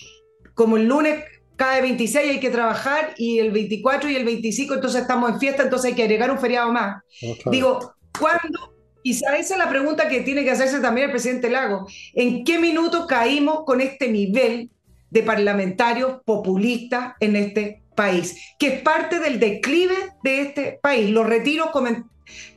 como 0.54 0.76
el 0.76 0.86
lunes 0.86 1.24
cada 1.56 1.80
26 1.80 2.30
hay 2.30 2.40
que 2.40 2.50
trabajar 2.50 3.14
y 3.16 3.38
el 3.38 3.52
24 3.52 4.10
y 4.10 4.16
el 4.16 4.24
25 4.24 4.74
entonces 4.74 5.02
estamos 5.02 5.30
en 5.30 5.40
fiesta, 5.40 5.62
entonces 5.62 5.90
hay 5.90 5.94
que 5.94 6.02
agregar 6.02 6.30
un 6.30 6.38
feriado 6.38 6.72
más. 6.72 7.02
Digo, 7.50 7.94
¿cuándo? 8.18 8.74
Y 9.02 9.12
esa 9.12 9.36
es 9.36 9.56
la 9.56 9.68
pregunta 9.68 10.08
que 10.08 10.22
tiene 10.22 10.44
que 10.44 10.50
hacerse 10.50 10.80
también 10.80 11.06
el 11.06 11.12
presidente 11.12 11.50
Lago. 11.50 11.86
¿En 12.14 12.42
qué 12.42 12.58
minuto 12.58 13.06
caímos 13.06 13.64
con 13.64 13.80
este 13.80 14.08
nivel 14.08 14.70
de 15.10 15.22
parlamentarios 15.22 16.22
populistas 16.24 17.14
en 17.20 17.36
este 17.36 17.82
país? 17.94 18.34
Que 18.58 18.68
es 18.68 18.82
parte 18.82 19.20
del 19.20 19.38
declive 19.38 19.94
de 20.22 20.40
este 20.40 20.78
país. 20.82 21.10
Los 21.10 21.26
retiros 21.26 21.70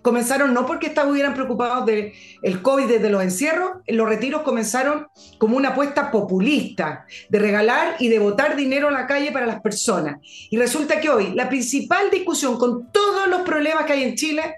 comenzaron 0.02 0.54
no 0.54 0.66
porque 0.66 0.88
estuvieran 0.88 1.34
preocupados 1.34 1.86
del 1.86 2.14
el 2.42 2.62
COVID 2.62 2.88
desde 2.88 3.10
los 3.10 3.24
encierros, 3.24 3.72
los 3.88 4.08
retiros 4.08 4.42
comenzaron 4.42 5.08
como 5.38 5.58
una 5.58 5.70
apuesta 5.70 6.12
populista 6.12 7.06
de 7.30 7.40
regalar 7.40 7.96
y 8.00 8.10
de 8.10 8.20
botar 8.20 8.56
dinero 8.56 8.88
a 8.88 8.92
la 8.92 9.08
calle 9.08 9.32
para 9.32 9.46
las 9.46 9.62
personas. 9.62 10.20
Y 10.50 10.58
resulta 10.58 11.00
que 11.00 11.10
hoy 11.10 11.34
la 11.34 11.50
principal 11.50 12.10
discusión 12.12 12.58
con 12.58 12.92
todos 12.92 13.28
los 13.28 13.42
problemas 13.42 13.86
que 13.86 13.94
hay 13.94 14.04
en 14.04 14.16
Chile, 14.16 14.56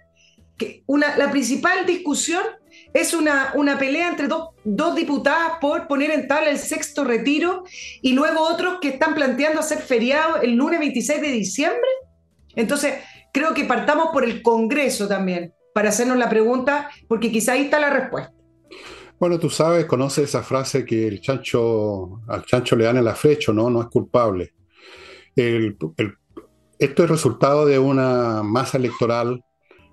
que 0.58 0.84
una, 0.88 1.16
la 1.18 1.32
principal 1.32 1.86
discusión 1.86 2.44
es 2.94 3.14
una, 3.14 3.52
una 3.56 3.78
pelea 3.78 4.10
entre 4.10 4.28
dos, 4.28 4.50
dos 4.64 4.96
diputadas 4.96 5.54
por 5.62 5.88
poner 5.88 6.12
en 6.12 6.28
tabla 6.28 6.50
el 6.50 6.58
sexto 6.58 7.04
retiro 7.04 7.64
y 8.02 8.14
luego 8.14 8.42
otros 8.42 8.80
que 8.82 8.90
están 8.90 9.14
planteando 9.14 9.60
hacer 9.60 9.80
feriado 9.80 10.42
el 10.42 10.56
lunes 10.56 10.80
26 10.80 11.22
de 11.22 11.32
diciembre. 11.32 11.90
Entonces, 12.56 12.96
creo 13.34 13.54
que 13.54 13.66
partamos 13.66 14.08
por 14.12 14.24
el 14.24 14.42
Congreso 14.42 15.08
también, 15.08 15.54
para 15.74 15.90
hacernos 15.90 16.18
la 16.18 16.30
pregunta, 16.30 16.90
porque 17.08 17.32
quizá 17.32 17.54
ahí 17.54 17.64
está 17.64 17.80
la 17.80 17.90
respuesta. 17.90 18.34
Bueno, 19.20 19.38
tú 19.38 19.50
sabes, 19.50 19.86
conoces 19.86 20.30
esa 20.30 20.44
frase 20.44 20.86
que 20.86 21.08
el 21.08 21.20
chancho, 21.20 22.22
al 22.28 22.46
chancho 22.46 22.76
le 22.76 22.86
dan 22.86 22.98
el 22.98 23.08
afrecho, 23.08 23.52
¿no? 23.52 23.70
No 23.70 23.82
es 23.82 23.88
culpable. 23.88 24.54
esto 25.36 27.04
es 27.04 27.10
resultado 27.10 27.66
de 27.66 27.78
una 27.78 28.42
masa 28.44 28.78
electoral 28.78 29.44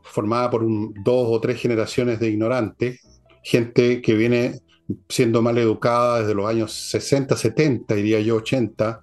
formada 0.03 0.49
por 0.51 0.64
dos 0.64 1.28
o 1.28 1.41
tres 1.41 1.61
generaciones 1.61 2.20
de 2.20 2.28
ignorantes, 2.28 3.01
gente 3.43 4.01
que 4.01 4.14
viene 4.14 4.61
siendo 5.09 5.43
mal 5.43 5.59
educada 5.59 6.20
desde 6.20 6.34
los 6.34 6.49
años 6.49 6.72
60, 6.72 7.37
70, 7.37 7.95
diría 7.97 8.20
yo 8.20 8.37
80, 8.37 9.03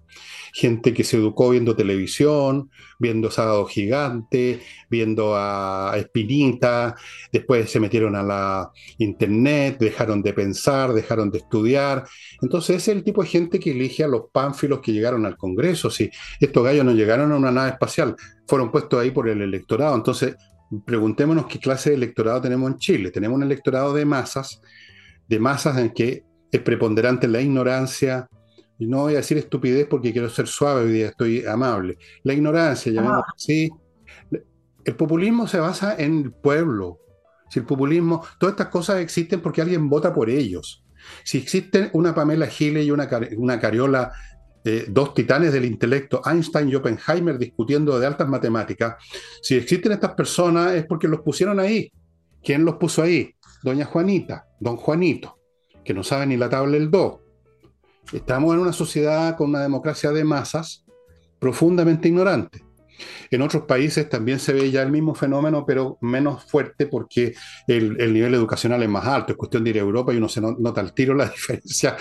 gente 0.54 0.94
que 0.94 1.04
se 1.04 1.18
educó 1.18 1.50
viendo 1.50 1.76
televisión, 1.76 2.70
viendo 3.00 3.32
Sábado 3.32 3.66
Gigante, 3.66 4.62
viendo 4.88 5.34
a 5.36 5.94
Espinita, 5.98 6.96
después 7.32 7.72
se 7.72 7.80
metieron 7.80 8.16
a 8.16 8.22
la 8.22 8.72
internet, 9.00 9.78
dejaron 9.80 10.22
de 10.22 10.32
pensar, 10.32 10.94
dejaron 10.94 11.32
de 11.32 11.40
estudiar. 11.40 12.06
Entonces 12.40 12.78
ese 12.78 12.92
es 12.92 12.98
el 12.98 13.04
tipo 13.04 13.24
de 13.24 13.30
gente 13.30 13.60
que 13.60 13.72
elige 13.72 14.04
a 14.04 14.08
los 14.08 14.26
pánfilos 14.32 14.80
que 14.80 14.94
llegaron 14.94 15.26
al 15.26 15.38
Congreso. 15.38 15.90
Si 15.90 16.10
estos 16.40 16.64
gallos 16.64 16.86
no 16.86 16.94
llegaron 16.94 17.32
a 17.32 17.38
una 17.38 17.52
nave 17.52 17.72
espacial, 17.72 18.16
fueron 18.48 18.72
puestos 18.72 19.02
ahí 19.02 19.10
por 19.10 19.28
el 19.28 19.42
electorado. 19.42 19.96
Entonces 19.96 20.36
preguntémonos 20.86 21.48
qué 21.48 21.58
clase 21.58 21.90
de 21.90 21.96
electorado 21.96 22.42
tenemos 22.42 22.72
en 22.72 22.78
Chile. 22.78 23.10
Tenemos 23.10 23.38
un 23.38 23.44
electorado 23.44 23.92
de 23.92 24.06
masas, 24.06 24.62
de 25.28 25.40
masas 25.40 25.80
en 25.80 25.90
que 25.90 26.24
es 26.52 26.62
preponderante 26.62 27.28
la 27.28 27.42
ignorancia, 27.42 28.30
y 28.80 28.88
no 28.88 29.02
voy 29.02 29.14
a 29.14 29.18
decir 29.18 29.38
estupidez 29.38 29.88
porque 29.88 30.12
quiero 30.12 30.30
ser 30.30 30.48
suave 30.48 30.82
hoy 30.82 30.92
día, 30.92 31.08
estoy 31.08 31.46
amable. 31.46 31.98
La 32.24 32.34
ignorancia, 32.34 32.92
llamemos 32.92 33.24
así. 33.36 33.70
El 34.84 34.96
populismo 34.96 35.48
se 35.48 35.60
basa 35.60 35.96
en 35.98 36.24
el 36.24 36.32
pueblo. 36.32 37.00
Si 37.50 37.60
el 37.60 37.66
populismo, 37.66 38.26
todas 38.40 38.54
estas 38.54 38.68
cosas 38.68 39.00
existen 39.00 39.42
porque 39.42 39.62
alguien 39.62 39.90
vota 39.90 40.14
por 40.14 40.30
ellos. 40.30 40.84
Si 41.24 41.38
existen 41.38 41.90
una 41.94 42.16
Pamela 42.16 42.48
Giles 42.48 42.86
y 42.86 42.92
una, 42.92 43.08
una 43.38 43.60
Cariola, 43.60 44.12
eh, 44.66 44.86
dos 44.90 45.14
titanes 45.14 45.54
del 45.54 45.66
intelecto, 45.66 46.22
Einstein 46.26 46.70
y 46.70 46.76
Oppenheimer 46.76 47.38
discutiendo 47.38 48.00
de 48.00 48.08
altas 48.08 48.28
matemáticas, 48.28 48.96
si 49.42 49.56
existen 49.56 49.92
estas 49.92 50.16
personas 50.16 50.74
es 50.74 50.86
porque 50.86 51.08
los 51.08 51.22
pusieron 51.22 51.60
ahí. 51.60 51.92
¿Quién 52.42 52.66
los 52.66 52.76
puso 52.76 53.04
ahí? 53.04 53.36
Doña 53.62 53.86
Juanita, 53.86 54.46
don 54.60 54.76
Juanito, 54.76 55.38
que 55.86 55.94
no 55.94 56.04
sabe 56.04 56.26
ni 56.26 56.36
la 56.36 56.50
tabla 56.50 56.74
del 56.74 56.92
2 56.92 57.23
Estamos 58.12 58.54
en 58.54 58.60
una 58.60 58.74
sociedad 58.74 59.38
con 59.38 59.50
una 59.50 59.62
democracia 59.62 60.12
de 60.12 60.24
masas 60.24 60.86
profundamente 61.40 62.08
ignorante. 62.08 62.64
En 63.32 63.42
otros 63.42 63.64
países 63.64 64.10
también 64.10 64.40
se 64.40 64.54
ve 64.54 64.70
ya 64.72 64.82
el 64.82 64.92
mismo 64.92 65.16
fenómeno, 65.16 65.66
pero 65.66 65.98
menos 66.02 66.44
fuerte 66.46 66.88
porque 66.88 67.34
el, 67.68 68.14
nivel 68.14 68.34
educacional 68.34 68.84
es 68.84 68.90
más 68.90 69.06
alto. 69.06 69.34
Es 69.34 69.38
cuestión 69.38 69.64
de 69.64 69.72
ir 69.72 69.78
a 69.78 69.82
Europa 69.82 70.14
y 70.14 70.18
uno 70.18 70.30
se 70.30 70.42
nota 70.42 70.82
al 70.82 70.94
tiro 70.94 71.14
la 71.14 71.26
diferencia 71.30 71.96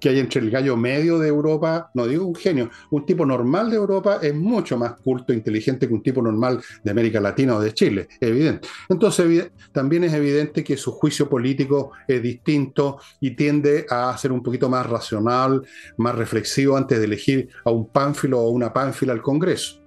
que 0.00 0.08
hay 0.08 0.18
entre 0.18 0.40
el 0.40 0.50
gallo 0.50 0.76
medio 0.76 1.18
de 1.18 1.28
Europa, 1.28 1.90
no 1.94 2.06
digo 2.06 2.26
un 2.26 2.34
genio, 2.34 2.70
un 2.90 3.06
tipo 3.06 3.24
normal 3.24 3.70
de 3.70 3.76
Europa 3.76 4.18
es 4.22 4.34
mucho 4.34 4.76
más 4.76 4.94
culto 5.00 5.32
e 5.32 5.36
inteligente 5.36 5.86
que 5.86 5.94
un 5.94 6.02
tipo 6.02 6.22
normal 6.22 6.60
de 6.82 6.90
América 6.90 7.20
Latina 7.20 7.56
o 7.56 7.60
de 7.60 7.72
Chile, 7.72 8.08
evidente. 8.20 8.68
Entonces 8.88 9.50
también 9.72 10.04
es 10.04 10.12
evidente 10.12 10.64
que 10.64 10.76
su 10.76 10.92
juicio 10.92 11.28
político 11.28 11.92
es 12.06 12.22
distinto 12.22 12.98
y 13.20 13.32
tiende 13.32 13.86
a 13.90 14.16
ser 14.16 14.32
un 14.32 14.42
poquito 14.42 14.68
más 14.68 14.86
racional, 14.86 15.62
más 15.96 16.14
reflexivo 16.14 16.76
antes 16.76 16.98
de 16.98 17.04
elegir 17.04 17.48
a 17.64 17.70
un 17.70 17.90
pánfilo 17.90 18.40
o 18.40 18.50
una 18.50 18.72
pánfila 18.72 19.12
al 19.12 19.22
Congreso. 19.22 19.85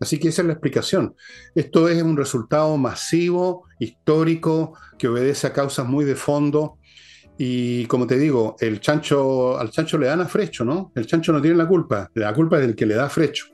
Así 0.00 0.18
que 0.18 0.28
esa 0.28 0.42
es 0.42 0.46
la 0.46 0.54
explicación. 0.54 1.14
Esto 1.54 1.88
es 1.88 2.02
un 2.02 2.16
resultado 2.16 2.76
masivo, 2.76 3.64
histórico, 3.78 4.74
que 4.98 5.08
obedece 5.08 5.46
a 5.46 5.52
causas 5.52 5.86
muy 5.86 6.04
de 6.04 6.14
fondo. 6.14 6.78
Y 7.36 7.86
como 7.86 8.06
te 8.06 8.18
digo, 8.18 8.56
el 8.60 8.80
chancho, 8.80 9.58
al 9.58 9.70
chancho 9.70 9.98
le 9.98 10.06
dan 10.06 10.20
a 10.20 10.26
Frecho, 10.26 10.64
¿no? 10.64 10.92
El 10.94 11.06
chancho 11.06 11.32
no 11.32 11.40
tiene 11.40 11.56
la 11.56 11.68
culpa, 11.68 12.10
la 12.14 12.34
culpa 12.34 12.56
es 12.56 12.62
del 12.62 12.74
que 12.74 12.86
le 12.86 12.94
da 12.94 13.06
a 13.06 13.08
Frecho. 13.08 13.46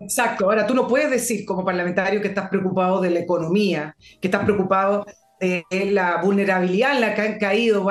Exacto. 0.00 0.44
Ahora, 0.44 0.66
tú 0.66 0.74
no 0.74 0.86
puedes 0.86 1.10
decir 1.10 1.44
como 1.44 1.64
parlamentario 1.64 2.20
que 2.20 2.28
estás 2.28 2.48
preocupado 2.48 3.00
de 3.00 3.10
la 3.10 3.20
economía, 3.20 3.96
que 4.20 4.28
estás 4.28 4.44
preocupado 4.44 5.04
de 5.40 5.64
la 5.90 6.20
vulnerabilidad 6.22 6.94
en 6.94 7.00
la 7.00 7.14
que 7.14 7.22
han 7.22 7.38
caído 7.38 7.86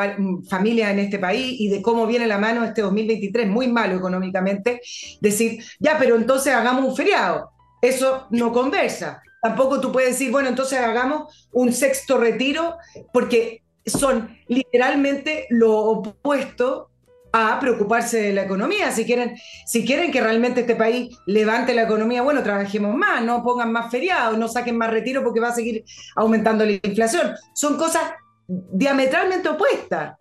familias 0.50 0.92
en 0.92 1.00
este 1.00 1.20
país 1.20 1.60
y 1.60 1.70
de 1.70 1.82
cómo 1.82 2.06
viene 2.06 2.28
la 2.28 2.38
mano 2.38 2.64
este 2.64 2.82
2023, 2.82 3.48
muy 3.48 3.68
malo 3.68 3.96
económicamente, 3.96 4.82
decir, 5.22 5.64
ya, 5.80 5.98
pero 5.98 6.16
entonces 6.16 6.54
hagamos 6.54 6.86
un 6.86 6.96
feriado. 6.96 7.52
Eso 7.82 8.28
no 8.32 8.52
conversa. 8.52 9.22
Tampoco 9.42 9.80
tú 9.80 9.92
puedes 9.92 10.12
decir, 10.12 10.32
bueno, 10.32 10.50
entonces 10.50 10.80
hagamos 10.80 11.48
un 11.52 11.72
sexto 11.72 12.18
retiro, 12.18 12.78
porque 13.14 13.62
son 13.86 14.38
literalmente 14.48 15.46
lo 15.50 15.76
opuesto 15.76 16.90
a 17.38 17.60
preocuparse 17.60 18.22
de 18.22 18.34
la 18.34 18.44
economía. 18.44 18.92
Si 18.92 19.06
quieren, 19.06 19.36
si 19.66 19.86
quieren 19.86 20.12
que 20.12 20.22
realmente 20.22 20.62
este 20.62 20.76
país 20.76 21.18
levante 21.26 21.74
la 21.74 21.84
economía, 21.84 22.22
bueno, 22.22 22.44
trabajemos 22.44 22.96
más, 22.96 23.24
no 23.24 23.44
pongan 23.44 23.72
más 23.72 23.92
feriados, 23.92 24.38
no 24.38 24.48
saquen 24.48 24.78
más 24.78 24.90
retiro 24.90 25.24
porque 25.24 25.40
va 25.40 25.50
a 25.50 25.56
seguir 25.56 25.84
aumentando 26.16 26.66
la 26.66 26.74
inflación. 26.74 27.34
Son 27.54 27.78
cosas 27.78 28.04
diametralmente 28.48 29.50
opuestas. 29.50 30.16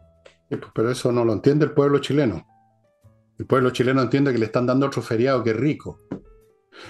Pues, 0.49 0.61
pero 0.75 0.91
eso 0.91 1.11
no 1.13 1.25
lo 1.25 1.33
entiende 1.33 1.65
el 1.65 1.73
pueblo 1.73 1.99
chileno. 1.99 2.47
El 3.39 3.47
pueblo 3.47 3.71
chileno 3.71 4.03
entiende 4.03 4.33
que 4.33 4.39
le 4.39 4.47
están 4.47 4.67
dando 4.67 4.87
otro 4.87 5.03
feriado 5.03 5.43
que 5.43 5.53
rico. 5.53 6.01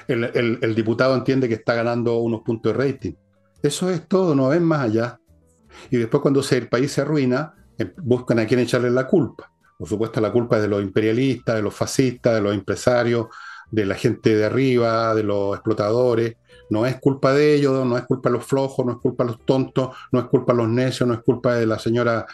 El, 0.08 0.24
el 0.24 0.74
diputado 0.74 1.14
entiende 1.14 1.48
que 1.48 1.54
está 1.54 1.74
ganando 1.74 2.18
unos 2.18 2.42
puntos 2.42 2.72
de 2.72 2.78
rating. 2.78 3.12
Eso 3.62 3.90
es 3.90 4.06
todo, 4.08 4.34
no 4.34 4.48
ven 4.48 4.64
más 4.64 4.80
allá. 4.80 5.20
Y 5.90 5.96
después 5.96 6.20
cuando 6.20 6.42
el 6.48 6.68
país 6.68 6.92
se 6.92 7.00
arruina, 7.02 7.54
eh, 7.78 7.92
buscan 8.02 8.38
a 8.38 8.46
quién 8.46 8.60
echarle 8.60 8.90
la 8.90 9.06
culpa. 9.06 9.52
Por 9.78 9.88
supuesto, 9.88 10.20
la 10.20 10.32
culpa 10.32 10.56
es 10.56 10.62
de 10.62 10.68
los 10.68 10.82
imperialistas, 10.82 11.56
de 11.56 11.62
los 11.62 11.74
fascistas, 11.74 12.34
de 12.34 12.40
los 12.40 12.54
empresarios, 12.54 13.26
de 13.70 13.84
la 13.84 13.94
gente 13.94 14.34
de 14.34 14.44
arriba, 14.44 15.14
de 15.14 15.22
los 15.22 15.54
explotadores. 15.54 16.36
No 16.70 16.86
es 16.86 16.98
culpa 17.00 17.32
de 17.32 17.54
ellos, 17.54 17.86
no 17.86 17.96
es 17.96 18.04
culpa 18.04 18.30
de 18.30 18.36
los 18.36 18.46
flojos, 18.46 18.84
no 18.84 18.92
es 18.92 18.98
culpa 18.98 19.24
de 19.24 19.30
los 19.30 19.44
tontos, 19.44 19.94
no 20.12 20.20
es 20.20 20.26
culpa 20.26 20.52
de 20.52 20.58
los 20.58 20.68
necios, 20.68 21.06
no 21.06 21.14
es 21.14 21.20
culpa 21.20 21.54
de 21.54 21.66
la 21.66 21.78
señora 21.78 22.26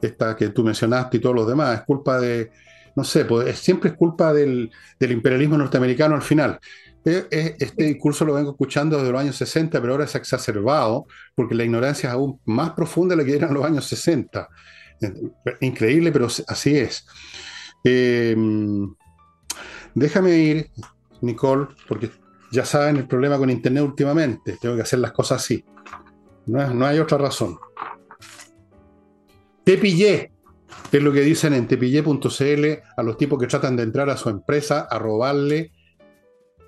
esta 0.00 0.36
que 0.36 0.48
tú 0.50 0.64
mencionaste 0.64 1.18
y 1.18 1.20
todos 1.20 1.34
los 1.34 1.46
demás. 1.46 1.80
Es 1.80 1.84
culpa 1.84 2.18
de, 2.18 2.50
no 2.94 3.04
sé, 3.04 3.24
pues, 3.24 3.58
siempre 3.58 3.90
es 3.90 3.96
culpa 3.96 4.32
del, 4.32 4.70
imperialismo 5.00 5.58
norteamericano 5.58 6.14
al 6.14 6.22
final. 6.22 6.58
E, 7.04 7.26
e, 7.30 7.56
este 7.60 7.84
discurso 7.84 8.24
lo 8.24 8.34
vengo 8.34 8.50
escuchando 8.50 8.96
desde 8.98 9.12
los 9.12 9.20
años 9.20 9.36
60, 9.36 9.80
pero 9.80 9.92
ahora 9.92 10.06
se 10.06 10.18
ha 10.18 10.20
exacerbado 10.20 11.06
porque 11.34 11.54
la 11.54 11.64
ignorancia 11.64 12.08
es 12.08 12.14
aún 12.14 12.40
más 12.46 12.70
profunda 12.72 13.14
de 13.14 13.22
la 13.22 13.26
que 13.26 13.36
era 13.36 13.48
en 13.48 13.54
los 13.54 13.64
años 13.64 13.86
60. 13.86 14.48
Increíble, 15.60 16.12
pero 16.12 16.28
así 16.48 16.76
es. 16.76 17.06
Em, 17.84 18.94
déjame 19.94 20.36
ir, 20.38 20.70
Nicole, 21.20 21.68
porque 21.88 22.10
ya 22.50 22.64
saben 22.64 22.96
el 22.96 23.06
problema 23.06 23.38
con 23.38 23.50
Internet 23.50 23.84
últimamente. 23.84 24.56
Tengo 24.60 24.76
que 24.76 24.82
hacer 24.82 24.98
las 24.98 25.12
cosas 25.12 25.42
así. 25.42 25.64
No, 26.46 26.86
hay 26.86 26.98
otra 26.98 27.18
razón. 27.18 27.58
Te 29.64 29.76
pillé, 29.78 30.32
es 30.92 31.02
lo 31.02 31.12
que 31.12 31.20
dicen 31.20 31.52
en 31.54 31.66
tepillé.cl 31.66 32.64
a 32.96 33.02
los 33.02 33.18
tipos 33.18 33.38
que 33.38 33.46
tratan 33.46 33.76
de 33.76 33.82
entrar 33.82 34.08
a 34.10 34.16
su 34.16 34.28
empresa 34.28 34.86
a 34.88 34.98
robarle, 34.98 35.72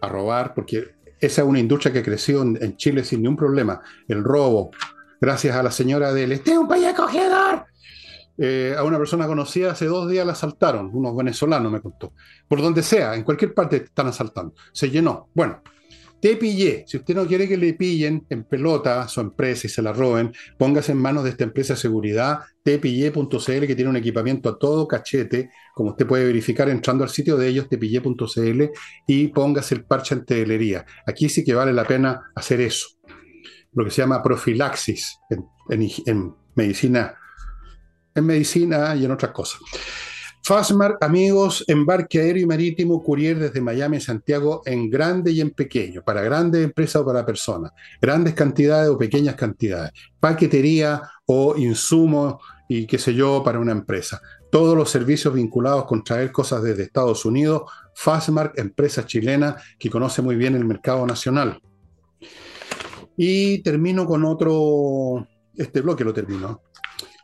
a 0.00 0.08
robar, 0.08 0.52
porque 0.54 0.96
esa 1.20 1.42
es 1.42 1.48
una 1.48 1.60
industria 1.60 1.92
que 1.92 2.02
creció 2.02 2.42
en, 2.42 2.58
en 2.60 2.76
Chile 2.76 3.04
sin 3.04 3.22
ningún 3.22 3.36
problema. 3.36 3.80
El 4.08 4.24
robo, 4.24 4.72
gracias 5.20 5.56
a 5.56 5.62
la 5.62 5.70
señora 5.70 6.12
del 6.12 6.32
este 6.32 6.52
es 6.52 6.58
un 6.58 6.68
país 6.68 6.86
acogedor, 6.86 7.66
eh, 8.38 8.74
a 8.78 8.84
una 8.84 8.98
persona 8.98 9.26
conocida 9.26 9.72
hace 9.72 9.86
dos 9.86 10.08
días 10.08 10.24
la 10.24 10.32
asaltaron, 10.32 10.90
unos 10.92 11.16
venezolanos 11.16 11.72
me 11.72 11.80
contó. 11.80 12.12
Por 12.46 12.62
donde 12.62 12.82
sea, 12.82 13.16
en 13.16 13.24
cualquier 13.24 13.52
parte 13.52 13.76
están 13.76 14.06
asaltando. 14.06 14.54
Se 14.72 14.88
llenó. 14.88 15.28
Bueno, 15.34 15.60
te 16.20 16.36
pillé. 16.36 16.84
Si 16.86 16.98
usted 16.98 17.16
no 17.16 17.26
quiere 17.26 17.48
que 17.48 17.56
le 17.56 17.74
pillen 17.74 18.26
en 18.28 18.44
pelota 18.44 19.02
a 19.02 19.08
su 19.08 19.20
empresa 19.20 19.66
y 19.66 19.70
se 19.70 19.82
la 19.82 19.92
roben, 19.92 20.32
póngase 20.56 20.92
en 20.92 20.98
manos 20.98 21.24
de 21.24 21.30
esta 21.30 21.44
empresa 21.44 21.74
de 21.74 21.80
seguridad, 21.80 22.40
tpille.cl, 22.62 23.66
que 23.66 23.74
tiene 23.74 23.90
un 23.90 23.96
equipamiento 23.96 24.48
a 24.48 24.58
todo 24.58 24.86
cachete, 24.86 25.50
como 25.74 25.90
usted 25.90 26.06
puede 26.06 26.24
verificar 26.24 26.68
entrando 26.68 27.02
al 27.02 27.10
sitio 27.10 27.36
de 27.36 27.48
ellos, 27.48 27.68
tpille.cl, 27.68 28.62
y 29.06 29.28
póngase 29.28 29.74
el 29.74 29.84
parche 29.84 30.14
en 30.14 30.24
telería. 30.24 30.86
Aquí 31.06 31.28
sí 31.28 31.44
que 31.44 31.54
vale 31.54 31.72
la 31.72 31.84
pena 31.84 32.30
hacer 32.36 32.60
eso. 32.60 32.88
Lo 33.72 33.84
que 33.84 33.90
se 33.90 34.02
llama 34.02 34.22
profilaxis 34.22 35.18
en 35.68 36.34
medicina 36.54 37.14
en 38.18 38.26
medicina 38.26 38.94
y 38.96 39.04
en 39.04 39.10
otras 39.10 39.32
cosas. 39.32 39.60
Fastmark, 40.48 41.04
amigos, 41.04 41.62
embarque 41.68 42.20
aéreo 42.20 42.44
y 42.44 42.46
marítimo, 42.46 43.02
courier 43.02 43.38
desde 43.38 43.60
Miami 43.60 43.98
a 43.98 44.00
Santiago 44.00 44.62
en 44.64 44.88
grande 44.88 45.30
y 45.30 45.42
en 45.42 45.50
pequeño, 45.50 46.02
para 46.02 46.22
grandes 46.22 46.64
empresas 46.64 47.02
o 47.02 47.04
para 47.04 47.26
personas, 47.26 47.72
grandes 48.00 48.32
cantidades 48.32 48.88
o 48.88 48.96
pequeñas 48.96 49.34
cantidades, 49.34 49.92
paquetería 50.18 51.02
o 51.26 51.54
insumos 51.58 52.36
y 52.66 52.86
qué 52.86 52.98
sé 52.98 53.12
yo 53.12 53.42
para 53.44 53.58
una 53.58 53.72
empresa. 53.72 54.22
Todos 54.50 54.74
los 54.74 54.90
servicios 54.90 55.34
vinculados 55.34 55.84
con 55.84 56.02
traer 56.02 56.32
cosas 56.32 56.62
desde 56.62 56.84
Estados 56.84 57.26
Unidos, 57.26 57.70
Fastmark, 57.94 58.58
empresa 58.58 59.04
chilena 59.04 59.56
que 59.78 59.90
conoce 59.90 60.22
muy 60.22 60.36
bien 60.36 60.54
el 60.54 60.64
mercado 60.64 61.06
nacional. 61.06 61.60
Y 63.18 63.58
termino 63.62 64.06
con 64.06 64.24
otro, 64.24 65.26
este 65.56 65.82
bloque 65.82 66.04
lo 66.04 66.14
termino 66.14 66.62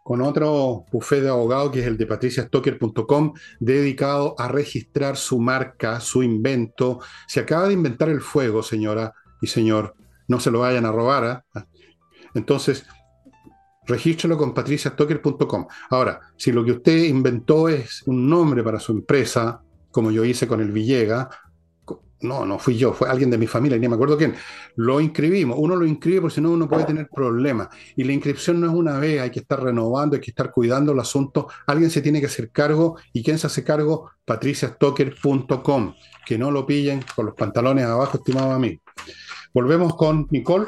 con 0.05 0.21
otro 0.21 0.85
buffet 0.93 1.23
de 1.23 1.31
abogado 1.31 1.71
que 1.71 1.81
es 1.81 1.87
el 1.87 1.97
de 1.97 2.07
patriciastocker.com, 2.07 3.33
dedicado 3.59 4.35
a 4.39 4.49
registrar 4.49 5.17
su 5.17 5.41
marca, 5.41 5.99
su 5.99 6.23
invento. 6.23 7.01
Se 7.27 7.41
acaba 7.41 7.67
de 7.67 7.73
inventar 7.73 8.11
el 8.11 8.21
fuego, 8.21 8.63
señora 8.63 9.15
y 9.41 9.47
señor, 9.47 9.95
no 10.29 10.39
se 10.41 10.51
lo 10.51 10.61
vayan 10.61 10.85
a 10.85 10.93
robar. 10.93 11.45
¿ah? 11.55 11.67
Entonces, 12.35 12.87
regístrelo 13.87 14.37
con 14.37 14.53
patriciastocker.com. 14.53 15.67
Ahora, 15.89 16.21
si 16.37 16.53
lo 16.53 16.63
que 16.67 16.73
usted 16.73 17.05
inventó 17.05 17.71
es 17.71 18.03
un 18.07 18.29
nombre 18.29 18.63
para 18.63 18.81
su 18.81 18.93
empresa, 18.93 19.63
como 19.91 20.11
yo 20.11 20.23
hice 20.23 20.47
con 20.47 20.61
el 20.61 20.71
Villega, 20.71 21.31
no, 22.25 22.45
no 22.45 22.59
fui 22.59 22.77
yo, 22.77 22.93
fue 22.93 23.09
alguien 23.09 23.31
de 23.31 23.39
mi 23.39 23.47
familia, 23.47 23.79
ni 23.79 23.89
me 23.89 23.95
acuerdo 23.95 24.17
quién, 24.17 24.35
lo 24.77 25.01
inscribimos. 25.01 25.57
Uno 25.59 25.77
lo 25.77 25.87
inscribe 25.87 26.23
porque 26.23 26.37
si 26.37 26.41
no 26.41 26.51
uno 26.51 26.69
puede 26.69 26.85
tener 26.85 27.09
problemas. 27.09 27.69
Y 27.97 28.05
la 28.05 28.13
inscripción 28.13 28.61
no 28.61 28.67
es 28.67 28.73
una 28.73 28.99
vez, 28.99 29.21
hay 29.21 29.31
que 29.31 29.41
estar 29.41 29.63
renovando, 29.63 30.17
hay 30.17 30.21
que 30.21 30.31
estar 30.31 30.51
cuidando 30.51 30.93
el 30.93 31.01
asunto. 31.01 31.49
Alguien 31.67 31.91
se 31.91 32.03
tiene 32.03 32.21
que 32.21 32.27
hacer 32.27 32.51
cargo. 32.51 32.97
¿Y 33.13 33.23
quién 33.23 33.39
se 33.39 33.47
hace 33.47 33.63
cargo? 33.63 34.11
patriciastocker.com. 34.25 35.95
Que 36.27 36.39
no 36.39 36.51
lo 36.51 36.67
pillen 36.67 37.05
con 37.15 37.27
los 37.27 37.35
pantalones 37.35 37.85
abajo, 37.85 38.17
estimado 38.17 38.53
a 38.53 38.59
mí. 38.59 38.81
Volvemos 39.53 39.95
con 39.95 40.27
Nicole. 40.31 40.67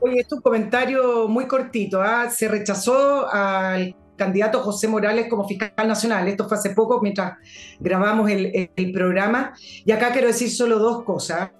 Oye, 0.00 0.20
es 0.20 0.32
un 0.32 0.40
comentario 0.40 1.28
muy 1.28 1.46
cortito. 1.46 2.00
¿ah? 2.00 2.30
Se 2.30 2.48
rechazó 2.48 3.30
al 3.30 3.94
candidato 4.20 4.60
José 4.60 4.86
Morales 4.86 5.28
como 5.28 5.48
fiscal 5.48 5.72
nacional. 5.88 6.28
Esto 6.28 6.46
fue 6.46 6.58
hace 6.58 6.70
poco 6.70 7.00
mientras 7.00 7.38
grabamos 7.78 8.30
el, 8.30 8.70
programa. 8.92 9.54
Y 9.84 9.92
acá 9.92 10.12
quiero 10.12 10.26
decir 10.28 10.50
solo 10.50 10.78
dos 10.78 11.04
cosas. 11.04 11.50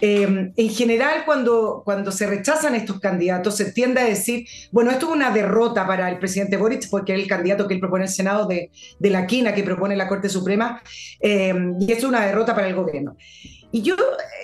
Eh, 0.00 0.52
en 0.56 0.68
general, 0.70 1.24
cuando, 1.24 1.82
cuando 1.84 2.12
se 2.12 2.26
rechazan 2.26 2.76
estos 2.76 3.00
candidatos, 3.00 3.56
se 3.56 3.72
tiende 3.72 4.00
a 4.00 4.04
decir, 4.04 4.46
bueno, 4.70 4.92
esto 4.92 5.08
es 5.08 5.12
una 5.12 5.30
derrota 5.30 5.86
para 5.86 6.08
el 6.08 6.18
presidente 6.18 6.56
Boric, 6.56 6.88
porque 6.88 7.14
es 7.14 7.20
el 7.20 7.26
candidato 7.26 7.66
que 7.66 7.74
él 7.74 7.80
propone 7.80 8.04
el 8.04 8.10
Senado 8.10 8.46
de, 8.46 8.70
de 8.98 9.10
la 9.10 9.26
quina 9.26 9.52
que 9.54 9.64
propone 9.64 9.96
la 9.96 10.06
Corte 10.06 10.28
Suprema, 10.28 10.80
eh, 11.20 11.54
y 11.80 11.92
es 11.92 12.04
una 12.04 12.24
derrota 12.24 12.54
para 12.54 12.68
el 12.68 12.74
gobierno. 12.76 13.16
Y 13.70 13.82
yo 13.82 13.96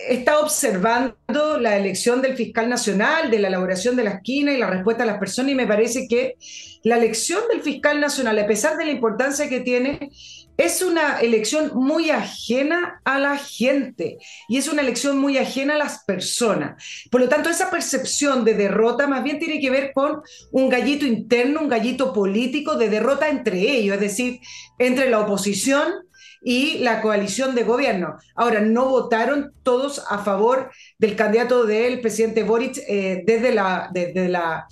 he 0.09 0.17
estado 0.17 0.43
observando 0.43 1.59
la 1.59 1.79
elección 1.79 2.21
del 2.21 2.37
fiscal 2.37 2.69
nacional, 2.69 3.31
de 3.31 3.39
la 3.39 3.49
elaboración 3.49 3.97
de 3.97 4.05
la 4.05 4.11
esquina 4.11 4.53
y 4.53 4.59
la 4.59 4.69
respuesta 4.69 5.05
a 5.05 5.07
las 5.07 5.19
personas, 5.19 5.53
y 5.53 5.55
me 5.55 5.67
parece 5.67 6.07
que 6.09 6.37
la 6.83 6.99
elección 6.99 7.41
del 7.51 7.63
fiscal 7.63 8.01
nacional, 8.01 8.39
a 8.39 8.47
pesar 8.47 8.77
de 8.77 8.85
la 8.85 8.91
importancia 8.91 9.49
que 9.49 9.61
tiene, 9.61 10.11
es 10.57 10.83
una 10.83 11.21
elección 11.21 11.73
muy 11.75 12.11
ajena 12.11 13.01
a 13.05 13.19
la 13.19 13.37
gente 13.39 14.19
y 14.47 14.59
es 14.59 14.69
una 14.69 14.83
elección 14.83 15.19
muy 15.19 15.39
ajena 15.39 15.75
a 15.75 15.79
las 15.79 16.05
personas. 16.05 16.83
Por 17.11 17.23
lo 17.23 17.29
tanto, 17.29 17.49
esa 17.49 17.71
percepción 17.71 18.45
de 18.45 18.55
derrota 18.55 19.07
más 19.07 19.25
bien 19.25 19.39
tiene 19.39 19.59
que 19.59 19.71
ver 19.71 19.93
con 19.93 20.23
un 20.53 20.69
gallito 20.69 21.07
interno, 21.07 21.63
un 21.63 21.69
gallito 21.69 22.13
político 22.13 22.77
de 22.77 22.91
derrota 22.91 23.29
entre 23.29 23.59
ellos, 23.59 23.95
es 23.95 24.01
decir, 24.01 24.41
entre 24.79 25.11
la 25.11 25.21
oposición 25.21 26.04
y 26.45 26.79
la 26.79 27.01
coalición 27.01 27.55
de 27.55 27.65
gobierno. 27.65 28.17
Ahora, 28.35 28.61
no 28.61 28.91
votaron 28.91 29.55
todos 29.63 30.05
a 30.11 30.19
favor 30.19 30.71
del 30.99 31.17
candidato 31.17 31.65
del 31.65 32.01
presidente 32.01 32.43
Boric 32.43 32.79
eh, 32.87 33.23
desde, 33.27 33.55
la, 33.55 33.91
la, 34.15 34.67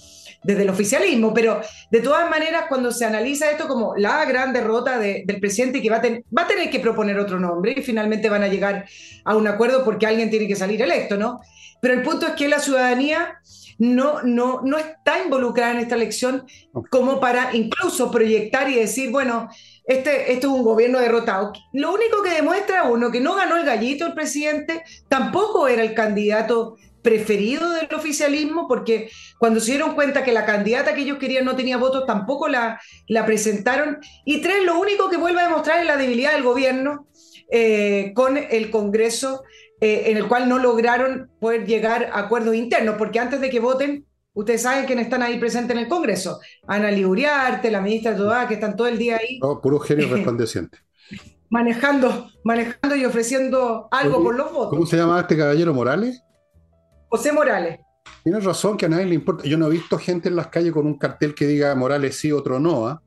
desde 0.45 0.62
el 0.62 0.68
oficialismo, 0.68 1.33
pero 1.33 1.62
de 1.91 2.01
todas 2.01 2.29
maneras, 2.29 2.64
cuando 2.68 2.93
se 2.93 3.07
analiza 3.07 3.51
esto 3.51 3.66
como 3.66 3.97
la 3.97 4.25
gran 4.27 4.53
derrota 4.53 4.99
del 4.99 5.41
presidente 5.41 5.81
que 5.81 5.89
va 5.89 5.97
a, 5.97 6.03
va 6.37 6.43
a 6.43 6.47
tener 6.49 6.68
que 6.68 6.81
proponer 6.81 7.18
otro 7.18 7.41
nombre 7.41 7.75
y 7.75 7.83
finalmente 7.83 8.29
van 8.29 8.43
a 8.43 8.49
llegar 8.49 8.85
a 9.25 9.35
un 9.35 9.49
acuerdo 9.49 9.83
porque 9.83 10.07
alguien 10.07 10.29
tiene 10.29 10.47
que 10.47 10.57
salir 10.57 10.83
electo, 10.83 11.16
¿no? 11.16 11.41
Pero 11.81 11.95
el 11.95 12.03
punto 12.03 12.27
es 12.27 12.33
que 12.35 12.49
la 12.49 12.61
ciudadanía 12.61 13.41
no, 13.79 14.23
no, 14.23 14.61
no 14.62 14.79
está 14.79 15.25
involucrada 15.25 15.73
en 15.73 15.79
esta 15.79 15.97
elección 15.97 16.45
como 16.91 17.18
para 17.18 17.57
incluso 17.57 18.11
proyectar 18.11 18.70
y 18.70 18.77
decir, 18.77 19.11
bueno, 19.11 19.49
este, 19.85 20.33
este 20.33 20.47
es 20.47 20.53
un 20.53 20.62
gobierno 20.62 21.01
derrotado. 21.01 21.53
Lo 21.72 21.93
único 21.93 22.22
que 22.22 22.30
demuestra 22.30 22.85
uno 22.85 23.11
que 23.11 23.20
no 23.20 23.35
ganó 23.35 23.57
el 23.57 23.64
gallito 23.64 24.07
el 24.07 24.14
presidente, 24.14 24.83
tampoco 25.09 25.68
era 25.68 25.83
el 25.83 25.95
candidato 25.95 26.76
preferido 27.03 27.70
del 27.72 27.89
oficialismo, 27.95 28.68
porque 28.68 29.11
cuando 29.39 29.61
se 29.61 29.72
dieron 29.72 29.95
cuenta 29.95 30.22
que 30.22 30.33
la 30.33 30.47
candidata 30.47 30.95
que 30.95 31.03
ellos 31.03 31.18
querían 31.18 31.45
no 31.45 31.57
tenía 31.57 31.76
votos, 31.76 32.07
tampoco 32.07 32.49
la, 32.49 32.80
la 33.09 33.26
presentaron. 33.26 33.99
Y 34.24 34.41
tres, 34.41 34.64
lo 34.64 34.78
único 34.78 35.11
que 35.11 35.16
vuelve 35.16 35.41
a 35.41 35.49
demostrar 35.49 35.80
es 35.80 35.87
la 35.87 35.97
debilidad 35.97 36.33
del 36.33 36.45
gobierno 36.45 37.09
eh, 37.51 38.12
con 38.14 38.37
el 38.37 38.70
Congreso, 38.70 39.43
eh, 39.80 40.05
en 40.07 40.16
el 40.16 40.28
cual 40.28 40.49
no 40.49 40.59
lograron 40.59 41.28
poder 41.41 41.66
llegar 41.66 42.09
a 42.12 42.20
acuerdos 42.20 42.55
internos, 42.55 42.95
porque 42.97 43.18
antes 43.18 43.41
de 43.41 43.51
que 43.51 43.59
voten, 43.59 44.07
Ustedes 44.35 44.62
saben 44.62 44.87
quiénes 44.87 45.05
están 45.07 45.22
ahí 45.22 45.39
presentes 45.39 45.76
en 45.76 45.83
el 45.83 45.89
Congreso. 45.89 46.41
Ana 46.66 46.91
Liuriarte, 46.91 47.70
la 47.70 47.80
ministra 47.80 48.16
Toda, 48.16 48.49
que 48.49 48.55
están 48.55 48.76
todo 48.76 48.87
el 48.87 48.97
día 48.99 49.16
ahí. 49.18 49.39
Oh, 49.43 49.61
puro 49.61 49.78
genio 49.78 50.09
resplandeciente. 50.11 50.78
manejando, 51.51 52.30
manejando 52.45 52.97
y 52.97 53.05
ofreciendo 53.05 53.89
algo 53.91 54.22
por 54.22 54.35
los 54.35 54.51
votos. 54.53 54.70
¿Cómo 54.70 54.87
se 54.87 54.97
llama 54.97 55.20
este 55.20 55.37
caballero 55.37 55.74
Morales? 55.74 56.22
José 57.09 57.30
Morales. 57.33 57.78
Tienes 58.24 58.43
razón 58.45 58.76
que 58.78 58.87
a 58.87 58.89
nadie 58.89 59.05
le 59.05 59.14
importa. 59.14 59.45
Yo 59.45 59.59
no 59.59 59.66
he 59.66 59.70
visto 59.70 59.99
gente 59.99 60.28
en 60.30 60.37
las 60.37 60.47
calles 60.47 60.72
con 60.72 60.87
un 60.87 60.97
cartel 60.97 61.35
que 61.35 61.47
diga 61.47 61.74
Morales 61.74 62.16
sí, 62.16 62.33
otro 62.33 62.59
no. 62.59 62.87
¿ah? 62.87 63.03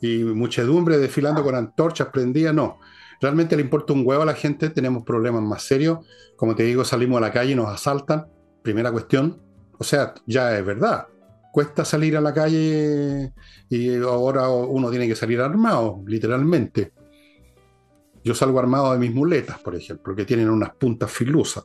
Y 0.00 0.18
muchedumbre 0.22 0.98
desfilando 0.98 1.42
con 1.42 1.56
antorchas 1.56 2.08
prendidas, 2.08 2.54
no. 2.54 2.78
Realmente 3.20 3.56
le 3.56 3.62
importa 3.62 3.94
un 3.94 4.06
huevo 4.06 4.22
a 4.22 4.26
la 4.26 4.34
gente. 4.34 4.70
Tenemos 4.70 5.02
problemas 5.02 5.42
más 5.42 5.64
serios. 5.64 6.06
Como 6.36 6.54
te 6.54 6.62
digo, 6.62 6.84
salimos 6.84 7.18
a 7.18 7.20
la 7.22 7.32
calle 7.32 7.52
y 7.52 7.54
nos 7.56 7.68
asaltan. 7.68 8.28
Primera 8.62 8.92
cuestión. 8.92 9.42
O 9.78 9.84
sea, 9.84 10.14
ya 10.26 10.56
es 10.58 10.64
verdad. 10.64 11.06
Cuesta 11.52 11.84
salir 11.84 12.16
a 12.16 12.20
la 12.20 12.34
calle 12.34 13.32
y 13.68 13.96
ahora 13.96 14.48
uno 14.48 14.90
tiene 14.90 15.08
que 15.08 15.16
salir 15.16 15.40
armado, 15.40 16.02
literalmente. 16.06 16.92
Yo 18.22 18.34
salgo 18.34 18.58
armado 18.58 18.92
de 18.92 18.98
mis 18.98 19.14
muletas, 19.14 19.58
por 19.58 19.74
ejemplo, 19.74 20.14
que 20.14 20.24
tienen 20.24 20.50
unas 20.50 20.74
puntas 20.74 21.10
filosas. 21.10 21.64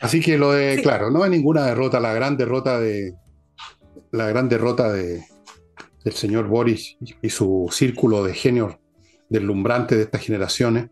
Así 0.00 0.20
que 0.20 0.36
lo 0.36 0.52
de, 0.52 0.80
claro, 0.82 1.10
no 1.10 1.22
hay 1.22 1.30
ninguna 1.30 1.64
derrota, 1.66 2.00
la 2.00 2.12
gran 2.12 2.36
derrota 2.36 2.80
de 2.80 3.14
la 4.10 4.26
gran 4.28 4.48
derrota 4.48 4.92
de, 4.92 5.24
del 6.04 6.14
señor 6.14 6.48
Boris 6.48 6.96
y 7.20 7.28
su 7.28 7.68
círculo 7.70 8.24
de 8.24 8.34
genios 8.34 8.76
deslumbrantes 9.28 9.98
de 9.98 10.04
estas 10.04 10.22
generaciones 10.22 10.90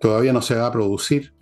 todavía 0.00 0.32
no 0.32 0.42
se 0.42 0.56
va 0.56 0.66
a 0.66 0.72
producir. 0.72 1.34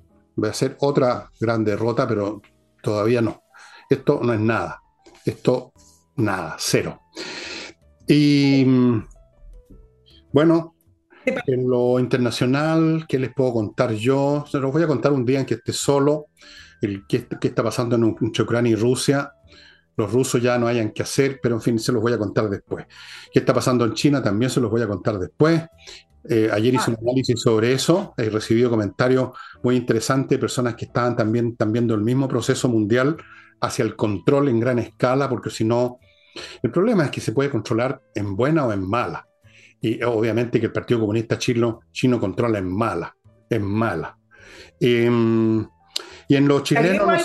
Va 0.42 0.48
a 0.48 0.54
ser 0.54 0.76
otra 0.80 1.30
gran 1.40 1.64
derrota, 1.64 2.06
pero 2.06 2.42
todavía 2.86 3.20
no. 3.20 3.42
Esto 3.90 4.20
no 4.22 4.32
es 4.32 4.38
nada. 4.38 4.80
Esto, 5.24 5.72
nada, 6.14 6.54
cero. 6.56 7.00
Y 8.06 8.64
bueno, 10.32 10.76
en 11.24 11.68
lo 11.68 11.98
internacional, 11.98 13.06
¿qué 13.08 13.18
les 13.18 13.34
puedo 13.34 13.54
contar 13.54 13.92
yo? 13.92 14.44
Se 14.48 14.60
los 14.60 14.72
voy 14.72 14.84
a 14.84 14.86
contar 14.86 15.10
un 15.10 15.24
día 15.24 15.40
en 15.40 15.46
que 15.46 15.54
esté 15.54 15.72
solo, 15.72 16.26
el, 16.80 17.04
qué, 17.08 17.26
está 17.40 17.64
pasando 17.64 17.96
en, 17.96 18.16
entre 18.20 18.44
Ucrania 18.44 18.70
y 18.70 18.76
Rusia. 18.76 19.32
Los 19.96 20.12
rusos 20.12 20.40
ya 20.40 20.56
no 20.58 20.68
hayan 20.68 20.92
que 20.92 21.02
hacer, 21.02 21.40
pero 21.42 21.56
en 21.56 21.62
fin, 21.62 21.78
se 21.80 21.90
los 21.90 22.00
voy 22.00 22.12
a 22.12 22.18
contar 22.18 22.48
después. 22.48 22.86
¿Qué 23.32 23.40
está 23.40 23.52
pasando 23.52 23.84
en 23.84 23.94
China? 23.94 24.22
También 24.22 24.50
se 24.50 24.60
los 24.60 24.70
voy 24.70 24.82
a 24.82 24.86
contar 24.86 25.18
después. 25.18 25.60
Eh, 26.28 26.48
ayer 26.52 26.74
hice 26.74 26.90
un 26.90 26.98
análisis 27.00 27.40
sobre 27.40 27.72
eso, 27.72 28.14
he 28.16 28.28
recibido 28.28 28.70
comentarios 28.70 29.30
muy 29.62 29.76
interesantes 29.76 30.30
de 30.30 30.38
personas 30.38 30.74
que 30.74 30.86
estaban 30.86 31.16
también, 31.16 31.56
viendo 31.68 31.94
el 31.94 32.00
mismo 32.00 32.26
proceso 32.26 32.68
mundial 32.68 33.16
hacia 33.60 33.84
el 33.84 33.96
control 33.96 34.48
en 34.48 34.60
gran 34.60 34.78
escala, 34.78 35.28
porque 35.28 35.50
si 35.50 35.64
no, 35.64 35.98
El 36.62 36.70
problema 36.70 37.04
es 37.04 37.10
que 37.10 37.22
se 37.22 37.32
puede 37.32 37.48
controlar 37.48 38.02
en 38.14 38.36
buena 38.36 38.66
o 38.66 38.72
en 38.72 38.86
mala. 38.86 39.26
Y 39.80 40.02
obviamente 40.02 40.60
que 40.60 40.66
el 40.66 40.72
Partido 40.72 41.00
Comunista 41.00 41.38
Chino, 41.38 41.80
chino 41.92 42.20
controla 42.20 42.58
en 42.58 42.68
mala, 42.68 43.16
en 43.48 43.62
mala. 43.62 44.18
Em, 44.78 45.66
y 46.28 46.36
en 46.36 46.48
los 46.48 46.62
chilenos... 46.62 47.22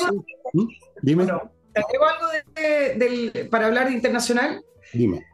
¿Mm? 0.54 0.68
Dime. 1.02 1.26
¿Te 1.26 1.82
algo 1.82 3.50
para 3.50 3.68
hablar 3.68 3.88
de 3.90 3.96
internacional? 3.96 4.64
Dime. 4.94 5.26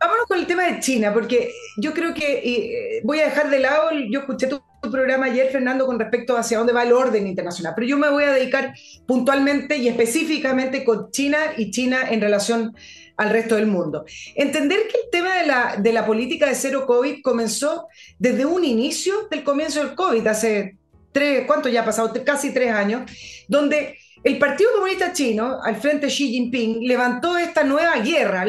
Vámonos 0.00 0.24
con 0.26 0.38
el 0.38 0.46
tema 0.46 0.64
de 0.64 0.80
China, 0.80 1.12
porque 1.12 1.52
yo 1.76 1.92
creo 1.92 2.14
que 2.14 2.38
eh, 2.38 3.00
voy 3.04 3.20
a 3.20 3.24
dejar 3.24 3.50
de 3.50 3.58
lado, 3.58 3.90
yo 4.10 4.20
escuché 4.20 4.46
tu, 4.46 4.62
programa 4.90 5.26
ayer, 5.26 5.50
Fernando, 5.52 5.84
con 5.84 5.98
respecto 5.98 6.38
hacia 6.38 6.56
dónde 6.56 6.72
va 6.72 6.84
el 6.84 6.92
orden 6.94 7.26
internacional, 7.26 7.74
pero 7.76 7.86
yo 7.86 7.98
me 7.98 8.08
voy 8.08 8.24
a 8.24 8.32
dedicar 8.32 8.72
puntualmente 9.06 9.76
y 9.76 9.88
específicamente 9.88 10.84
con 10.84 11.10
China 11.10 11.36
y 11.58 11.70
China 11.70 11.98
en 12.10 12.22
relación 12.22 12.74
al 13.18 13.28
resto 13.28 13.56
del 13.56 13.66
mundo. 13.66 14.06
Entender 14.34 14.78
que 14.90 14.96
el 15.04 15.10
tema 15.12 15.36
de 15.36 15.46
la, 15.46 15.76
de 15.76 15.92
la 15.92 16.06
política 16.06 16.46
de 16.46 16.54
cero 16.54 16.86
COVID 16.86 17.20
comenzó 17.20 17.88
desde 18.18 18.46
un 18.46 18.64
inicio 18.64 19.28
del 19.30 19.44
comienzo 19.44 19.84
del 19.84 19.94
COVID, 19.94 20.26
hace 20.26 20.78
tres, 21.12 21.44
¿cuánto 21.46 21.68
ya 21.68 21.82
ha 21.82 21.84
pasado? 21.84 22.10
Casi 22.24 22.54
tres 22.54 22.72
años, 22.72 23.02
donde 23.48 23.98
el 24.22 24.38
Partido 24.38 24.70
Comunista 24.74 25.12
Chino, 25.12 25.62
al 25.62 25.76
frente 25.76 26.08
Xi 26.08 26.28
Jinping, 26.28 26.86
levantó 26.86 27.38
esta 27.38 27.64
nueva 27.64 27.96
guerra. 27.96 28.44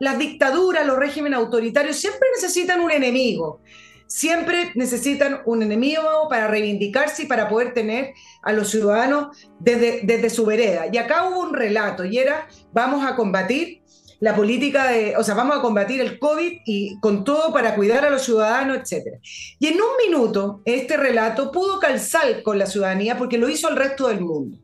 las 0.00 0.18
dictaduras, 0.18 0.84
los 0.84 0.98
regímenes 0.98 1.38
autoritarios 1.38 1.96
siempre 1.96 2.28
necesitan 2.34 2.80
un 2.80 2.90
enemigo. 2.90 3.60
Siempre 4.08 4.72
necesitan 4.74 5.40
un 5.46 5.62
enemigo 5.62 6.02
para 6.28 6.48
reivindicarse 6.48 7.22
y 7.22 7.26
para 7.26 7.48
poder 7.48 7.72
tener 7.72 8.12
a 8.42 8.52
los 8.52 8.70
ciudadanos 8.70 9.36
desde, 9.58 10.00
desde 10.02 10.28
su 10.28 10.44
vereda. 10.44 10.86
Y 10.92 10.98
acá 10.98 11.28
hubo 11.28 11.40
un 11.40 11.54
relato 11.54 12.04
y 12.04 12.18
era, 12.18 12.48
vamos 12.72 13.06
a 13.06 13.14
combatir 13.14 13.82
la 14.22 14.36
política 14.36 14.88
de, 14.88 15.16
o 15.16 15.24
sea, 15.24 15.34
vamos 15.34 15.56
a 15.56 15.60
combatir 15.60 16.00
el 16.00 16.18
COVID 16.18 16.60
y 16.64 17.00
con 17.00 17.24
todo 17.24 17.52
para 17.52 17.74
cuidar 17.74 18.04
a 18.04 18.10
los 18.10 18.22
ciudadanos, 18.22 18.78
etc. 18.78 19.18
Y 19.58 19.66
en 19.66 19.74
un 19.74 19.96
minuto, 20.06 20.62
este 20.64 20.96
relato 20.96 21.50
pudo 21.50 21.80
calzar 21.80 22.42
con 22.44 22.56
la 22.56 22.66
ciudadanía 22.66 23.18
porque 23.18 23.36
lo 23.36 23.48
hizo 23.48 23.68
el 23.68 23.74
resto 23.74 24.06
del 24.06 24.20
mundo. 24.20 24.58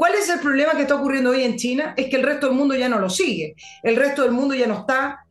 ¿Cuál 0.00 0.14
es 0.14 0.30
el 0.30 0.40
problema 0.40 0.72
que 0.72 0.80
está 0.80 0.94
ocurriendo 0.94 1.28
hoy 1.28 1.42
en 1.42 1.56
China? 1.56 1.92
Es 1.94 2.08
que 2.08 2.16
el 2.16 2.22
resto 2.22 2.46
del 2.46 2.56
mundo 2.56 2.74
ya 2.74 2.88
no 2.88 2.98
lo 2.98 3.10
sigue. 3.10 3.54
El 3.82 3.96
resto 3.96 4.22
del 4.22 4.32
mundo 4.32 4.54
ya 4.54 4.66
no 4.66 4.78
está. 4.78 5.26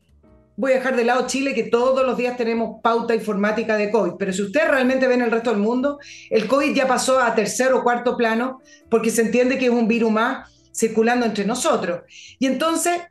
Voy 0.58 0.74
a 0.74 0.76
dejar 0.76 0.96
de 0.96 1.06
lado 1.06 1.26
Chile, 1.26 1.56
que 1.56 1.64
todos 1.64 2.06
los 2.06 2.16
días 2.16 2.38
tenemos 2.38 2.80
pauta 2.84 3.16
informática 3.16 3.78
de 3.78 3.90
COVID, 3.90 4.12
pero 4.20 4.32
si 4.32 4.44
ustedes 4.44 4.68
realmente 4.68 5.08
ven 5.08 5.24
el 5.24 5.32
resto 5.32 5.50
del 5.50 5.58
mundo, 5.58 5.98
el 6.30 6.46
COVID 6.48 6.76
ya 6.76 6.88
pasó 6.88 7.20
a 7.20 7.34
tercer 7.34 7.74
o 7.74 7.82
cuarto 7.82 8.16
plano 8.16 8.62
porque 8.92 9.10
se 9.10 9.24
entiende 9.24 9.58
que 9.58 9.66
es 9.66 9.72
un 9.72 9.88
virus 9.88 10.12
más 10.12 10.52
circulando 10.72 11.26
entre 11.26 11.46
nosotros. 11.46 12.02
Y 12.38 12.46
entonces, 12.46 13.02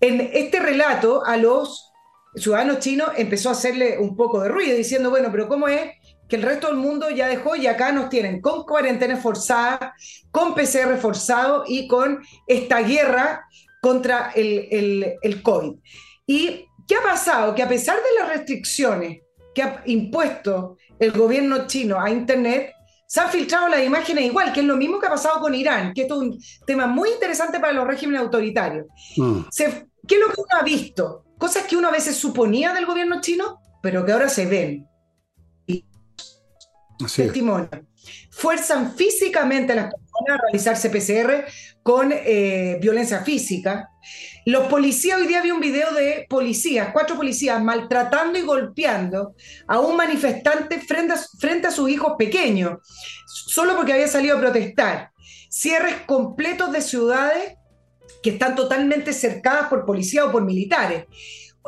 en 0.00 0.20
este 0.20 0.60
relato 0.60 1.24
a 1.26 1.36
los 1.36 1.90
ciudadanos 2.36 2.78
chinos 2.78 3.08
empezó 3.16 3.48
a 3.48 3.52
hacerle 3.52 3.98
un 3.98 4.14
poco 4.14 4.40
de 4.40 4.50
ruido, 4.50 4.76
diciendo, 4.76 5.10
bueno, 5.10 5.30
pero 5.32 5.48
¿cómo 5.48 5.66
es 5.66 5.90
que 6.28 6.36
el 6.36 6.42
resto 6.42 6.68
del 6.68 6.76
mundo 6.76 7.10
ya 7.10 7.26
dejó 7.26 7.56
y 7.56 7.66
acá 7.66 7.90
nos 7.92 8.08
tienen 8.08 8.40
con 8.40 8.64
cuarentena 8.64 9.16
forzada, 9.16 9.94
con 10.30 10.54
PCR 10.54 10.98
forzado 10.98 11.64
y 11.66 11.88
con 11.88 12.22
esta 12.46 12.80
guerra 12.80 13.46
contra 13.80 14.32
el, 14.34 15.16
el, 15.22 15.42
COVID. 15.42 15.76
¿Y 16.26 16.66
qué 16.86 16.96
ha 16.96 17.02
pasado? 17.02 17.54
Que 17.54 17.62
a 17.62 17.68
pesar 17.68 17.96
de 17.96 18.20
las 18.20 18.28
restricciones 18.28 19.20
que 19.54 19.62
ha 19.62 19.82
impuesto 19.86 20.76
el 20.98 21.12
gobierno 21.12 21.66
chino 21.66 22.00
a 22.00 22.10
Internet, 22.10 22.72
se 23.06 23.20
han 23.20 23.30
filtrado 23.30 23.68
las 23.68 23.82
imágenes 23.82 24.24
igual, 24.24 24.52
que 24.52 24.60
es 24.60 24.66
lo 24.66 24.76
mismo 24.76 24.98
que 24.98 25.06
ha 25.06 25.10
pasado 25.10 25.40
con 25.40 25.54
Irán, 25.54 25.94
que 25.94 26.02
esto 26.02 26.16
es 26.16 26.20
un 26.20 26.38
tema 26.66 26.86
muy 26.86 27.08
interesante 27.08 27.58
para 27.58 27.72
los 27.72 27.86
regímenes 27.86 28.20
autoritarios. 28.20 28.86
Mm. 29.16 29.40
¿Qué 29.56 30.14
es 30.14 30.20
lo 30.20 30.28
que 30.28 30.40
uno 30.40 30.60
ha 30.60 30.62
visto? 30.62 31.24
Cosas 31.38 31.64
que 31.64 31.76
uno 31.76 31.88
a 31.88 31.92
veces 31.92 32.16
suponía 32.16 32.74
del 32.74 32.84
gobierno 32.84 33.20
chino, 33.20 33.60
pero 33.82 34.04
que 34.04 34.12
ahora 34.12 34.28
se 34.28 34.46
ven 34.46 34.87
testimonio. 37.06 37.68
Fuerzan 38.30 38.94
físicamente 38.94 39.72
a 39.72 39.76
las 39.76 39.94
personas 39.94 40.38
a 40.38 40.42
realizarse 40.42 40.90
PCR 40.90 41.44
con 41.82 42.12
eh, 42.12 42.78
violencia 42.80 43.22
física. 43.22 43.90
Los 44.44 44.66
policías, 44.68 45.18
hoy 45.18 45.26
día 45.26 45.42
vi 45.42 45.50
un 45.50 45.60
video 45.60 45.92
de 45.92 46.26
policías, 46.28 46.90
cuatro 46.92 47.16
policías, 47.16 47.62
maltratando 47.62 48.38
y 48.38 48.42
golpeando 48.42 49.34
a 49.66 49.78
un 49.78 49.96
manifestante 49.96 50.80
frente 50.80 51.14
a, 51.14 51.16
frente 51.38 51.66
a 51.66 51.70
sus 51.70 51.90
hijos 51.90 52.14
pequeños, 52.18 52.78
solo 53.26 53.76
porque 53.76 53.92
había 53.92 54.08
salido 54.08 54.36
a 54.36 54.40
protestar. 54.40 55.10
Cierres 55.50 55.96
completos 56.06 56.72
de 56.72 56.80
ciudades 56.80 57.54
que 58.22 58.30
están 58.30 58.54
totalmente 58.54 59.12
cercadas 59.12 59.68
por 59.68 59.84
policías 59.84 60.26
o 60.26 60.32
por 60.32 60.44
militares 60.44 61.04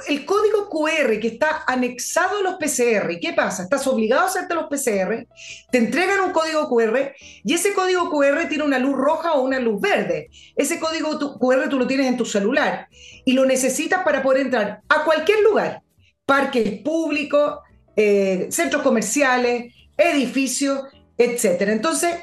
el 0.08 0.24
código 0.24 0.68
QR 0.68 1.18
que 1.20 1.28
está 1.28 1.64
anexado 1.66 2.38
a 2.38 2.42
los 2.42 2.54
PCR, 2.54 3.18
¿qué 3.20 3.32
pasa? 3.34 3.64
Estás 3.64 3.86
obligado 3.86 4.22
a 4.22 4.26
hacerte 4.26 4.54
los 4.54 4.66
PCR, 4.68 5.26
te 5.70 5.78
entregan 5.78 6.20
un 6.20 6.32
código 6.32 6.68
QR 6.68 7.12
y 7.44 7.54
ese 7.54 7.72
código 7.72 8.10
QR 8.10 8.48
tiene 8.48 8.64
una 8.64 8.78
luz 8.78 8.96
roja 8.96 9.32
o 9.32 9.42
una 9.42 9.58
luz 9.58 9.80
verde. 9.80 10.30
Ese 10.56 10.78
código 10.78 11.18
QR 11.38 11.68
tú 11.68 11.78
lo 11.78 11.86
tienes 11.86 12.06
en 12.06 12.16
tu 12.16 12.24
celular 12.24 12.88
y 13.24 13.32
lo 13.32 13.44
necesitas 13.46 14.04
para 14.04 14.22
poder 14.22 14.42
entrar 14.42 14.82
a 14.88 15.04
cualquier 15.04 15.40
lugar, 15.40 15.82
parques 16.26 16.80
públicos, 16.82 17.60
eh, 17.96 18.48
centros 18.50 18.82
comerciales, 18.82 19.74
edificios, 19.96 20.82
etc. 21.18 21.62
Entonces, 21.68 22.16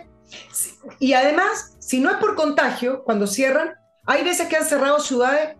y 0.99 1.13
además, 1.13 1.75
si 1.79 1.99
no 1.99 2.09
es 2.09 2.17
por 2.17 2.35
contagio, 2.35 3.03
cuando 3.03 3.27
cierran, 3.27 3.73
hay 4.05 4.23
veces 4.23 4.47
que 4.47 4.55
han 4.55 4.65
cerrado 4.65 4.99
ciudades 4.99 5.55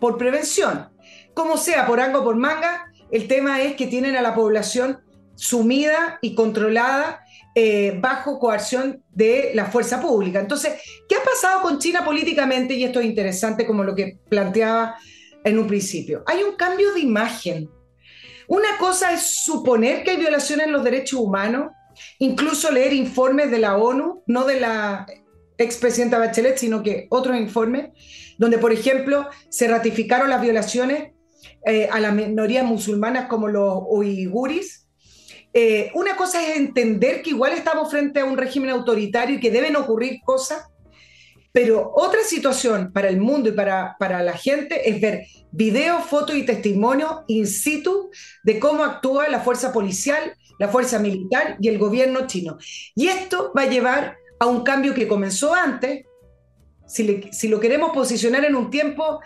por 0.00 0.18
prevención 0.18 0.93
como 1.34 1.56
sea, 1.56 1.86
por 1.86 2.00
algo 2.00 2.24
por 2.24 2.36
manga, 2.36 2.86
el 3.10 3.28
tema 3.28 3.60
es 3.60 3.74
que 3.76 3.86
tienen 3.86 4.16
a 4.16 4.22
la 4.22 4.34
población 4.34 5.00
sumida 5.34 6.18
y 6.22 6.34
controlada 6.34 7.24
eh, 7.56 7.96
bajo 8.00 8.38
coerción 8.38 9.02
de 9.12 9.52
la 9.54 9.66
fuerza 9.66 10.00
pública. 10.00 10.40
Entonces, 10.40 10.74
¿qué 11.08 11.16
ha 11.16 11.22
pasado 11.22 11.62
con 11.62 11.78
China 11.78 12.04
políticamente? 12.04 12.74
Y 12.74 12.84
esto 12.84 13.00
es 13.00 13.06
interesante 13.06 13.66
como 13.66 13.84
lo 13.84 13.94
que 13.94 14.18
planteaba 14.28 14.96
en 15.44 15.58
un 15.58 15.66
principio. 15.66 16.24
Hay 16.26 16.42
un 16.42 16.56
cambio 16.56 16.92
de 16.92 17.00
imagen. 17.00 17.70
Una 18.48 18.76
cosa 18.78 19.12
es 19.12 19.22
suponer 19.44 20.02
que 20.02 20.12
hay 20.12 20.16
violaciones 20.16 20.66
en 20.66 20.72
los 20.72 20.84
derechos 20.84 21.20
humanos, 21.20 21.70
incluso 22.18 22.70
leer 22.70 22.92
informes 22.92 23.50
de 23.50 23.58
la 23.58 23.76
ONU, 23.76 24.22
no 24.26 24.44
de 24.44 24.60
la 24.60 25.06
expresidenta 25.56 26.18
Bachelet, 26.18 26.58
sino 26.58 26.82
que 26.82 27.06
otros 27.10 27.36
informes, 27.36 27.90
donde, 28.36 28.58
por 28.58 28.72
ejemplo, 28.72 29.28
se 29.48 29.68
ratificaron 29.68 30.28
las 30.28 30.42
violaciones 30.42 31.13
eh, 31.64 31.88
a 31.90 32.00
las 32.00 32.14
minorías 32.14 32.64
musulmanas 32.64 33.26
como 33.26 33.48
los 33.48 33.82
uiguris. 33.86 34.86
Eh, 35.52 35.90
una 35.94 36.16
cosa 36.16 36.42
es 36.42 36.56
entender 36.56 37.22
que 37.22 37.30
igual 37.30 37.52
estamos 37.52 37.90
frente 37.90 38.20
a 38.20 38.24
un 38.24 38.36
régimen 38.36 38.70
autoritario 38.70 39.36
y 39.36 39.40
que 39.40 39.50
deben 39.50 39.76
ocurrir 39.76 40.20
cosas, 40.24 40.64
pero 41.52 41.92
otra 41.94 42.22
situación 42.24 42.92
para 42.92 43.08
el 43.08 43.20
mundo 43.20 43.48
y 43.48 43.52
para, 43.52 43.96
para 43.98 44.22
la 44.22 44.32
gente 44.32 44.90
es 44.90 45.00
ver 45.00 45.26
videos, 45.52 46.04
fotos 46.06 46.34
y 46.34 46.44
testimonios 46.44 47.22
in 47.28 47.46
situ 47.46 48.10
de 48.42 48.58
cómo 48.58 48.82
actúa 48.82 49.28
la 49.28 49.38
fuerza 49.38 49.72
policial, 49.72 50.34
la 50.58 50.68
fuerza 50.68 50.98
militar 50.98 51.56
y 51.60 51.68
el 51.68 51.78
gobierno 51.78 52.26
chino. 52.26 52.58
Y 52.96 53.06
esto 53.06 53.52
va 53.56 53.62
a 53.62 53.70
llevar 53.70 54.16
a 54.40 54.46
un 54.46 54.64
cambio 54.64 54.94
que 54.94 55.06
comenzó 55.06 55.54
antes, 55.54 56.04
si, 56.86 57.48
lo 57.48 57.60
queremos 57.60 57.92
posicionar 57.92 58.44
en 58.44 58.54
un 58.54 58.70
tiempo 58.70 59.20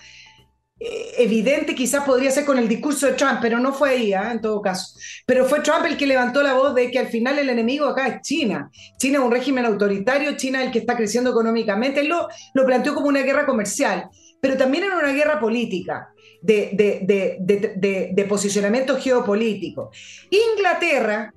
evidente 0.80 1.74
quizás 1.74 2.04
podría 2.04 2.30
ser 2.30 2.44
con 2.44 2.58
el 2.58 2.68
discurso 2.68 3.06
de 3.06 3.14
Trump, 3.14 3.38
pero 3.42 3.58
no 3.58 3.72
fue 3.72 3.90
ahí, 3.90 4.12
¿ah? 4.12 4.30
en 4.30 4.40
todo 4.40 4.62
caso. 4.62 4.96
Pero 5.26 5.44
fue 5.44 5.60
Trump 5.60 5.84
el 5.86 5.96
que 5.96 6.06
levantó 6.06 6.42
la 6.42 6.54
voz 6.54 6.74
de 6.74 6.90
que 6.90 6.98
al 6.98 7.08
final 7.08 7.38
el 7.38 7.48
enemigo 7.48 7.86
acá 7.86 8.06
es 8.06 8.22
China. 8.22 8.70
China 8.98 9.18
es 9.18 9.24
un 9.24 9.32
régimen 9.32 9.64
autoritario, 9.64 10.36
China 10.36 10.60
es 10.60 10.66
el 10.66 10.72
que 10.72 10.78
está 10.78 10.96
creciendo 10.96 11.30
económicamente. 11.30 12.00
Él 12.00 12.08
lo, 12.08 12.28
lo 12.54 12.64
planteó 12.64 12.94
como 12.94 13.08
una 13.08 13.22
guerra 13.22 13.44
comercial, 13.44 14.08
pero 14.40 14.56
también 14.56 14.84
era 14.84 14.98
una 14.98 15.12
guerra 15.12 15.40
política. 15.40 16.10
De, 16.40 16.70
de, 16.72 18.10
de 18.12 18.24
posicionamiento 18.26 18.96
geopolítico. 18.96 19.90
Inglaterra, 20.30 21.34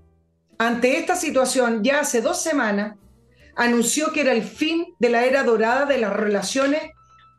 ante 0.59 0.99
esta 0.99 1.15
situación, 1.15 1.83
ya 1.83 2.01
hace 2.01 2.21
dos 2.21 2.39
semanas, 2.39 2.97
anunció 3.55 4.11
que 4.11 4.21
era 4.21 4.31
el 4.31 4.43
fin 4.43 4.93
de 4.99 5.09
la 5.09 5.25
era 5.25 5.43
dorada 5.43 5.85
de 5.87 5.97
las 5.97 6.13
relaciones 6.13 6.83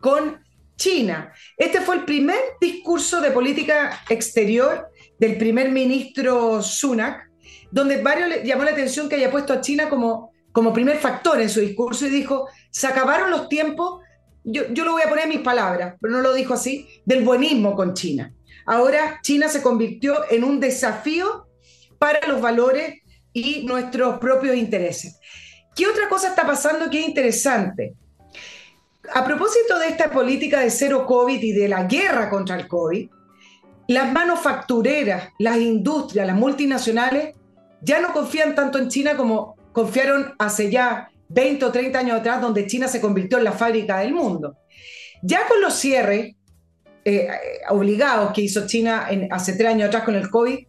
con 0.01 0.43
China. 0.77 1.33
Este 1.57 1.81
fue 1.81 1.97
el 1.97 2.05
primer 2.05 2.39
discurso 2.61 3.21
de 3.21 3.31
política 3.31 4.01
exterior 4.09 4.89
del 5.19 5.37
primer 5.37 5.71
ministro 5.71 6.63
Sunak, 6.63 7.31
donde 7.71 8.03
varios 8.03 8.29
le 8.29 8.45
llamó 8.45 8.65
la 8.65 8.73
atención 8.73 9.09
que 9.09 9.17
haya 9.17 9.31
puesto 9.31 9.53
a 9.53 9.61
China 9.61 9.89
como, 9.89 10.33
como 10.53 10.73
primer 10.73 10.99
factor 10.99 11.41
en 11.41 11.49
su 11.49 11.61
discurso 11.61 12.07
y 12.07 12.11
dijo, 12.11 12.49
se 12.71 12.87
acabaron 12.87 13.31
los 13.31 13.49
tiempos, 13.49 14.01
yo, 14.45 14.65
yo 14.73 14.85
lo 14.85 14.93
voy 14.93 15.03
a 15.03 15.09
poner 15.09 15.25
en 15.25 15.31
mis 15.31 15.41
palabras, 15.41 15.95
pero 16.01 16.15
no 16.15 16.21
lo 16.21 16.33
dijo 16.35 16.55
así, 16.55 16.89
del 17.05 17.25
buenismo 17.25 17.75
con 17.75 17.95
China. 17.95 18.35
Ahora 18.67 19.21
China 19.23 19.49
se 19.49 19.63
convirtió 19.63 20.31
en 20.31 20.45
un 20.45 20.61
desafío 20.61 21.47
para 21.99 22.27
los 22.27 22.41
valores 22.41 23.01
y 23.33 23.65
nuestros 23.65 24.19
propios 24.19 24.57
intereses. 24.57 25.19
¿Qué 25.75 25.87
otra 25.87 26.09
cosa 26.09 26.29
está 26.29 26.47
pasando 26.47 26.91
que 26.91 27.01
es 27.01 27.09
interesante? 27.09 27.95
A 29.13 29.25
propósito 29.25 29.79
de 29.79 29.89
esta 29.89 30.11
política 30.11 30.61
de 30.61 30.71
cero 30.71 31.05
COVID 31.07 31.43
y 31.43 31.53
de 31.53 31.69
la 31.69 31.85
guerra 31.85 32.31
contra 32.31 32.57
el 32.57 32.69
COVID, 32.69 33.09
las 33.89 34.13
manufactureras, 34.13 35.31
las 35.39 35.57
industrias, 35.59 36.27
las 36.27 36.37
multinacionales 36.37 37.35
ya 37.81 38.01
no 38.01 38.13
confían 38.13 38.55
tanto 38.55 38.79
en 38.79 38.89
China 38.89 39.17
como 39.17 39.57
confiaron 39.73 40.35
hace 40.39 40.71
ya 40.71 41.11
20 41.29 41.65
o 41.65 41.73
30 41.73 41.99
años 41.99 42.21
atrás, 42.21 42.41
donde 42.41 42.67
China 42.67 42.87
se 42.87 43.01
convirtió 43.01 43.39
en 43.39 43.45
la 43.45 43.53
fábrica 43.53 43.99
del 43.99 44.15
mundo. 44.15 44.57
Ya 45.23 45.47
con 45.49 45.61
los 45.61 45.75
cierres 45.75 46.37
eh, 47.05 47.29
obligados 47.71 48.33
que 48.33 48.43
hizo 48.43 48.67
China 48.67 49.09
hace 49.31 49.55
tres 49.55 49.71
años 49.71 49.89
atrás 49.89 50.05
con 50.05 50.15
el 50.15 50.31
COVID, 50.31 50.67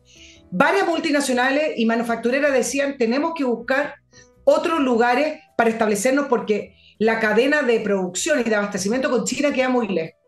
varias 0.51 0.87
multinacionales 0.87 1.73
y 1.75 1.85
manufactureras 1.85 2.53
decían 2.53 2.97
tenemos 2.97 3.33
que 3.35 3.43
buscar 3.43 3.95
otros 4.43 4.79
lugares 4.79 5.39
para 5.55 5.69
establecernos 5.69 6.27
porque 6.27 6.75
la 6.99 7.19
cadena 7.19 7.61
de 7.63 7.79
producción 7.79 8.39
y 8.39 8.43
de 8.43 8.55
abastecimiento 8.55 9.09
con 9.09 9.25
China 9.25 9.53
queda 9.53 9.69
muy 9.69 9.87
lejos. 9.87 10.19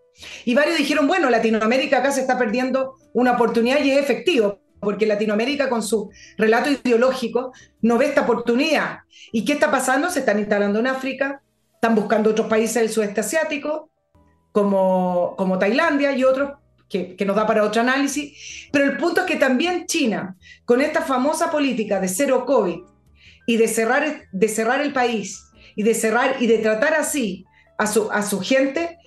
Y 0.45 0.55
varios 0.55 0.77
dijeron, 0.77 1.07
bueno, 1.07 1.29
Latinoamérica 1.29 1.97
acá 1.97 2.11
se 2.11 2.21
está 2.21 2.37
perdiendo 2.37 2.95
una 3.13 3.33
oportunidad 3.33 3.83
y 3.83 3.91
es 3.91 3.99
efectivo, 3.99 4.59
porque 4.79 5.05
Latinoamérica 5.05 5.69
con 5.69 5.83
su 5.83 6.09
relato 6.37 6.69
ideológico 6.69 7.51
no 7.81 7.97
ve 7.97 8.05
esta 8.05 8.21
oportunidad. 8.21 8.99
¿Y 9.31 9.43
qué 9.43 9.53
está 9.53 9.71
pasando? 9.71 10.09
Se 10.09 10.19
están 10.19 10.39
instalando 10.39 10.79
en 10.79 10.87
África, 10.87 11.41
están 11.73 11.95
buscando 11.95 12.29
otros 12.29 12.47
países 12.47 12.75
del 12.75 12.89
sudeste 12.89 13.21
asiático, 13.21 13.89
como, 14.51 15.35
como 15.37 15.59
Tailandia 15.59 16.15
y 16.15 16.23
otros 16.23 16.51
que, 16.87 17.15
que, 17.15 17.25
nos 17.25 17.35
da 17.35 17.45
para 17.45 17.63
otro 17.63 17.81
análisis. 17.81 18.69
Pero 18.71 18.85
el 18.85 18.97
punto 18.97 19.21
es 19.21 19.27
que 19.27 19.35
también 19.35 19.85
China, 19.85 20.37
con 20.63 20.81
esta 20.81 21.01
famosa 21.01 21.51
política 21.51 21.99
de 21.99 22.07
cero 22.07 22.45
COVID 22.45 22.77
y 23.47 23.57
de 23.57 23.67
cerrar, 23.67 24.23
de 24.31 24.47
cerrar 24.47 24.81
el 24.81 24.93
país 24.93 25.44
y 25.75 25.83
de 25.83 25.93
cerrar 25.93 26.37
y 26.39 26.47
de 26.47 26.59
tratar 26.59 26.93
así 26.93 27.45
a 27.77 27.87
su, 27.87 28.09
a 28.11 28.23
su 28.23 28.39
gente, 28.39 28.97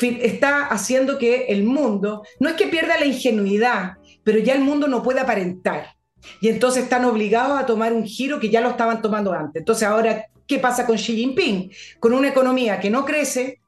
está 0.00 0.66
haciendo 0.66 1.18
que 1.18 1.46
el 1.46 1.64
mundo, 1.64 2.22
no 2.38 2.48
es 2.48 2.54
que 2.54 2.68
pierda 2.68 2.98
la 2.98 3.06
ingenuidad, 3.06 3.94
pero 4.22 4.38
ya 4.38 4.54
el 4.54 4.60
mundo 4.60 4.86
no 4.86 5.02
puede 5.02 5.20
aparentar. 5.20 5.96
Y 6.40 6.48
entonces 6.48 6.84
están 6.84 7.04
obligados 7.04 7.58
a 7.58 7.66
tomar 7.66 7.92
un 7.92 8.04
giro 8.04 8.38
que 8.38 8.50
ya 8.50 8.60
lo 8.60 8.70
estaban 8.70 9.02
tomando 9.02 9.32
antes. 9.32 9.60
Entonces 9.60 9.88
ahora, 9.88 10.26
¿qué 10.46 10.58
pasa 10.58 10.86
con 10.86 10.96
Xi 10.96 11.16
Jinping? 11.16 11.70
Con 12.00 12.12
una 12.12 12.28
economía 12.28 12.78
que 12.80 12.90
no 12.90 13.04
crece, 13.04 13.60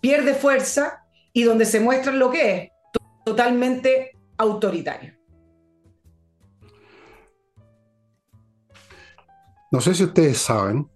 pierde 0.00 0.34
fuerza 0.34 1.04
y 1.32 1.42
donde 1.42 1.64
se 1.66 1.80
muestra 1.80 2.12
lo 2.12 2.30
que 2.30 2.56
es 2.56 2.70
totalmente 3.24 4.12
autoritario. 4.38 5.14
No 9.70 9.80
sé 9.80 9.94
si 9.94 10.04
ustedes 10.04 10.38
saben 10.38 10.88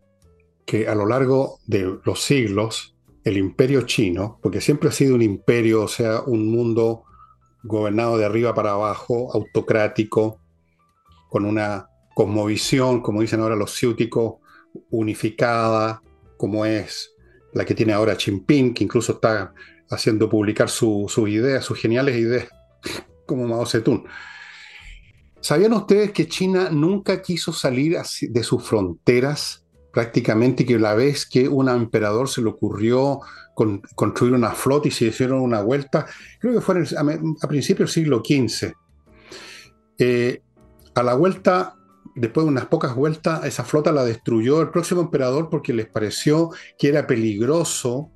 que 0.72 0.88
a 0.88 0.94
lo 0.94 1.04
largo 1.04 1.58
de 1.66 1.98
los 2.02 2.22
siglos 2.22 2.96
el 3.24 3.36
imperio 3.36 3.82
chino, 3.82 4.38
porque 4.40 4.62
siempre 4.62 4.88
ha 4.88 4.92
sido 4.92 5.14
un 5.14 5.20
imperio, 5.20 5.82
o 5.82 5.88
sea, 5.88 6.22
un 6.22 6.50
mundo 6.50 7.04
gobernado 7.62 8.16
de 8.16 8.24
arriba 8.24 8.54
para 8.54 8.70
abajo, 8.70 9.30
autocrático, 9.34 10.40
con 11.28 11.44
una 11.44 11.90
cosmovisión, 12.14 13.02
como 13.02 13.20
dicen 13.20 13.40
ahora 13.40 13.54
los 13.54 13.74
ciúticos, 13.74 14.36
unificada, 14.90 16.00
como 16.38 16.64
es 16.64 17.12
la 17.52 17.66
que 17.66 17.74
tiene 17.74 17.92
ahora 17.92 18.16
Xi 18.16 18.30
Jinping, 18.30 18.72
que 18.72 18.84
incluso 18.84 19.12
está 19.12 19.52
haciendo 19.90 20.30
publicar 20.30 20.70
sus 20.70 21.18
ideas, 21.28 21.66
sus 21.66 21.78
geniales 21.78 22.16
ideas, 22.16 22.48
como 23.26 23.46
Mao 23.46 23.66
Zedong. 23.66 24.04
¿Sabían 25.38 25.74
ustedes 25.74 26.12
que 26.12 26.28
China 26.28 26.70
nunca 26.70 27.20
quiso 27.20 27.52
salir 27.52 27.98
de 28.22 28.42
sus 28.42 28.64
fronteras 28.64 29.61
prácticamente 29.92 30.64
que 30.64 30.78
la 30.78 30.94
vez 30.94 31.26
que 31.26 31.48
un 31.48 31.68
emperador 31.68 32.28
se 32.28 32.42
le 32.42 32.48
ocurrió 32.48 33.20
construir 33.94 34.32
una 34.32 34.52
flota 34.52 34.88
y 34.88 34.90
se 34.90 35.06
hicieron 35.06 35.40
una 35.40 35.60
vuelta, 35.60 36.06
creo 36.40 36.54
que 36.54 36.60
fue 36.60 36.82
a, 36.96 37.48
principios 37.48 37.94
del 37.94 38.04
siglo 38.04 38.22
XV. 38.24 38.72
Eh, 39.98 40.42
a 40.94 41.02
la 41.02 41.14
vuelta, 41.14 41.76
después 42.14 42.46
de 42.46 42.50
unas 42.50 42.66
pocas 42.66 42.94
vueltas, 42.94 43.44
esa 43.44 43.64
flota 43.64 43.92
la 43.92 44.04
destruyó 44.04 44.62
el 44.62 44.70
próximo 44.70 45.02
emperador 45.02 45.50
porque 45.50 45.72
les 45.72 45.86
pareció 45.86 46.50
que 46.78 46.88
era 46.88 47.06
peligroso, 47.06 48.10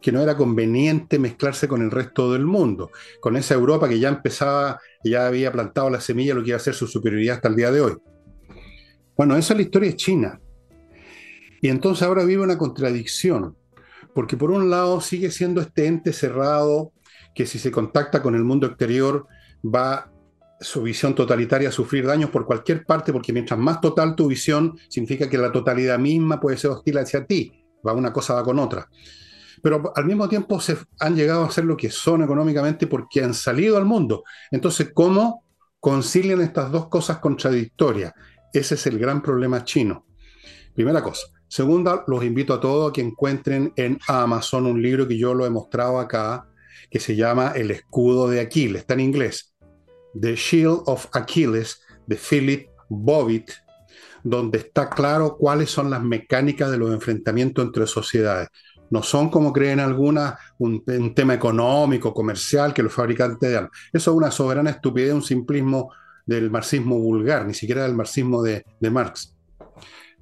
que 0.00 0.12
no 0.12 0.22
era 0.22 0.36
conveniente 0.36 1.18
mezclarse 1.18 1.66
con 1.66 1.82
el 1.82 1.90
resto 1.90 2.32
del 2.32 2.44
mundo, 2.44 2.90
con 3.20 3.36
esa 3.36 3.54
Europa 3.54 3.88
que 3.88 3.98
ya 3.98 4.08
empezaba, 4.08 4.80
ya 5.02 5.26
había 5.26 5.50
plantado 5.50 5.90
la 5.90 6.00
semilla, 6.00 6.34
lo 6.34 6.42
que 6.42 6.50
iba 6.50 6.56
a 6.56 6.60
ser 6.60 6.74
su 6.74 6.86
superioridad 6.86 7.36
hasta 7.36 7.48
el 7.48 7.56
día 7.56 7.72
de 7.72 7.80
hoy. 7.80 7.96
Bueno, 9.16 9.36
esa 9.36 9.54
es 9.54 9.58
la 9.58 9.62
historia 9.64 9.90
de 9.90 9.96
China. 9.96 10.40
Y 11.60 11.68
entonces 11.68 12.02
ahora 12.06 12.24
vive 12.24 12.42
una 12.42 12.58
contradicción, 12.58 13.56
porque 14.14 14.36
por 14.36 14.50
un 14.50 14.70
lado 14.70 15.00
sigue 15.00 15.30
siendo 15.30 15.60
este 15.60 15.86
ente 15.86 16.12
cerrado 16.12 16.92
que 17.34 17.46
si 17.46 17.58
se 17.58 17.70
contacta 17.70 18.22
con 18.22 18.34
el 18.34 18.44
mundo 18.44 18.66
exterior 18.66 19.26
va 19.64 20.10
su 20.60 20.82
visión 20.82 21.14
totalitaria 21.14 21.68
a 21.68 21.72
sufrir 21.72 22.06
daños 22.06 22.30
por 22.30 22.44
cualquier 22.44 22.84
parte, 22.84 23.12
porque 23.12 23.32
mientras 23.32 23.58
más 23.58 23.80
total 23.80 24.16
tu 24.16 24.26
visión, 24.26 24.76
significa 24.88 25.28
que 25.28 25.38
la 25.38 25.52
totalidad 25.52 25.98
misma 25.98 26.40
puede 26.40 26.56
ser 26.56 26.70
hostil 26.70 26.98
hacia 26.98 27.24
ti, 27.26 27.64
va 27.86 27.92
una 27.92 28.12
cosa 28.12 28.34
va 28.34 28.42
con 28.42 28.58
otra. 28.58 28.88
Pero 29.62 29.92
al 29.94 30.04
mismo 30.04 30.28
tiempo 30.28 30.60
se 30.60 30.76
han 31.00 31.16
llegado 31.16 31.44
a 31.44 31.50
ser 31.50 31.64
lo 31.64 31.76
que 31.76 31.90
son 31.90 32.22
económicamente 32.22 32.86
porque 32.86 33.22
han 33.22 33.34
salido 33.34 33.76
al 33.76 33.84
mundo. 33.84 34.24
Entonces, 34.50 34.90
¿cómo 34.94 35.44
concilian 35.80 36.40
estas 36.40 36.70
dos 36.70 36.88
cosas 36.88 37.18
contradictorias? 37.18 38.12
Ese 38.52 38.74
es 38.74 38.86
el 38.86 38.98
gran 38.98 39.22
problema 39.22 39.64
chino. 39.64 40.06
Primera 40.74 41.02
cosa. 41.02 41.26
Segunda, 41.48 42.04
los 42.06 42.22
invito 42.24 42.52
a 42.52 42.60
todos 42.60 42.90
a 42.90 42.92
que 42.92 43.00
encuentren 43.00 43.72
en 43.76 43.98
Amazon 44.06 44.66
un 44.66 44.82
libro 44.82 45.08
que 45.08 45.18
yo 45.18 45.32
lo 45.32 45.46
he 45.46 45.50
mostrado 45.50 45.98
acá, 45.98 46.46
que 46.90 47.00
se 47.00 47.16
llama 47.16 47.52
El 47.54 47.70
escudo 47.70 48.28
de 48.28 48.40
Aquiles, 48.40 48.82
está 48.82 48.94
en 48.94 49.00
inglés. 49.00 49.54
The 50.18 50.36
Shield 50.36 50.82
of 50.86 51.06
Achilles, 51.12 51.80
de 52.06 52.16
Philip 52.16 52.68
Bobbitt, 52.88 53.50
donde 54.22 54.58
está 54.58 54.90
claro 54.90 55.36
cuáles 55.38 55.70
son 55.70 55.90
las 55.90 56.02
mecánicas 56.02 56.70
de 56.70 56.78
los 56.78 56.92
enfrentamientos 56.92 57.64
entre 57.64 57.86
sociedades. 57.86 58.48
No 58.90 59.02
son 59.02 59.30
como 59.30 59.52
creen 59.52 59.80
algunas 59.80 60.34
un, 60.58 60.84
tema 61.14 61.34
económico, 61.34 62.12
comercial 62.12 62.74
que 62.74 62.82
los 62.82 62.92
fabricantes 62.92 63.52
dan. 63.52 63.70
Eso 63.92 64.10
es 64.10 64.16
una 64.16 64.30
soberana 64.30 64.70
estupidez, 64.70 65.14
un 65.14 65.22
simplismo 65.22 65.92
del 66.26 66.50
marxismo 66.50 66.98
vulgar, 66.98 67.46
ni 67.46 67.54
siquiera 67.54 67.82
del 67.82 67.94
marxismo 67.94 68.42
de, 68.42 68.64
de 68.80 68.90
Marx. 68.90 69.34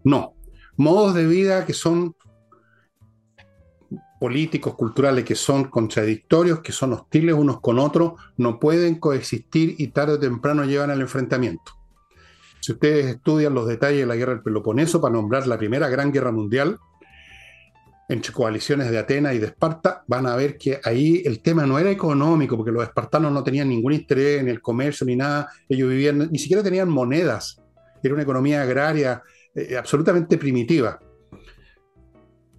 No, 0.05 0.36
modos 0.77 1.14
de 1.14 1.27
vida 1.27 1.64
que 1.64 1.72
son 1.72 2.14
políticos, 4.18 4.74
culturales, 4.74 5.24
que 5.24 5.35
son 5.35 5.64
contradictorios, 5.64 6.61
que 6.61 6.72
son 6.72 6.95
hostiles 6.95 7.35
unos 7.35 7.61
con 7.61 7.79
otros, 7.79 8.14
no 8.37 8.59
pueden 8.59 8.97
coexistir 8.97 9.74
y 9.79 9.89
tarde 9.89 10.14
o 10.14 10.18
temprano 10.18 10.64
llevan 10.64 10.91
al 10.91 11.01
enfrentamiento. 11.01 11.72
Si 12.61 12.72
ustedes 12.72 13.07
estudian 13.07 13.55
los 13.55 13.68
detalles 13.68 14.01
de 14.01 14.07
la 14.07 14.16
guerra 14.16 14.33
del 14.33 14.43
Peloponeso, 14.43 15.01
para 15.01 15.12
nombrar 15.12 15.47
la 15.47 15.59
primera 15.59 15.89
gran 15.89 16.12
guerra 16.12 16.33
mundial, 16.33 16.79
entre 18.09 18.33
coaliciones 18.33 18.91
de 18.91 18.99
Atenas 18.99 19.35
y 19.35 19.39
de 19.39 19.47
Esparta, 19.47 20.05
van 20.07 20.27
a 20.27 20.37
ver 20.37 20.57
que 20.57 20.81
ahí 20.85 21.22
el 21.24 21.43
tema 21.43 21.66
no 21.66 21.79
era 21.79 21.91
económico, 21.91 22.57
porque 22.57 22.72
los 22.72 22.85
espartanos 22.85 23.33
no 23.33 23.43
tenían 23.43 23.68
ningún 23.68 23.93
interés 23.93 24.41
en 24.41 24.49
el 24.49 24.62
comercio 24.62 25.05
ni 25.07 25.16
nada, 25.16 25.51
ellos 25.68 25.89
vivían, 25.89 26.31
ni 26.31 26.39
siquiera 26.39 26.62
tenían 26.62 26.89
monedas, 26.89 27.61
era 28.03 28.14
una 28.14 28.22
economía 28.22 28.62
agraria 28.62 29.22
eh, 29.57 29.76
absolutamente 29.76 30.38
primitiva. 30.38 31.00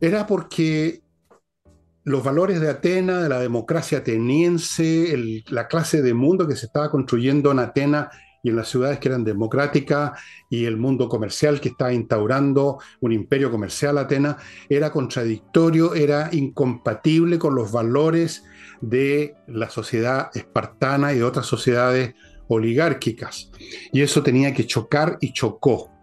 Era 0.02 0.28
porque 0.28 1.02
los 2.04 2.24
valores 2.24 2.60
de 2.60 2.70
Atenas, 2.70 3.24
de 3.24 3.30
la 3.30 3.40
democracia 3.40 4.00
ateniense, 4.00 5.44
la 5.48 5.68
clase 5.68 6.02
de 6.02 6.14
mundo 6.14 6.48
que 6.48 6.56
se 6.56 6.66
estaba 6.66 6.90
construyendo 6.90 7.52
en 7.52 7.60
Atenas 7.60 8.08
y 8.44 8.50
en 8.50 8.56
las 8.56 8.70
ciudades 8.70 9.00
que 9.00 9.10
eran 9.10 9.24
democráticas 9.24 10.20
y 10.50 10.66
el 10.66 10.78
mundo 10.78 11.10
comercial 11.10 11.60
que 11.60 11.70
estaba 11.70 11.92
instaurando 11.92 12.80
un 13.02 13.12
imperio 13.12 13.52
comercial 13.52 13.98
Atenas, 13.98 14.38
era 14.70 14.92
contradictorio, 14.92 15.96
era 15.96 16.30
incompatible 16.32 17.38
con 17.38 17.56
los 17.56 17.72
valores 17.72 18.44
de 18.82 19.36
la 19.48 19.70
sociedad 19.70 20.30
espartana 20.34 21.14
y 21.14 21.18
de 21.18 21.24
otras 21.24 21.46
sociedades 21.46 22.16
oligárquicas. 22.48 23.52
Y 23.92 24.02
eso 24.02 24.24
tenía 24.24 24.54
que 24.54 24.66
chocar 24.66 25.18
y 25.20 25.34
chocó. 25.34 25.97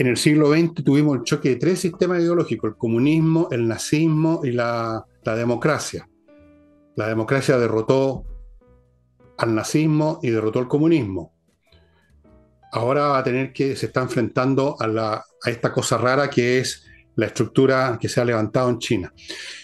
En 0.00 0.06
el 0.06 0.16
siglo 0.16 0.50
XX 0.50 0.82
tuvimos 0.82 1.18
el 1.18 1.24
choque 1.24 1.50
de 1.50 1.56
tres 1.56 1.80
sistemas 1.80 2.20
ideológicos, 2.20 2.70
el 2.70 2.76
comunismo, 2.78 3.48
el 3.50 3.68
nazismo 3.68 4.40
y 4.42 4.50
la, 4.50 5.04
democracia. 5.22 6.08
La 6.96 7.06
democracia 7.06 7.58
derrotó 7.58 8.24
al 9.36 9.54
nazismo 9.54 10.18
y 10.22 10.30
derrotó 10.30 10.58
al 10.58 10.68
comunismo. 10.68 11.34
Ahora 12.72 13.08
va 13.08 13.18
a 13.18 13.24
tener 13.24 13.52
que, 13.52 13.76
se 13.76 13.84
está 13.84 14.00
enfrentando 14.00 14.74
a, 14.80 15.22
esta 15.44 15.70
cosa 15.70 15.98
rara 15.98 16.30
que 16.30 16.60
es 16.60 16.86
la 17.16 17.26
estructura 17.26 17.98
que 18.00 18.08
se 18.08 18.22
ha 18.22 18.24
levantado 18.24 18.70
en 18.70 18.78
China. 18.78 19.12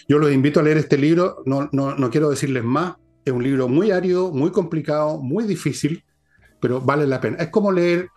Yo 0.07 0.19
los 0.19 0.31
invito 0.31 0.59
a 0.59 0.63
leer 0.63 0.77
este 0.77 0.99
libro, 0.99 1.41
no, 1.47 1.67
no 1.71 2.09
quiero 2.11 2.29
decirles 2.29 2.63
más, 2.63 2.93
es 3.25 3.33
un 3.33 3.41
libro 3.41 3.67
muy 3.67 3.89
árido, 3.89 4.31
muy 4.31 4.51
complicado, 4.51 5.17
muy 5.17 5.45
difícil, 5.45 6.05
pero 6.61 6.79
vale 6.79 7.07
la 7.07 7.19
pena. 7.19 7.37
Es 7.37 7.49
como 7.49 7.71
leer 7.71 8.09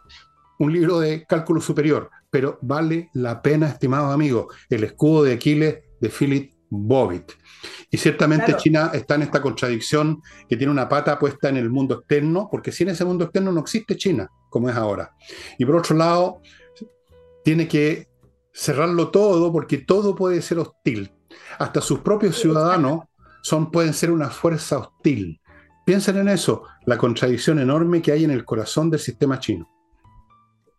un 0.61 0.73
libro 0.73 1.01
de 1.01 1.25
cálculo 1.25 1.61
superior, 1.61 2.11
pero 2.31 2.59
vale 2.61 3.09
la 3.15 3.41
pena, 3.41 3.67
estimados 3.67 4.13
amigos. 4.13 4.55
El 4.69 4.85
escudo 4.85 5.25
de 5.25 5.33
Aquiles 5.33 5.79
de 6.01 6.09
Philip 6.11 6.53
Bobbitt. 6.69 7.33
Y 7.91 7.97
ciertamente 7.97 8.55
China 8.57 8.91
está 8.93 9.15
en 9.15 9.23
esta 9.23 9.41
contradicción 9.41 10.21
que 10.49 10.59
tiene 10.59 10.71
una 10.71 10.89
pata 10.89 11.19
puesta 11.19 11.49
en 11.49 11.57
el 11.57 11.71
mundo 11.71 11.95
externo, 11.95 12.49
porque 12.51 12.73
sin 12.73 12.91
ese 12.91 13.07
mundo 13.07 13.25
externo 13.25 13.53
no 13.53 13.61
existe 13.61 13.97
China, 13.97 14.29
como 14.51 14.69
es 14.69 14.77
ahora. 14.77 15.13
Y 15.59 15.65
por 15.65 15.77
otro 15.77 15.97
lado, 15.97 16.43
tiene 17.43 17.67
que 17.67 18.09
cerrarlo 18.53 19.09
todo 19.09 19.51
porque 19.51 19.79
todo 19.79 20.15
puede 20.15 20.43
ser 20.43 20.59
hostil. 20.59 21.11
Hasta 21.59 21.81
sus 21.81 22.01
propios 22.01 22.39
ciudadanos 22.39 23.05
son, 23.43 23.71
pueden 23.71 23.95
ser 23.95 24.11
una 24.11 24.29
fuerza 24.29 24.77
hostil. 24.77 25.41
Piensen 25.87 26.19
en 26.19 26.29
eso, 26.29 26.65
la 26.85 26.99
contradicción 26.99 27.59
enorme 27.59 28.03
que 28.03 28.13
hay 28.13 28.25
en 28.25 28.31
el 28.31 28.45
corazón 28.45 28.91
del 28.91 29.01
sistema 29.01 29.41
chino. 29.41 29.80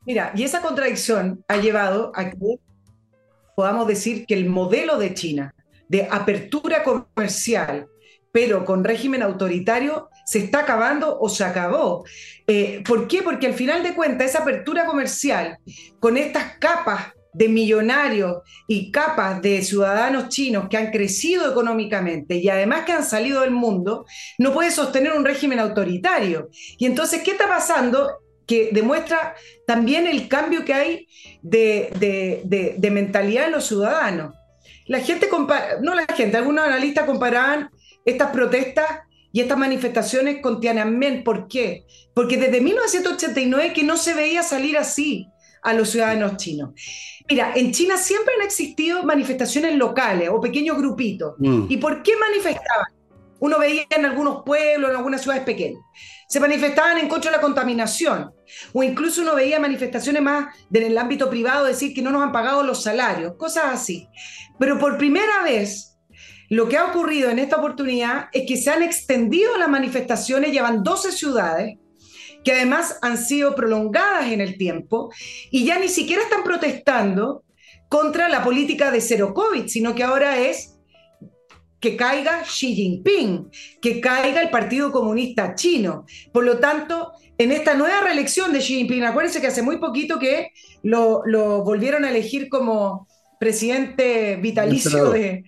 Mira, 0.06 0.32
y 0.36 0.43
esa 0.43 0.62
contradicción 0.62 1.43
ha 1.47 1.58
llevado 1.58 2.12
a 2.16 2.32
que 2.32 2.38
podamos 3.56 3.88
decir 3.88 4.26
que 4.26 4.34
el 4.34 4.49
modelo 4.49 4.97
de 4.97 5.14
China 5.14 5.54
de 5.88 6.08
apertura 6.10 6.84
comercial, 6.84 7.88
pero 8.32 8.64
con 8.64 8.84
régimen 8.84 9.22
autoritario, 9.22 10.10
se 10.26 10.39
está 10.39 10.60
acabando 10.60 11.20
o 11.20 11.28
se 11.28 11.43
acabó. 11.43 12.06
Eh, 12.47 12.82
¿Por 12.88 13.10
qué? 13.10 13.22
Porque 13.22 13.47
al 13.47 13.54
final 13.54 13.84
de 13.84 13.93
cuentas, 13.93 14.30
esa 14.30 14.39
apertura 14.39 14.86
comercial, 14.86 15.58
con 15.99 16.16
estas 16.16 16.58
capas 16.60 17.08
de 17.34 17.49
millonarios 17.49 18.38
y 18.68 18.89
capas 18.89 19.41
de 19.41 19.62
ciudadanos 19.62 20.30
chinos 20.30 20.68
que 20.70 20.78
han 20.78 20.91
crecido 20.91 21.49
económicamente 21.49 22.36
y 22.36 22.49
además 22.49 22.86
que 22.86 22.93
han 22.93 23.04
salido 23.04 23.41
del 23.41 23.52
mundo, 23.52 24.06
no 24.38 24.54
puede 24.54 24.72
sostener 24.72 25.14
un 25.14 25.26
régimen 25.26 25.60
autoritario. 25.60 26.49
Y 26.78 26.86
entonces, 26.86 27.22
¿qué 27.22 27.32
está 27.32 27.47
pasando? 27.49 28.21
Que 28.52 28.70
demuestra 28.74 29.34
también 29.66 30.08
el 30.08 30.28
cambio 30.28 30.66
que 30.66 30.74
hay 30.74 31.08
de, 31.41 32.43
de 32.78 32.91
mentalidad 32.91 33.45
de 33.45 33.52
los 33.52 33.66
ciudadanos. 33.66 34.36
La 34.88 34.99
gente, 34.99 35.30
compara, 35.30 35.80
no 35.82 35.95
la 35.95 36.06
gente, 36.06 36.36
algunos 36.36 36.66
analistas 36.66 37.06
comparaban 37.06 37.70
estas 38.04 38.32
protestas 38.32 38.88
y 39.32 39.39
estas 39.39 39.58
manifestaciones 39.58 40.41
con 40.41 40.60
Tiananmen. 40.60 41.24
¿Por 41.24 41.47
qué? 41.47 41.86
Porque 42.14 42.36
desde 42.36 42.60
1989 42.60 43.72
que 43.72 43.84
no 43.84 43.95
se 43.95 44.14
veía 44.16 44.43
salir 44.43 44.78
así 44.78 45.30
a 45.64 45.72
los 45.74 45.89
ciudadanos 45.89 46.36
chinos. 46.36 46.72
Mira, 47.30 47.54
en 47.56 47.72
China 47.72 47.95
siempre 47.95 48.34
han 48.38 48.45
existido 48.45 49.02
manifestaciones 49.04 49.78
locales 49.78 50.28
o 50.30 50.41
pequeños 50.41 50.78
grupitos. 50.78 51.36
Mm. 51.38 51.68
¿Y 51.70 51.78
por 51.78 52.04
qué 52.04 52.18
manifestaban? 52.18 52.88
Uno 53.39 53.60
veía 53.60 53.86
en 53.89 54.06
algunos 54.06 54.43
pueblos, 54.43 54.89
en 54.89 54.97
algunas 54.97 55.22
ciudades 55.22 55.45
pequeñas. 55.45 55.82
Se 56.32 56.40
manifestaban 56.40 56.98
en 56.98 57.10
contra 57.10 57.30
de 57.30 57.36
la 57.36 57.42
contaminación. 57.42 58.32
O 58.72 58.84
incluso 58.84 59.22
uno 59.22 59.36
veía 59.36 59.60
manifestaciones 59.60 60.22
más 60.22 60.56
en 60.72 60.84
el 60.84 60.98
ámbito 60.98 61.30
privado, 61.30 61.66
decir 61.66 61.94
que 61.94 62.02
no 62.02 62.10
nos 62.10 62.24
han 62.24 62.32
pagado 62.32 62.64
los 62.64 62.82
salarios, 62.82 63.34
cosas 63.38 63.66
así. 63.66 64.08
Pero 64.58 64.80
por 64.80 64.98
primera 64.98 65.44
vez, 65.44 65.98
lo 66.48 66.70
que 66.70 66.78
ha 66.78 66.86
ocurrido 66.86 67.30
en 67.30 67.38
esta 67.38 67.58
oportunidad 67.58 68.30
es 68.32 68.48
que 68.48 68.56
se 68.56 68.70
han 68.70 68.82
extendido 68.82 69.58
las 69.58 69.68
manifestaciones, 69.68 70.54
llevan 70.54 70.84
12 70.84 71.12
ciudades, 71.12 71.78
que 72.46 72.54
además 72.54 72.98
han 73.02 73.18
sido 73.18 73.54
prolongadas 73.54 74.32
en 74.32 74.40
el 74.40 74.58
tiempo, 74.58 75.12
y 75.52 75.66
ya 75.66 75.80
ni 75.80 75.90
siquiera 75.90 76.24
están 76.24 76.46
protestando 76.46 77.44
contra 77.90 78.30
la 78.30 78.42
política 78.42 78.90
de 78.90 79.02
cero 79.02 79.34
COVID, 79.34 79.68
sino 79.68 79.96
que 79.96 80.04
ahora 80.04 80.40
es 80.40 80.71
que 81.82 81.98
caiga 81.98 82.44
Xi 82.44 82.76
Jinping, 82.76 83.50
que 83.82 84.00
caiga 84.00 84.42
el 84.42 84.50
Partido 84.50 84.92
Comunista 84.92 85.56
Chino. 85.56 86.06
Por 86.32 86.46
lo 86.46 86.60
tanto, 86.60 87.12
en 87.38 87.52
esta 87.52 87.74
nueva 87.74 88.02
reelección 88.02 88.54
de 88.54 88.60
Xi 88.60 88.76
Jinping, 88.78 89.04
acuérdense 89.04 89.42
que 89.42 89.48
hace 89.48 89.64
muy 89.64 89.78
poquito 89.80 90.20
que 90.20 90.52
lo, 90.84 91.24
lo 91.26 91.64
volvieron 91.64 92.06
a 92.06 92.12
elegir 92.12 92.48
como 92.50 93.08
presidente 93.40 94.36
vitalicio 94.36 95.10
de, 95.10 95.44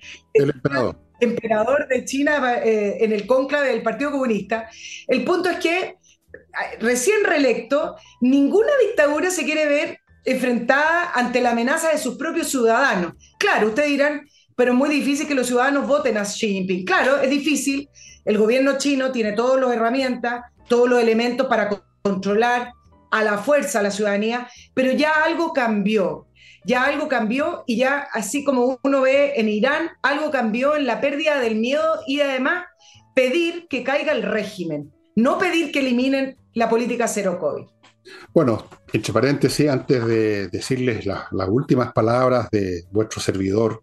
emperador. 1.19 1.87
de 1.87 2.05
China 2.05 2.55
eh, 2.63 2.97
en 3.01 3.11
el 3.11 3.27
conclave 3.27 3.69
del 3.69 3.83
Partido 3.83 4.11
Comunista. 4.11 4.67
El 5.07 5.23
punto 5.23 5.49
es 5.49 5.57
que, 5.57 5.97
recién 6.79 7.23
reelecto, 7.23 7.95
ninguna 8.19 8.71
dictadura 8.87 9.29
se 9.29 9.45
quiere 9.45 9.67
ver 9.67 9.99
enfrentada 10.25 11.11
ante 11.13 11.41
la 11.41 11.51
amenaza 11.51 11.91
de 11.91 11.99
sus 11.99 12.17
propios 12.17 12.49
ciudadanos. 12.49 13.13
Claro, 13.37 13.67
ustedes 13.67 13.89
dirán, 13.89 14.27
pero 14.55 14.71
es 14.71 14.77
muy 14.77 14.89
difícil 14.89 15.27
que 15.27 15.35
los 15.35 15.47
ciudadanos 15.47 15.87
voten 15.87 16.17
a 16.17 16.23
Xi 16.23 16.47
Jinping. 16.47 16.85
Claro, 16.85 17.21
es 17.21 17.29
difícil. 17.29 17.89
El 18.25 18.37
gobierno 18.37 18.77
chino 18.77 19.11
tiene 19.11 19.33
todas 19.33 19.59
las 19.59 19.71
herramientas, 19.71 20.45
todos 20.67 20.89
los 20.89 21.01
elementos 21.01 21.47
para 21.47 21.69
controlar 22.01 22.71
a 23.11 23.23
la 23.23 23.37
fuerza 23.37 23.79
a 23.79 23.83
la 23.83 23.91
ciudadanía, 23.91 24.47
pero 24.73 24.91
ya 24.91 25.11
algo 25.23 25.53
cambió 25.53 26.27
ya 26.65 26.85
algo 26.85 27.07
cambió 27.07 27.63
y 27.65 27.77
ya 27.77 28.07
así 28.13 28.43
como 28.43 28.79
uno 28.83 29.01
ve 29.01 29.33
en 29.35 29.49
Irán, 29.49 29.89
algo 30.01 30.31
cambió 30.31 30.75
en 30.75 30.85
la 30.85 31.01
pérdida 31.01 31.39
del 31.39 31.55
miedo 31.55 31.99
y 32.07 32.21
además 32.21 32.65
pedir 33.15 33.67
que 33.69 33.83
caiga 33.83 34.11
el 34.13 34.23
régimen, 34.23 34.91
no 35.15 35.37
pedir 35.37 35.71
que 35.71 35.79
eliminen 35.79 36.37
la 36.53 36.69
política 36.69 37.07
cero 37.07 37.37
COVID. 37.39 37.65
Bueno, 38.33 38.67
entre 38.91 39.13
paréntesis, 39.13 39.69
antes 39.69 40.05
de 40.05 40.47
decirles 40.49 41.05
las 41.05 41.49
últimas 41.49 41.93
palabras 41.93 42.49
de 42.51 42.83
vuestro 42.91 43.21
servidor, 43.21 43.81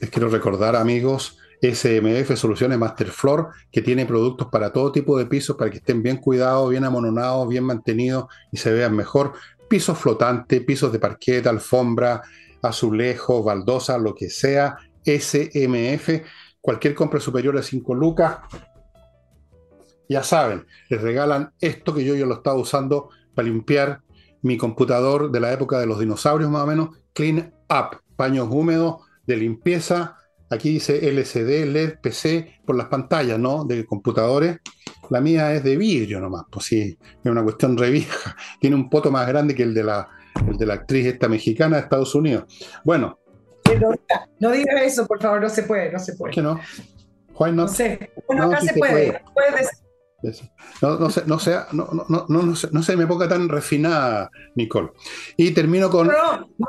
les 0.00 0.10
quiero 0.10 0.28
recordar, 0.28 0.76
amigos, 0.76 1.38
SMF 1.62 2.36
Soluciones 2.36 2.78
Masterfloor, 2.78 3.50
que 3.70 3.82
tiene 3.82 4.06
productos 4.06 4.48
para 4.48 4.72
todo 4.72 4.92
tipo 4.92 5.18
de 5.18 5.26
pisos, 5.26 5.56
para 5.56 5.70
que 5.70 5.78
estén 5.78 6.02
bien 6.02 6.18
cuidados, 6.18 6.70
bien 6.70 6.84
amononados, 6.84 7.48
bien 7.48 7.64
mantenidos 7.64 8.26
y 8.52 8.58
se 8.58 8.72
vean 8.72 8.94
mejor. 8.94 9.32
Pisos 9.68 9.98
flotantes, 9.98 10.62
pisos 10.64 10.92
de 10.92 10.98
parqueta, 10.98 11.50
alfombra, 11.50 12.22
azulejo, 12.62 13.42
baldosa, 13.42 13.98
lo 13.98 14.14
que 14.14 14.28
sea, 14.28 14.76
SMF, 15.04 16.22
cualquier 16.60 16.94
compra 16.94 17.20
superior 17.20 17.56
a 17.56 17.62
5 17.62 17.94
lucas, 17.94 18.38
ya 20.08 20.22
saben, 20.22 20.66
les 20.88 21.00
regalan 21.00 21.52
esto 21.60 21.92
que 21.92 22.04
yo 22.04 22.14
ya 22.14 22.26
lo 22.26 22.34
estaba 22.34 22.56
usando 22.56 23.10
para 23.34 23.48
limpiar 23.48 24.02
mi 24.42 24.56
computador 24.56 25.32
de 25.32 25.40
la 25.40 25.52
época 25.52 25.80
de 25.80 25.86
los 25.86 25.98
dinosaurios 25.98 26.50
más 26.50 26.62
o 26.62 26.66
menos, 26.66 26.90
Clean 27.12 27.52
Up, 27.68 28.00
paños 28.14 28.46
húmedos 28.50 29.05
de 29.26 29.36
limpieza, 29.36 30.16
aquí 30.50 30.70
dice 30.70 31.08
LCD, 31.08 31.66
LED, 31.66 32.00
PC, 32.00 32.60
por 32.64 32.76
las 32.76 32.88
pantallas, 32.88 33.38
¿no? 33.38 33.64
De 33.64 33.84
computadores 33.84 34.58
la 35.10 35.20
mía 35.20 35.52
es 35.52 35.62
de 35.62 35.76
vidrio 35.76 36.20
nomás, 36.20 36.44
pues 36.50 36.66
sí, 36.66 36.98
es 37.22 37.30
una 37.30 37.42
cuestión 37.42 37.76
revieja. 37.76 38.36
Tiene 38.60 38.76
un 38.76 38.88
poto 38.88 39.10
más 39.10 39.26
grande 39.26 39.54
que 39.54 39.62
el 39.62 39.74
de 39.74 39.84
la, 39.84 40.08
de 40.58 40.66
la 40.66 40.74
actriz 40.74 41.06
esta 41.06 41.28
mexicana 41.28 41.76
de 41.76 41.82
Estados 41.82 42.14
Unidos. 42.14 42.44
Bueno. 42.84 43.18
no 44.40 44.50
digas 44.50 44.82
eso, 44.82 45.06
por 45.06 45.20
favor, 45.20 45.40
no 45.40 45.48
se 45.48 45.62
puede, 45.62 45.92
no 45.92 45.98
se 45.98 46.14
puede. 46.14 46.32
¿Por 46.32 46.34
qué 46.34 46.42
no? 46.42 46.60
Juan, 47.34 47.54
no, 47.54 47.62
no 47.62 47.68
sé. 47.68 48.12
Bueno, 48.26 48.44
acá 48.44 48.60
se, 48.60 48.72
puede. 48.74 49.22
No, 50.82 50.98
no, 50.98 51.10
sé, 51.10 51.22
no, 51.26 51.38
sea, 51.38 51.68
no, 51.72 51.88
no, 51.92 52.06
no, 52.08 52.26
no, 52.28 52.42
no, 52.42 52.56
sé, 52.56 52.68
no 52.72 52.82
sé, 52.82 52.96
me 52.96 53.06
ponga 53.06 53.28
tan 53.28 53.48
refinada, 53.48 54.30
Nicole. 54.54 54.90
Y 55.36 55.50
termino 55.52 55.90
con. 55.90 56.06
No, 56.06 56.12
no, 56.12 56.48
no 56.58 56.68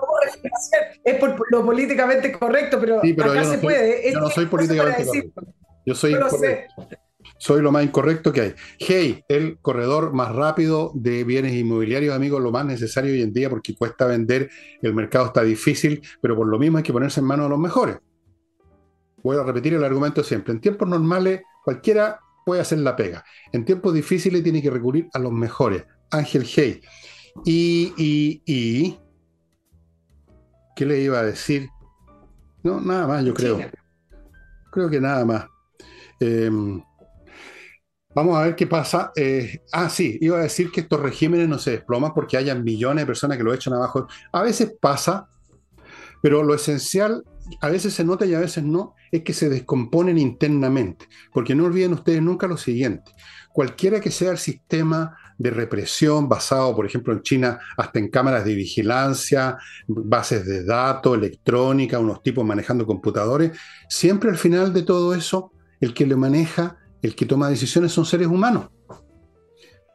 es 1.04 1.16
por 1.16 1.52
lo 1.52 1.66
políticamente 1.66 2.32
correcto, 2.32 2.78
pero, 2.80 3.00
acá 3.00 3.44
se 3.46 3.58
puede. 3.60 4.12
Yo 4.12 4.20
no 4.20 4.30
soy 4.30 4.46
políticamente 4.48 5.06
correcto. 5.06 5.42
Yo 5.86 5.96
soy. 5.96 6.16
Soy 7.40 7.62
lo 7.62 7.72
más 7.72 7.84
incorrecto 7.84 8.34
que 8.34 8.42
hay. 8.42 8.56
Hey, 8.80 9.24
el 9.28 9.60
corredor 9.60 10.12
más 10.12 10.34
rápido 10.34 10.92
de 10.96 11.24
bienes 11.24 11.54
inmobiliarios, 11.54 12.16
amigos, 12.16 12.42
lo 12.42 12.52
más 12.52 12.66
necesario 12.66 13.12
hoy 13.12 13.22
en 13.22 13.32
día 13.32 13.50
porque 13.50 13.76
cuesta 13.76 14.08
vender, 14.08 14.50
el 14.82 14.94
mercado 14.96 15.28
está 15.28 15.44
difícil, 15.44 16.02
pero 16.20 16.36
por 16.36 16.48
lo 16.48 16.58
mismo 16.58 16.78
hay 16.78 16.84
que 16.84 16.94
ponerse 16.94 17.20
en 17.20 17.28
manos 17.28 17.46
de 17.46 17.50
los 17.52 17.60
mejores. 17.60 17.98
Voy 19.22 19.38
a 19.38 19.44
repetir 19.44 19.76
el 19.76 19.84
argumento 19.84 20.24
siempre. 20.24 20.54
En 20.54 20.62
tiempos 20.62 20.88
normales, 20.88 21.42
cualquiera 21.64 22.20
puede 22.48 22.62
hacer 22.62 22.78
la 22.78 22.96
pega. 22.96 23.26
En 23.52 23.66
tiempos 23.66 23.94
difíciles 23.94 24.42
tiene 24.42 24.62
que 24.62 24.70
recurrir 24.70 25.10
a 25.14 25.20
los 25.20 25.34
mejores. 25.34 25.84
Ángel 26.10 26.46
Hey. 26.46 26.80
Y, 27.44 27.94
y, 27.98 28.42
y, 28.46 28.98
¿qué 30.74 30.86
le 30.86 31.02
iba 31.02 31.20
a 31.20 31.24
decir? 31.24 31.68
No, 32.64 32.80
nada 32.80 33.06
más, 33.06 33.26
yo 33.26 33.34
creo. 33.34 33.60
Creo 34.72 34.90
que 34.90 35.02
nada 35.02 35.26
más. 35.26 35.46
Eh, 36.22 36.50
Vamos 38.16 38.38
a 38.38 38.44
ver 38.44 38.56
qué 38.56 38.66
pasa. 38.66 39.12
Eh, 39.14 39.62
ah, 39.74 39.90
sí, 39.90 40.18
iba 40.22 40.38
a 40.38 40.44
decir 40.44 40.72
que 40.72 40.80
estos 40.80 41.02
regímenes 41.02 41.50
no 41.50 41.60
se 41.60 41.72
desploman 41.72 42.14
porque 42.14 42.38
hayan 42.38 42.64
millones 42.64 43.04
de 43.04 43.06
personas 43.06 43.38
que 43.38 43.44
lo 43.44 43.54
echan 43.54 43.74
abajo. 43.74 44.08
A 44.32 44.42
veces 44.42 44.74
pasa, 44.82 45.28
pero 46.24 46.44
lo 46.44 46.56
esencial, 46.56 47.26
a 47.62 47.70
veces 47.70 47.94
se 47.94 48.04
nota 48.04 48.26
y 48.26 48.34
a 48.34 48.40
veces 48.40 48.64
no, 48.64 48.96
es 49.12 49.24
que 49.24 49.34
se 49.34 49.50
descomponen 49.50 50.18
internamente. 50.18 51.08
Porque 51.34 51.56
no 51.56 51.66
olviden 51.66 51.94
ustedes 51.94 52.22
nunca 52.22 52.48
lo 52.48 52.58
siguiente. 52.58 53.12
Cualquiera 53.54 54.00
que 54.00 54.12
sea 54.12 54.32
el 54.32 54.38
sistema 54.38 55.18
de 55.38 55.52
represión 55.52 56.28
basado, 56.30 56.76
por 56.76 56.86
ejemplo, 56.86 57.14
en 57.14 57.22
China, 57.22 57.60
hasta 57.78 58.00
en 58.00 58.10
cámaras 58.10 58.46
de 58.46 58.56
vigilancia, 58.56 59.58
bases 59.88 60.46
de 60.46 60.64
datos, 60.64 61.18
electrónica, 61.18 62.00
unos 62.00 62.22
tipos 62.24 62.46
manejando 62.46 62.86
computadores, 62.86 63.58
siempre 63.90 64.30
al 64.30 64.38
final 64.38 64.74
de 64.74 64.84
todo 64.84 65.14
eso, 65.14 65.52
el 65.80 65.94
que 65.94 66.06
lo 66.06 66.18
maneja 66.18 66.78
el 67.02 67.16
que 67.16 67.26
toma 67.26 67.50
decisiones 67.50 67.92
son 67.92 68.06
seres 68.06 68.28
humanos. 68.28 68.70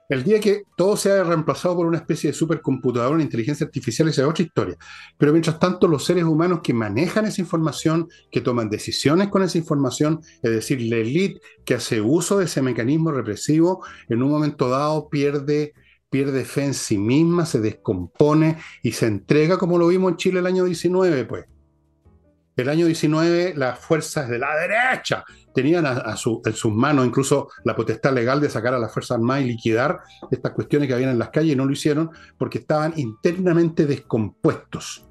El 0.08 0.24
día 0.24 0.40
que 0.40 0.64
todo 0.76 0.96
sea 0.96 1.22
reemplazado 1.24 1.76
por 1.76 1.86
una 1.86 1.98
especie 1.98 2.30
de 2.30 2.34
supercomputadora, 2.34 3.14
una 3.14 3.22
inteligencia 3.22 3.64
artificial, 3.64 4.08
esa 4.08 4.22
es 4.22 4.28
otra 4.28 4.44
historia. 4.44 4.76
Pero 5.16 5.32
mientras 5.32 5.58
tanto, 5.58 5.86
los 5.88 6.04
seres 6.04 6.24
humanos 6.24 6.60
que 6.62 6.74
manejan 6.74 7.24
esa 7.24 7.40
información, 7.40 8.08
que 8.30 8.40
toman 8.40 8.68
decisiones 8.68 9.28
con 9.28 9.42
esa 9.42 9.58
información, 9.58 10.20
es 10.42 10.50
decir, 10.50 10.82
la 10.82 10.96
élite 10.96 11.40
que 11.64 11.74
hace 11.74 12.00
uso 12.00 12.38
de 12.38 12.44
ese 12.46 12.62
mecanismo 12.62 13.12
represivo, 13.12 13.84
en 14.08 14.22
un 14.22 14.30
momento 14.30 14.68
dado 14.68 15.08
pierde, 15.08 15.72
pierde 16.10 16.44
fe 16.44 16.64
en 16.64 16.74
sí 16.74 16.98
misma, 16.98 17.46
se 17.46 17.60
descompone 17.60 18.58
y 18.82 18.92
se 18.92 19.06
entrega 19.06 19.56
como 19.56 19.78
lo 19.78 19.88
vimos 19.88 20.12
en 20.12 20.16
Chile 20.18 20.40
el 20.40 20.46
año 20.46 20.64
19, 20.64 21.24
pues. 21.24 21.46
El 22.54 22.68
año 22.68 22.84
19 22.84 23.54
las 23.56 23.78
fuerzas 23.78 24.28
de 24.28 24.38
la 24.38 24.54
derecha 24.56 25.24
tenían 25.54 25.86
a, 25.86 26.16
su, 26.16 26.40
en 26.44 26.52
sus 26.52 26.72
manos 26.72 27.06
incluso 27.06 27.48
la 27.64 27.74
potestad 27.74 28.12
legal 28.12 28.40
de 28.40 28.50
sacar 28.50 28.74
a 28.74 28.78
las 28.78 28.92
Fuerzas 28.92 29.16
Armadas 29.16 29.44
y 29.44 29.48
liquidar 29.48 30.00
estas 30.30 30.52
cuestiones 30.52 30.88
que 30.88 30.94
habían 30.94 31.10
en 31.10 31.18
las 31.18 31.30
calles 31.30 31.52
y 31.52 31.56
no 31.56 31.64
lo 31.64 31.72
hicieron 31.72 32.10
porque 32.38 32.58
estaban 32.58 32.94
internamente 32.96 33.86
descompuestos. 33.86 35.06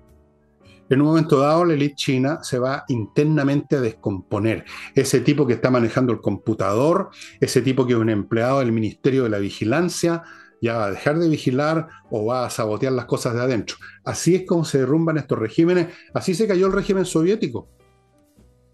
En 0.90 1.00
un 1.00 1.08
momento 1.08 1.40
dado, 1.40 1.64
la 1.64 1.74
élite 1.74 1.96
china 1.96 2.40
se 2.44 2.60
va 2.60 2.84
internamente 2.90 3.78
a 3.78 3.82
descomponer. 3.82 4.66
Ese 4.94 5.22
tipo 5.22 5.48
que 5.48 5.54
está 5.54 5.72
manejando 5.72 6.12
el 6.12 6.20
computador, 6.20 7.12
ese 7.40 7.62
tipo 7.62 7.88
que 7.88 7.94
es 7.94 8.00
un 8.00 8.10
empleado 8.10 8.60
del 8.60 8.74
Ministerio 8.74 9.24
de 9.24 9.30
la 9.30 9.38
Vigilancia, 9.38 10.24
ya 10.62 10.76
va 10.76 10.86
a 10.86 10.92
dejar 10.92 11.18
de 11.18 11.30
vigilar 11.30 11.88
o 12.10 12.26
va 12.26 12.46
a 12.46 12.50
sabotear 12.50 12.92
las 12.92 13.06
cosas 13.06 13.34
de 13.34 13.42
adentro. 13.42 13.78
Así 14.04 14.36
es 14.36 14.46
como 14.46 14.66
se 14.66 14.80
derrumban 14.80 15.18
estos 15.18 15.40
regímenes, 15.40 15.88
así 16.14 16.36
se 16.36 16.46
cayó 16.46 16.68
el 16.68 16.74
régimen 16.74 17.06
soviético. 17.06 17.70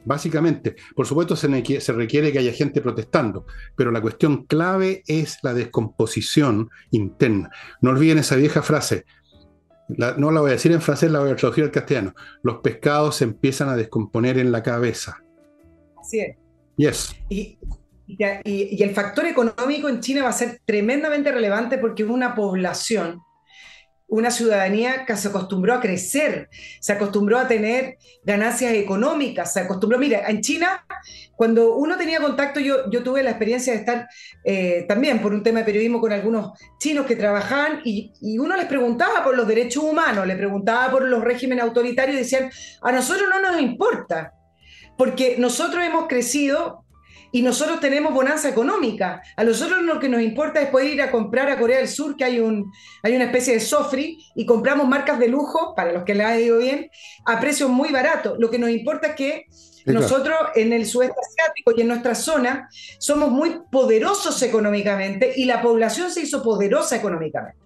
Básicamente, 0.08 0.78
por 0.96 1.06
supuesto 1.06 1.36
se, 1.36 1.48
requiere 1.92 2.32
que 2.32 2.40
haya 2.40 2.54
gente 2.54 2.80
protestando, 2.80 3.46
pero 3.76 3.92
la 3.92 4.00
cuestión 4.02 4.46
clave 4.46 5.04
es 5.06 5.40
la 5.44 5.54
descomposición 5.54 6.70
interna. 6.92 7.52
No 7.82 7.90
olviden 7.90 8.20
esa 8.20 8.38
vieja 8.38 8.62
frase, 8.62 9.04
no 9.90 10.32
la 10.32 10.40
voy 10.40 10.52
a 10.52 10.54
decir 10.54 10.72
en 10.72 10.82
francés, 10.82 11.12
la 11.12 11.20
voy 11.20 11.32
a 11.32 11.36
traducir 11.36 11.66
al 11.66 11.72
castellano. 11.72 12.14
Los 12.42 12.60
pescados 12.60 13.18
se 13.18 13.26
empiezan 13.26 13.68
a 13.68 13.76
descomponer 13.76 14.38
en 14.38 14.54
la 14.54 14.64
cabeza. 14.64 15.22
Así 16.00 16.22
es. 16.22 16.38
Yes. 16.78 17.16
Y, 17.28 17.58
y, 18.08 18.82
el 18.82 18.92
factor 18.92 19.26
económico 19.26 19.90
en 19.90 20.00
China 20.00 20.24
va 20.24 20.30
a 20.30 20.34
ser 20.34 20.62
tremendamente 20.64 21.34
relevante 21.34 21.80
porque 21.80 22.04
es 22.04 22.10
una 22.10 22.34
población, 22.34 23.20
una 24.08 24.32
ciudadanía 24.32 25.06
que 25.06 25.16
se 25.18 25.28
acostumbró 25.28 25.74
a 25.74 25.82
crecer, 25.82 26.50
se 26.80 26.94
acostumbró 26.94 27.38
a 27.38 27.48
tener 27.48 27.98
ganancias 28.24 28.74
económicas, 28.74 29.52
se 29.54 29.60
acostumbró, 29.60 30.00
mira, 30.00 30.30
en 30.30 30.42
China, 30.42 30.86
cuando 31.36 31.76
uno 31.76 31.98
tenía 31.98 32.20
contacto, 32.20 32.60
yo, 32.60 32.90
yo 32.90 33.04
tuve 33.04 33.22
la 33.22 33.32
experiencia 33.32 33.74
de 33.74 33.80
estar 33.80 34.08
eh, 34.46 34.86
también 34.88 35.22
por 35.22 35.34
un 35.34 35.44
tema 35.44 35.60
de 35.60 35.66
periodismo 35.66 36.00
con 36.00 36.14
algunos 36.14 36.58
chinos 36.80 37.06
que 37.06 37.18
trabajaban 37.18 37.82
y, 37.84 38.14
y 38.22 38.40
uno 38.40 38.56
les 38.56 38.66
preguntaba 38.66 39.24
por 39.24 39.36
los 39.36 39.48
derechos 39.48 39.84
humanos, 39.84 40.26
le 40.26 40.36
preguntaba 40.36 40.90
por 40.90 41.04
los 41.04 41.24
regímenes 41.24 41.64
autoritarios 41.64 42.16
y 42.16 42.20
decían, 42.20 42.50
a 42.82 42.92
nosotros 42.92 43.28
no 43.30 43.52
nos 43.52 43.62
importa, 43.62 44.34
porque 44.98 45.36
nosotros 45.38 45.84
hemos 45.84 46.08
crecido 46.08 46.86
y 47.32 47.42
nosotros 47.42 47.80
tenemos 47.80 48.14
bonanza 48.14 48.50
económica. 48.50 49.22
A 49.36 49.44
nosotros 49.44 49.82
lo 49.84 50.00
que 50.00 50.10
nos 50.10 50.22
importa 50.22 50.62
es 50.62 50.70
poder 50.70 50.94
ir 50.94 51.02
a 51.02 51.12
comprar 51.12 51.50
a 51.50 51.60
Corea 51.60 51.78
del 51.78 51.88
Sur, 51.88 52.16
que 52.16 52.24
hay, 52.24 52.40
un, 52.40 52.72
hay 53.04 53.16
una 53.16 53.26
especie 53.26 53.54
de 53.54 53.60
sofri, 53.60 54.18
y 54.36 54.46
compramos 54.46 54.88
marcas 54.88 55.20
de 55.20 55.28
lujo, 55.28 55.74
para 55.76 55.92
los 55.92 56.04
que 56.04 56.16
le 56.16 56.24
ha 56.24 56.40
ido 56.40 56.60
bien, 56.60 56.90
a 57.26 57.40
precios 57.40 57.70
muy 57.70 57.92
baratos. 57.92 58.38
Lo 58.40 58.50
que 58.50 58.60
nos 58.60 58.70
importa 58.70 59.08
es 59.08 59.16
que 59.16 59.46
nosotros 59.94 60.36
en 60.56 60.74
el 60.74 60.86
sudeste 60.86 61.16
asiático 61.20 61.72
y 61.76 61.82
en 61.82 61.88
nuestra 61.88 62.14
zona 62.14 62.70
somos 63.00 63.30
muy 63.30 63.62
poderosos 63.72 64.42
económicamente 64.42 65.34
y 65.36 65.46
la 65.46 65.62
población 65.62 66.12
se 66.12 66.22
hizo 66.22 66.44
poderosa 66.44 66.98
económicamente. 66.98 67.58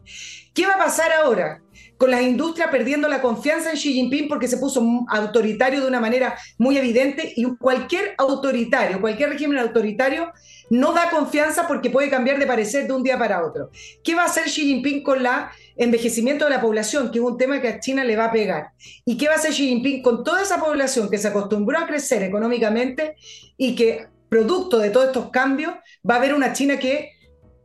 ¿Qué 0.53 0.65
va 0.65 0.73
a 0.73 0.77
pasar 0.77 1.11
ahora? 1.13 1.61
con 2.01 2.09
las 2.09 2.23
industrias 2.23 2.71
perdiendo 2.71 3.07
la 3.07 3.21
confianza 3.21 3.69
en 3.69 3.75
Xi 3.75 3.93
Jinping 3.93 4.27
porque 4.27 4.47
se 4.47 4.57
puso 4.57 4.83
autoritario 5.07 5.81
de 5.81 5.87
una 5.87 5.99
manera 5.99 6.35
muy 6.57 6.75
evidente 6.75 7.31
y 7.35 7.45
cualquier 7.57 8.15
autoritario, 8.17 8.99
cualquier 8.99 9.29
régimen 9.29 9.59
autoritario 9.59 10.31
no 10.71 10.93
da 10.93 11.11
confianza 11.11 11.67
porque 11.67 11.91
puede 11.91 12.09
cambiar 12.09 12.39
de 12.39 12.47
parecer 12.47 12.87
de 12.87 12.93
un 12.93 13.03
día 13.03 13.19
para 13.19 13.45
otro. 13.45 13.69
¿Qué 14.03 14.15
va 14.15 14.23
a 14.23 14.25
hacer 14.25 14.45
Xi 14.45 14.63
Jinping 14.63 15.03
con 15.03 15.19
el 15.19 15.27
envejecimiento 15.75 16.45
de 16.45 16.49
la 16.49 16.59
población, 16.59 17.11
que 17.11 17.19
es 17.19 17.23
un 17.23 17.37
tema 17.37 17.61
que 17.61 17.67
a 17.67 17.79
China 17.79 18.03
le 18.03 18.15
va 18.15 18.25
a 18.25 18.31
pegar? 18.31 18.71
¿Y 19.05 19.15
qué 19.15 19.27
va 19.27 19.33
a 19.33 19.37
hacer 19.37 19.51
Xi 19.51 19.67
Jinping 19.67 20.01
con 20.01 20.23
toda 20.23 20.41
esa 20.41 20.59
población 20.59 21.07
que 21.07 21.19
se 21.19 21.27
acostumbró 21.27 21.77
a 21.77 21.85
crecer 21.85 22.23
económicamente 22.23 23.15
y 23.57 23.75
que 23.75 24.07
producto 24.27 24.79
de 24.79 24.89
todos 24.89 25.05
estos 25.05 25.29
cambios 25.29 25.73
va 26.09 26.15
a 26.15 26.17
haber 26.17 26.33
una 26.33 26.51
China 26.51 26.79
que 26.79 27.11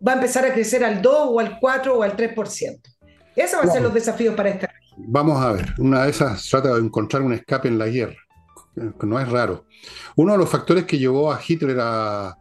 va 0.06 0.12
a 0.12 0.14
empezar 0.16 0.44
a 0.44 0.52
crecer 0.52 0.84
al 0.84 1.02
2 1.02 1.14
o 1.30 1.40
al 1.40 1.58
4 1.58 1.98
o 1.98 2.02
al 2.02 2.16
3%? 2.16 2.80
Esos 3.36 3.60
van 3.60 3.68
a 3.68 3.72
ser 3.72 3.82
los 3.82 3.94
desafíos 3.94 4.34
para 4.34 4.48
esta 4.48 4.70
Vamos 4.98 5.42
a 5.42 5.52
ver, 5.52 5.74
una 5.78 6.04
de 6.04 6.10
esas 6.10 6.48
trata 6.48 6.74
de 6.74 6.80
encontrar 6.80 7.20
un 7.20 7.34
escape 7.34 7.68
en 7.68 7.78
la 7.78 7.86
guerra, 7.86 8.16
no 9.02 9.20
es 9.20 9.28
raro. 9.28 9.66
Uno 10.16 10.32
de 10.32 10.38
los 10.38 10.48
factores 10.48 10.84
que 10.84 10.98
llevó 10.98 11.30
a 11.30 11.40
Hitler 11.46 11.76
a, 11.80 12.36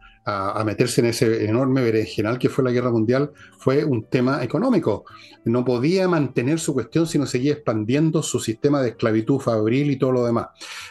meterse 0.64 1.00
en 1.02 1.06
ese 1.06 1.44
enorme 1.44 1.82
berenjenal 1.82 2.36
que 2.38 2.48
fue 2.48 2.64
la 2.64 2.72
guerra 2.72 2.90
mundial 2.90 3.30
fue 3.58 3.84
un 3.84 4.08
tema 4.08 4.42
económico. 4.42 5.04
No 5.44 5.64
podía 5.64 6.08
mantener 6.08 6.58
su 6.58 6.74
cuestión 6.74 7.06
si 7.06 7.16
no 7.16 7.26
seguía 7.26 7.52
expandiendo 7.52 8.22
su 8.22 8.40
sistema 8.40 8.82
de 8.82 8.88
esclavitud 8.88 9.38
fabril 9.38 9.90
y 9.90 9.98
todo 9.98 10.10
lo 10.12 10.26
demás. 10.26 10.48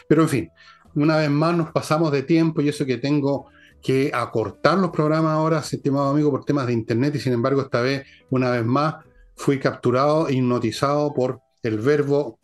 Pero 0.08 0.22
en 0.22 0.28
fin, 0.28 0.50
una 0.94 1.18
vez 1.18 1.28
más 1.28 1.54
nos 1.54 1.70
pasamos 1.72 2.12
de 2.12 2.22
tiempo 2.22 2.62
y 2.62 2.70
eso 2.70 2.86
que 2.86 2.96
tengo 2.96 3.50
que 3.82 4.10
acortar 4.12 4.78
los 4.78 4.90
programas 4.90 5.32
ahora, 5.32 5.58
estimado 5.58 6.10
amigo, 6.10 6.30
por 6.30 6.44
temas 6.44 6.66
de 6.66 6.72
internet 6.72 7.14
y 7.14 7.20
sin 7.20 7.32
embargo 7.32 7.62
esta 7.62 7.80
vez, 7.80 8.06
una 8.30 8.50
vez 8.50 8.64
más, 8.64 8.96
fui 9.36 9.58
capturado 9.58 10.28
e 10.28 10.34
hipnotizado 10.34 11.12
por 11.14 11.40
el 11.62 11.78
verbo. 11.78 12.38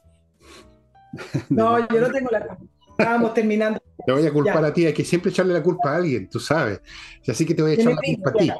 No, 1.50 1.78
yo 1.88 2.00
no 2.00 2.10
tengo 2.10 2.30
la 2.30 2.46
culpa. 2.46 2.64
Estábamos 2.98 3.34
terminando. 3.34 3.80
Te 4.06 4.12
voy 4.12 4.26
a 4.26 4.32
culpar 4.32 4.64
a 4.64 4.72
ti, 4.72 4.86
hay 4.86 4.94
que 4.94 5.04
siempre 5.04 5.30
echarle 5.30 5.52
la 5.52 5.62
culpa 5.62 5.92
a 5.92 5.96
alguien, 5.96 6.28
tú 6.28 6.40
sabes. 6.40 6.80
Así 7.28 7.44
que 7.44 7.54
te 7.54 7.62
voy 7.62 7.72
a 7.72 7.74
echar 7.74 7.92
la 7.92 8.00
culpa 8.02 8.30
a 8.30 8.32
ti. 8.32 8.50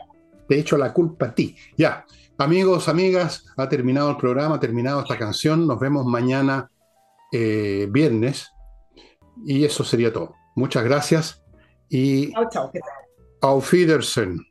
Te 0.49 0.59
echo 0.59 0.77
la 0.77 0.93
culpa 0.93 1.27
a 1.27 1.35
ti. 1.35 1.57
Ya, 1.77 2.05
amigos, 2.39 2.89
amigas, 2.89 3.47
ha 3.57 3.69
terminado 3.69 4.11
el 4.11 4.17
programa, 4.19 4.57
ha 4.57 4.61
terminado 4.61 5.01
esta 5.01 5.19
canción. 5.19 5.67
Nos 5.67 5.81
vemos 5.81 6.07
mañana 6.07 6.71
eh, 7.33 7.89
viernes. 7.91 8.53
Y 9.45 9.65
eso 9.65 9.83
sería 9.83 10.13
todo. 10.13 10.37
Muchas 10.55 10.85
gracias 10.85 11.42
E 11.93 12.33
tchau, 12.33 12.49
tchau. 12.49 12.73
Auf 13.43 13.73
Wiedersehen. 13.73 14.47